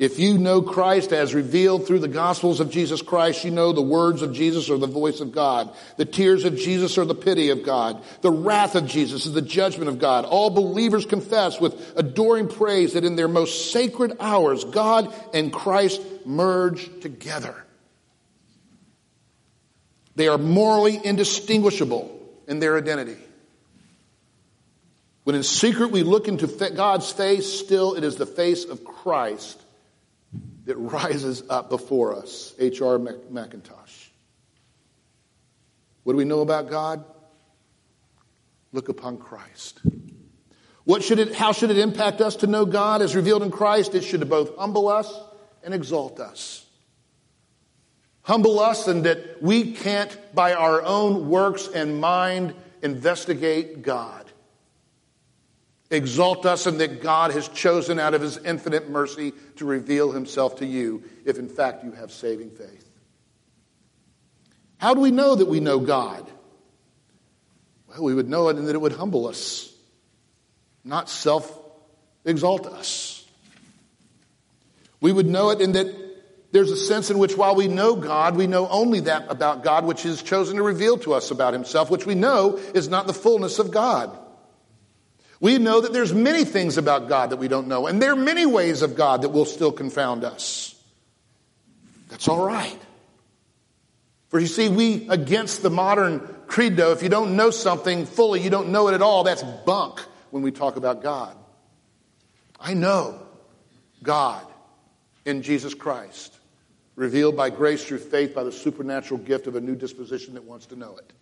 If 0.00 0.18
you 0.18 0.38
know 0.38 0.62
Christ 0.62 1.12
as 1.12 1.34
revealed 1.34 1.86
through 1.86 1.98
the 1.98 2.08
Gospels 2.08 2.58
of 2.58 2.70
Jesus 2.70 3.02
Christ, 3.02 3.44
you 3.44 3.50
know 3.50 3.74
the 3.74 3.82
words 3.82 4.22
of 4.22 4.32
Jesus 4.32 4.70
are 4.70 4.78
the 4.78 4.86
voice 4.86 5.20
of 5.20 5.30
God. 5.30 5.70
The 5.98 6.06
tears 6.06 6.46
of 6.46 6.56
Jesus 6.56 6.96
are 6.96 7.04
the 7.04 7.14
pity 7.14 7.50
of 7.50 7.62
God. 7.62 8.02
The 8.22 8.30
wrath 8.30 8.76
of 8.76 8.86
Jesus 8.86 9.26
is 9.26 9.34
the 9.34 9.42
judgment 9.42 9.90
of 9.90 9.98
God. 9.98 10.24
All 10.24 10.48
believers 10.48 11.04
confess 11.04 11.60
with 11.60 11.92
adoring 11.96 12.48
praise 12.48 12.94
that 12.94 13.04
in 13.04 13.14
their 13.14 13.28
most 13.28 13.72
sacred 13.72 14.16
hours, 14.20 14.64
God 14.64 15.14
and 15.34 15.52
Christ 15.52 16.00
merge 16.24 16.88
together. 17.02 17.54
They 20.16 20.28
are 20.28 20.38
morally 20.38 20.98
indistinguishable 21.04 22.18
in 22.48 22.58
their 22.58 22.78
identity. 22.78 23.18
When 25.24 25.36
in 25.36 25.42
secret 25.42 25.90
we 25.90 26.04
look 26.04 26.26
into 26.26 26.46
God's 26.70 27.12
face, 27.12 27.52
still 27.52 27.96
it 27.96 28.02
is 28.02 28.16
the 28.16 28.24
face 28.24 28.64
of 28.64 28.82
Christ 28.82 29.62
that 30.64 30.76
rises 30.76 31.42
up 31.48 31.70
before 31.70 32.16
us. 32.16 32.54
H.R. 32.58 32.98
Mackintosh. 32.98 34.08
What 36.02 36.12
do 36.12 36.16
we 36.16 36.24
know 36.24 36.40
about 36.40 36.70
God? 36.70 37.04
Look 38.72 38.88
upon 38.88 39.18
Christ. 39.18 39.80
What 40.84 41.02
should 41.02 41.18
it, 41.18 41.34
how 41.34 41.52
should 41.52 41.70
it 41.70 41.78
impact 41.78 42.20
us 42.20 42.36
to 42.36 42.46
know 42.46 42.64
God 42.64 43.02
as 43.02 43.14
revealed 43.14 43.42
in 43.42 43.50
Christ? 43.50 43.94
It 43.94 44.02
should 44.02 44.28
both 44.28 44.56
humble 44.56 44.88
us 44.88 45.12
and 45.62 45.74
exalt 45.74 46.20
us. 46.20 46.66
Humble 48.22 48.60
us 48.60 48.86
in 48.88 49.02
that 49.02 49.42
we 49.42 49.72
can't, 49.72 50.16
by 50.34 50.54
our 50.54 50.82
own 50.82 51.28
works 51.28 51.68
and 51.68 52.00
mind, 52.00 52.54
investigate 52.82 53.82
God 53.82 54.19
exalt 55.90 56.46
us 56.46 56.66
and 56.66 56.80
that 56.80 57.02
God 57.02 57.32
has 57.32 57.48
chosen 57.48 57.98
out 57.98 58.14
of 58.14 58.22
his 58.22 58.38
infinite 58.38 58.88
mercy 58.88 59.32
to 59.56 59.64
reveal 59.64 60.12
himself 60.12 60.56
to 60.56 60.66
you 60.66 61.02
if 61.24 61.38
in 61.38 61.48
fact 61.48 61.84
you 61.84 61.92
have 61.92 62.12
saving 62.12 62.50
faith. 62.50 62.88
How 64.78 64.94
do 64.94 65.00
we 65.00 65.10
know 65.10 65.34
that 65.34 65.48
we 65.48 65.60
know 65.60 65.80
God? 65.80 66.26
Well, 67.88 68.04
we 68.04 68.14
would 68.14 68.28
know 68.28 68.48
it 68.48 68.56
and 68.56 68.68
that 68.68 68.74
it 68.74 68.80
would 68.80 68.92
humble 68.92 69.26
us, 69.26 69.74
not 70.84 71.10
self 71.10 71.58
exalt 72.24 72.66
us. 72.66 73.26
We 75.00 75.12
would 75.12 75.26
know 75.26 75.50
it 75.50 75.60
in 75.60 75.72
that 75.72 76.10
there's 76.52 76.70
a 76.70 76.76
sense 76.76 77.10
in 77.10 77.18
which 77.18 77.36
while 77.36 77.54
we 77.54 77.68
know 77.68 77.94
God, 77.96 78.36
we 78.36 78.46
know 78.46 78.68
only 78.68 79.00
that 79.00 79.26
about 79.28 79.62
God 79.62 79.84
which 79.84 80.02
He 80.02 80.08
has 80.08 80.22
chosen 80.22 80.56
to 80.56 80.62
reveal 80.62 80.98
to 80.98 81.14
us 81.14 81.30
about 81.30 81.54
himself, 81.54 81.90
which 81.90 82.06
we 82.06 82.14
know 82.14 82.56
is 82.56 82.88
not 82.88 83.06
the 83.06 83.12
fullness 83.12 83.58
of 83.58 83.70
God. 83.70 84.16
We 85.40 85.56
know 85.56 85.80
that 85.80 85.94
there's 85.94 86.12
many 86.12 86.44
things 86.44 86.76
about 86.76 87.08
God 87.08 87.30
that 87.30 87.38
we 87.38 87.48
don't 87.48 87.66
know, 87.66 87.86
and 87.86 88.00
there 88.00 88.12
are 88.12 88.16
many 88.16 88.44
ways 88.44 88.82
of 88.82 88.94
God 88.94 89.22
that 89.22 89.30
will 89.30 89.46
still 89.46 89.72
confound 89.72 90.22
us. 90.22 90.74
That's 92.08 92.28
all 92.28 92.44
right. 92.44 92.78
For 94.28 94.38
you 94.38 94.46
see, 94.46 94.68
we 94.68 95.08
against 95.08 95.62
the 95.62 95.70
modern 95.70 96.20
credo, 96.46 96.92
if 96.92 97.02
you 97.02 97.08
don't 97.08 97.36
know 97.36 97.50
something 97.50 98.04
fully, 98.04 98.42
you 98.42 98.50
don't 98.50 98.68
know 98.68 98.88
it 98.88 98.94
at 98.94 99.02
all, 99.02 99.24
that's 99.24 99.42
bunk 99.42 100.00
when 100.30 100.42
we 100.42 100.52
talk 100.52 100.76
about 100.76 101.02
God. 101.02 101.34
I 102.60 102.74
know 102.74 103.18
God 104.02 104.46
in 105.24 105.42
Jesus 105.42 105.74
Christ, 105.74 106.36
revealed 106.96 107.36
by 107.36 107.50
grace 107.50 107.84
through 107.84 107.98
faith 107.98 108.34
by 108.34 108.44
the 108.44 108.52
supernatural 108.52 109.18
gift 109.18 109.46
of 109.46 109.56
a 109.56 109.60
new 109.60 109.74
disposition 109.74 110.34
that 110.34 110.44
wants 110.44 110.66
to 110.66 110.76
know 110.76 110.96
it. 110.96 111.12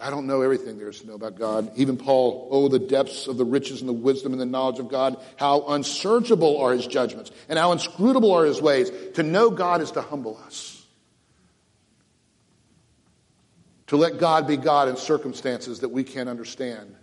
But 0.00 0.06
I 0.06 0.10
don't 0.10 0.26
know 0.26 0.40
everything 0.40 0.78
there 0.78 0.88
is 0.88 1.00
to 1.00 1.06
know 1.06 1.14
about 1.14 1.38
God. 1.38 1.72
Even 1.76 1.96
Paul, 1.96 2.48
oh, 2.50 2.68
the 2.68 2.78
depths 2.78 3.26
of 3.26 3.36
the 3.36 3.44
riches 3.44 3.80
and 3.80 3.88
the 3.88 3.94
wisdom 3.94 4.32
and 4.32 4.40
the 4.40 4.46
knowledge 4.46 4.78
of 4.78 4.88
God. 4.88 5.20
How 5.36 5.66
unsearchable 5.68 6.60
are 6.60 6.72
his 6.72 6.86
judgments 6.86 7.30
and 7.48 7.58
how 7.58 7.72
inscrutable 7.72 8.32
are 8.32 8.44
his 8.44 8.60
ways. 8.60 8.90
To 9.14 9.22
know 9.22 9.50
God 9.50 9.82
is 9.82 9.90
to 9.92 10.00
humble 10.00 10.40
us. 10.46 10.84
To 13.88 13.96
let 13.96 14.18
God 14.18 14.46
be 14.46 14.56
God 14.56 14.88
in 14.88 14.96
circumstances 14.96 15.80
that 15.80 15.90
we 15.90 16.04
can't 16.04 16.28
understand. 16.28 16.94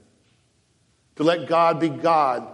To 1.17 1.23
let 1.23 1.47
God 1.47 1.79
be 1.79 1.89
God 1.89 2.47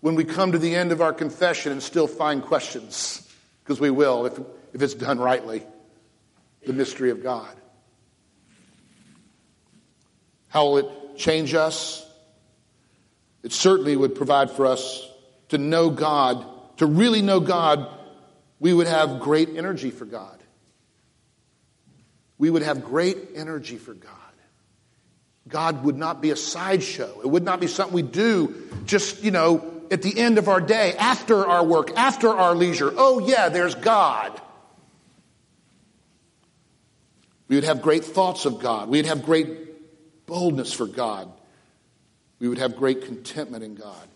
when 0.00 0.14
we 0.14 0.24
come 0.24 0.52
to 0.52 0.58
the 0.58 0.74
end 0.74 0.92
of 0.92 1.00
our 1.00 1.12
confession 1.12 1.72
and 1.72 1.82
still 1.82 2.06
find 2.06 2.42
questions, 2.42 3.28
because 3.62 3.80
we 3.80 3.90
will 3.90 4.26
if, 4.26 4.38
if 4.72 4.82
it's 4.82 4.94
done 4.94 5.18
rightly. 5.18 5.62
The 6.64 6.72
mystery 6.72 7.10
of 7.10 7.22
God. 7.22 7.56
How 10.52 10.66
will 10.66 10.76
it 10.76 11.16
change 11.16 11.54
us? 11.54 12.06
It 13.42 13.52
certainly 13.54 13.96
would 13.96 14.14
provide 14.14 14.50
for 14.50 14.66
us 14.66 15.08
to 15.48 15.56
know 15.56 15.88
God, 15.88 16.44
to 16.76 16.84
really 16.84 17.22
know 17.22 17.40
God. 17.40 17.88
We 18.60 18.74
would 18.74 18.86
have 18.86 19.18
great 19.18 19.56
energy 19.56 19.90
for 19.90 20.04
God. 20.04 20.38
We 22.36 22.50
would 22.50 22.60
have 22.60 22.84
great 22.84 23.16
energy 23.34 23.78
for 23.78 23.94
God. 23.94 24.10
God 25.48 25.84
would 25.84 25.96
not 25.96 26.20
be 26.20 26.32
a 26.32 26.36
sideshow. 26.36 27.22
It 27.24 27.28
would 27.28 27.44
not 27.44 27.58
be 27.58 27.66
something 27.66 27.94
we 27.94 28.02
do 28.02 28.54
just, 28.84 29.24
you 29.24 29.30
know, 29.30 29.82
at 29.90 30.02
the 30.02 30.18
end 30.18 30.36
of 30.36 30.48
our 30.48 30.60
day, 30.60 30.94
after 30.98 31.46
our 31.46 31.64
work, 31.64 31.92
after 31.96 32.28
our 32.28 32.54
leisure. 32.54 32.92
Oh, 32.94 33.20
yeah, 33.20 33.48
there's 33.48 33.74
God. 33.74 34.38
We 37.48 37.56
would 37.56 37.64
have 37.64 37.80
great 37.80 38.04
thoughts 38.04 38.44
of 38.44 38.60
God. 38.60 38.90
We'd 38.90 39.06
have 39.06 39.24
great 39.24 39.61
boldness 40.32 40.72
for 40.72 40.86
God. 40.86 41.30
We 42.38 42.48
would 42.48 42.56
have 42.56 42.76
great 42.76 43.04
contentment 43.04 43.62
in 43.62 43.74
God. 43.74 44.08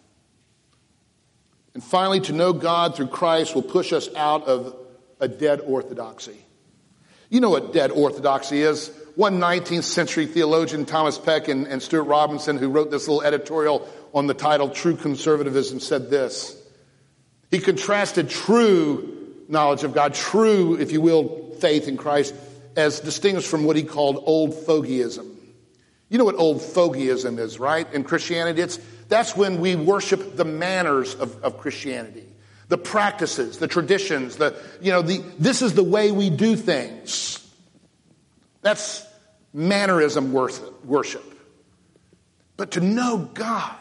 And 1.75 1.85
finally, 1.85 2.21
to 2.21 2.33
know 2.33 2.55
God 2.55 2.97
through 2.97 3.09
Christ 3.09 3.55
will 3.55 3.61
push 3.61 3.93
us 3.93 4.09
out 4.17 4.45
of 4.45 4.75
a 5.21 5.29
dead 5.29 5.61
orthodoxy. 5.61 6.39
You 7.29 7.41
know 7.41 7.51
what 7.51 7.75
dead 7.75 7.91
orthodoxy 7.91 8.63
is. 8.63 8.91
One 9.15 9.39
19th 9.39 9.83
century 9.83 10.25
theologian, 10.25 10.87
Thomas 10.87 11.19
Peck 11.19 11.49
and, 11.49 11.67
and 11.67 11.83
Stuart 11.83 12.05
Robinson, 12.05 12.57
who 12.57 12.71
wrote 12.71 12.91
this 12.91 13.07
little 13.09 13.23
editorial 13.23 13.87
on 14.15 14.27
the 14.27 14.33
title 14.33 14.71
True 14.71 14.97
Conservatism, 14.97 15.81
said 15.81 16.09
this. 16.09 16.57
He 17.51 17.59
contrasted 17.59 18.31
true 18.31 19.35
knowledge 19.49 19.85
of 19.85 19.93
God, 19.93 20.15
true, 20.15 20.79
if 20.81 20.93
you 20.93 21.03
will, 21.03 21.55
faith 21.61 21.89
in 21.89 21.99
Christ, 21.99 22.35
as 22.75 23.01
distinguished 23.01 23.49
from 23.49 23.65
what 23.65 23.77
he 23.77 23.83
called 23.83 24.23
old 24.25 24.55
fogeyism. 24.55 25.36
You 26.09 26.19
know 26.19 26.25
what 26.25 26.37
old 26.37 26.59
fogeyism 26.59 27.39
is, 27.39 27.59
right? 27.59 27.93
In 27.93 28.05
Christianity, 28.05 28.63
it's, 28.63 28.79
that's 29.09 29.37
when 29.37 29.61
we 29.61 29.75
worship 29.75 30.37
the 30.37 30.45
manners 30.45 31.15
of, 31.15 31.43
of 31.43 31.59
Christianity. 31.59 32.27
The 32.69 32.79
practices, 32.79 33.59
the 33.59 33.69
traditions, 33.69 34.37
the, 34.37 34.57
you 34.81 34.91
know, 34.91 35.03
the, 35.03 35.19
this 35.39 35.63
is 35.63 35.75
the 35.75 35.85
way 35.85 36.11
we 36.11 36.31
do 36.31 36.57
things. 36.57 37.43
That's 38.63 39.07
mannerism 39.53 40.33
worship. 40.33 41.25
But 42.57 42.73
to 42.73 42.81
know 42.81 43.19
God 43.19 43.77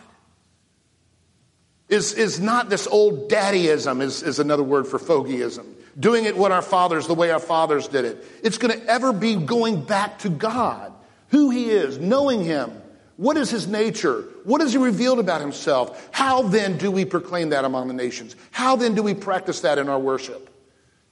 is, 1.90 2.14
is 2.14 2.40
not 2.40 2.70
this 2.70 2.88
old 2.88 3.30
daddyism, 3.30 4.02
is, 4.02 4.24
is 4.24 4.40
another 4.40 4.64
word 4.64 4.88
for 4.88 5.00
fogeyism. 5.00 5.66
Doing 6.00 6.26
it 6.26 6.36
what 6.36 6.52
our 6.52 6.62
fathers, 6.62 7.08
the 7.08 7.16
way 7.16 7.32
our 7.32 7.40
fathers 7.40 7.88
did 7.88 8.06
it. 8.06 8.26
It's 8.44 8.58
going 8.58 8.78
to 8.78 8.86
ever 8.88 9.14
be 9.14 9.36
going 9.36 9.84
back 9.84 10.20
to 10.20 10.30
God, 10.30 10.94
who 11.30 11.50
He 11.50 11.70
is, 11.70 11.98
knowing 11.98 12.44
Him. 12.44 12.72
What 13.18 13.38
is 13.38 13.50
His 13.50 13.68
nature? 13.68 14.24
What 14.44 14.62
has 14.62 14.74
He 14.74 14.78
revealed 14.78 15.20
about 15.20 15.42
Himself? 15.42 16.10
How 16.12 16.44
then 16.44 16.78
do 16.78 16.92
we 16.92 17.06
proclaim 17.06 17.50
that 17.50 17.66
among 17.66 17.88
the 17.88 17.94
nations? 17.94 18.36
How 18.52 18.76
then 18.76 18.96
do 18.96 19.04
we 19.04 19.14
practice 19.14 19.62
that 19.62 19.78
in 19.78 19.90
our 19.90 20.00
worship? 20.00 20.50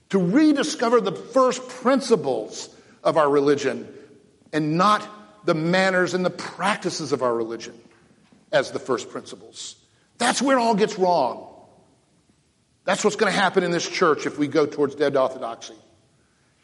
To 0.10 0.20
rediscover 0.20 1.02
the 1.02 1.12
first 1.14 1.68
principles 1.68 2.70
of 3.04 3.18
our 3.18 3.30
religion 3.30 3.88
and 4.52 4.78
not 4.78 5.08
the 5.46 5.54
manners 5.54 6.14
and 6.14 6.26
the 6.26 6.30
practices 6.30 7.12
of 7.12 7.22
our 7.22 7.34
religion 7.34 7.74
as 8.52 8.72
the 8.72 8.80
first 8.80 9.10
principles. 9.10 9.76
That's 10.18 10.42
where 10.42 10.58
it 10.58 10.62
all 10.62 10.76
gets 10.76 10.98
wrong. 10.98 11.50
That's 12.86 13.04
what's 13.04 13.16
going 13.16 13.32
to 13.32 13.38
happen 13.38 13.64
in 13.64 13.72
this 13.72 13.88
church 13.90 14.26
if 14.26 14.38
we 14.38 14.48
go 14.48 14.66
towards 14.66 14.96
dead 14.96 15.16
orthodoxy. 15.18 15.76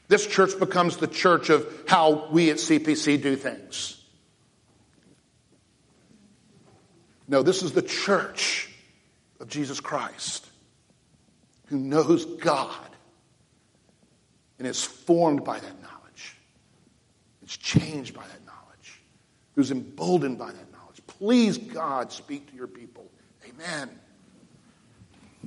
This 0.10 0.26
church 0.26 0.60
becomes 0.60 0.98
the 0.98 1.08
church 1.08 1.50
of 1.50 1.66
how 1.88 2.28
we 2.32 2.50
at 2.50 2.58
CPC 2.58 3.22
do 3.22 3.36
things. 3.36 4.04
No, 7.28 7.44
this 7.44 7.62
is 7.62 7.74
the 7.74 7.84
church 7.84 8.70
of 9.40 9.48
Jesus 9.48 9.80
Christ 9.80 10.48
who 11.68 11.78
knows 11.78 12.26
God 12.26 12.74
and 14.58 14.68
is 14.68 14.84
formed 14.84 15.46
by 15.46 15.60
that 15.60 15.82
knowledge, 15.84 16.36
is 17.44 17.56
changed 17.56 18.16
by 18.16 18.24
that 18.24 18.46
knowledge, 18.48 19.02
who's 19.54 19.70
emboldened 19.70 20.40
by 20.40 20.52
that 20.52 20.72
knowledge. 20.72 21.02
Please, 21.06 21.60
God, 21.60 22.12
speak 22.12 22.50
to 22.50 22.56
your 22.56 22.68
people. 22.68 23.06
Amen. 23.48 23.92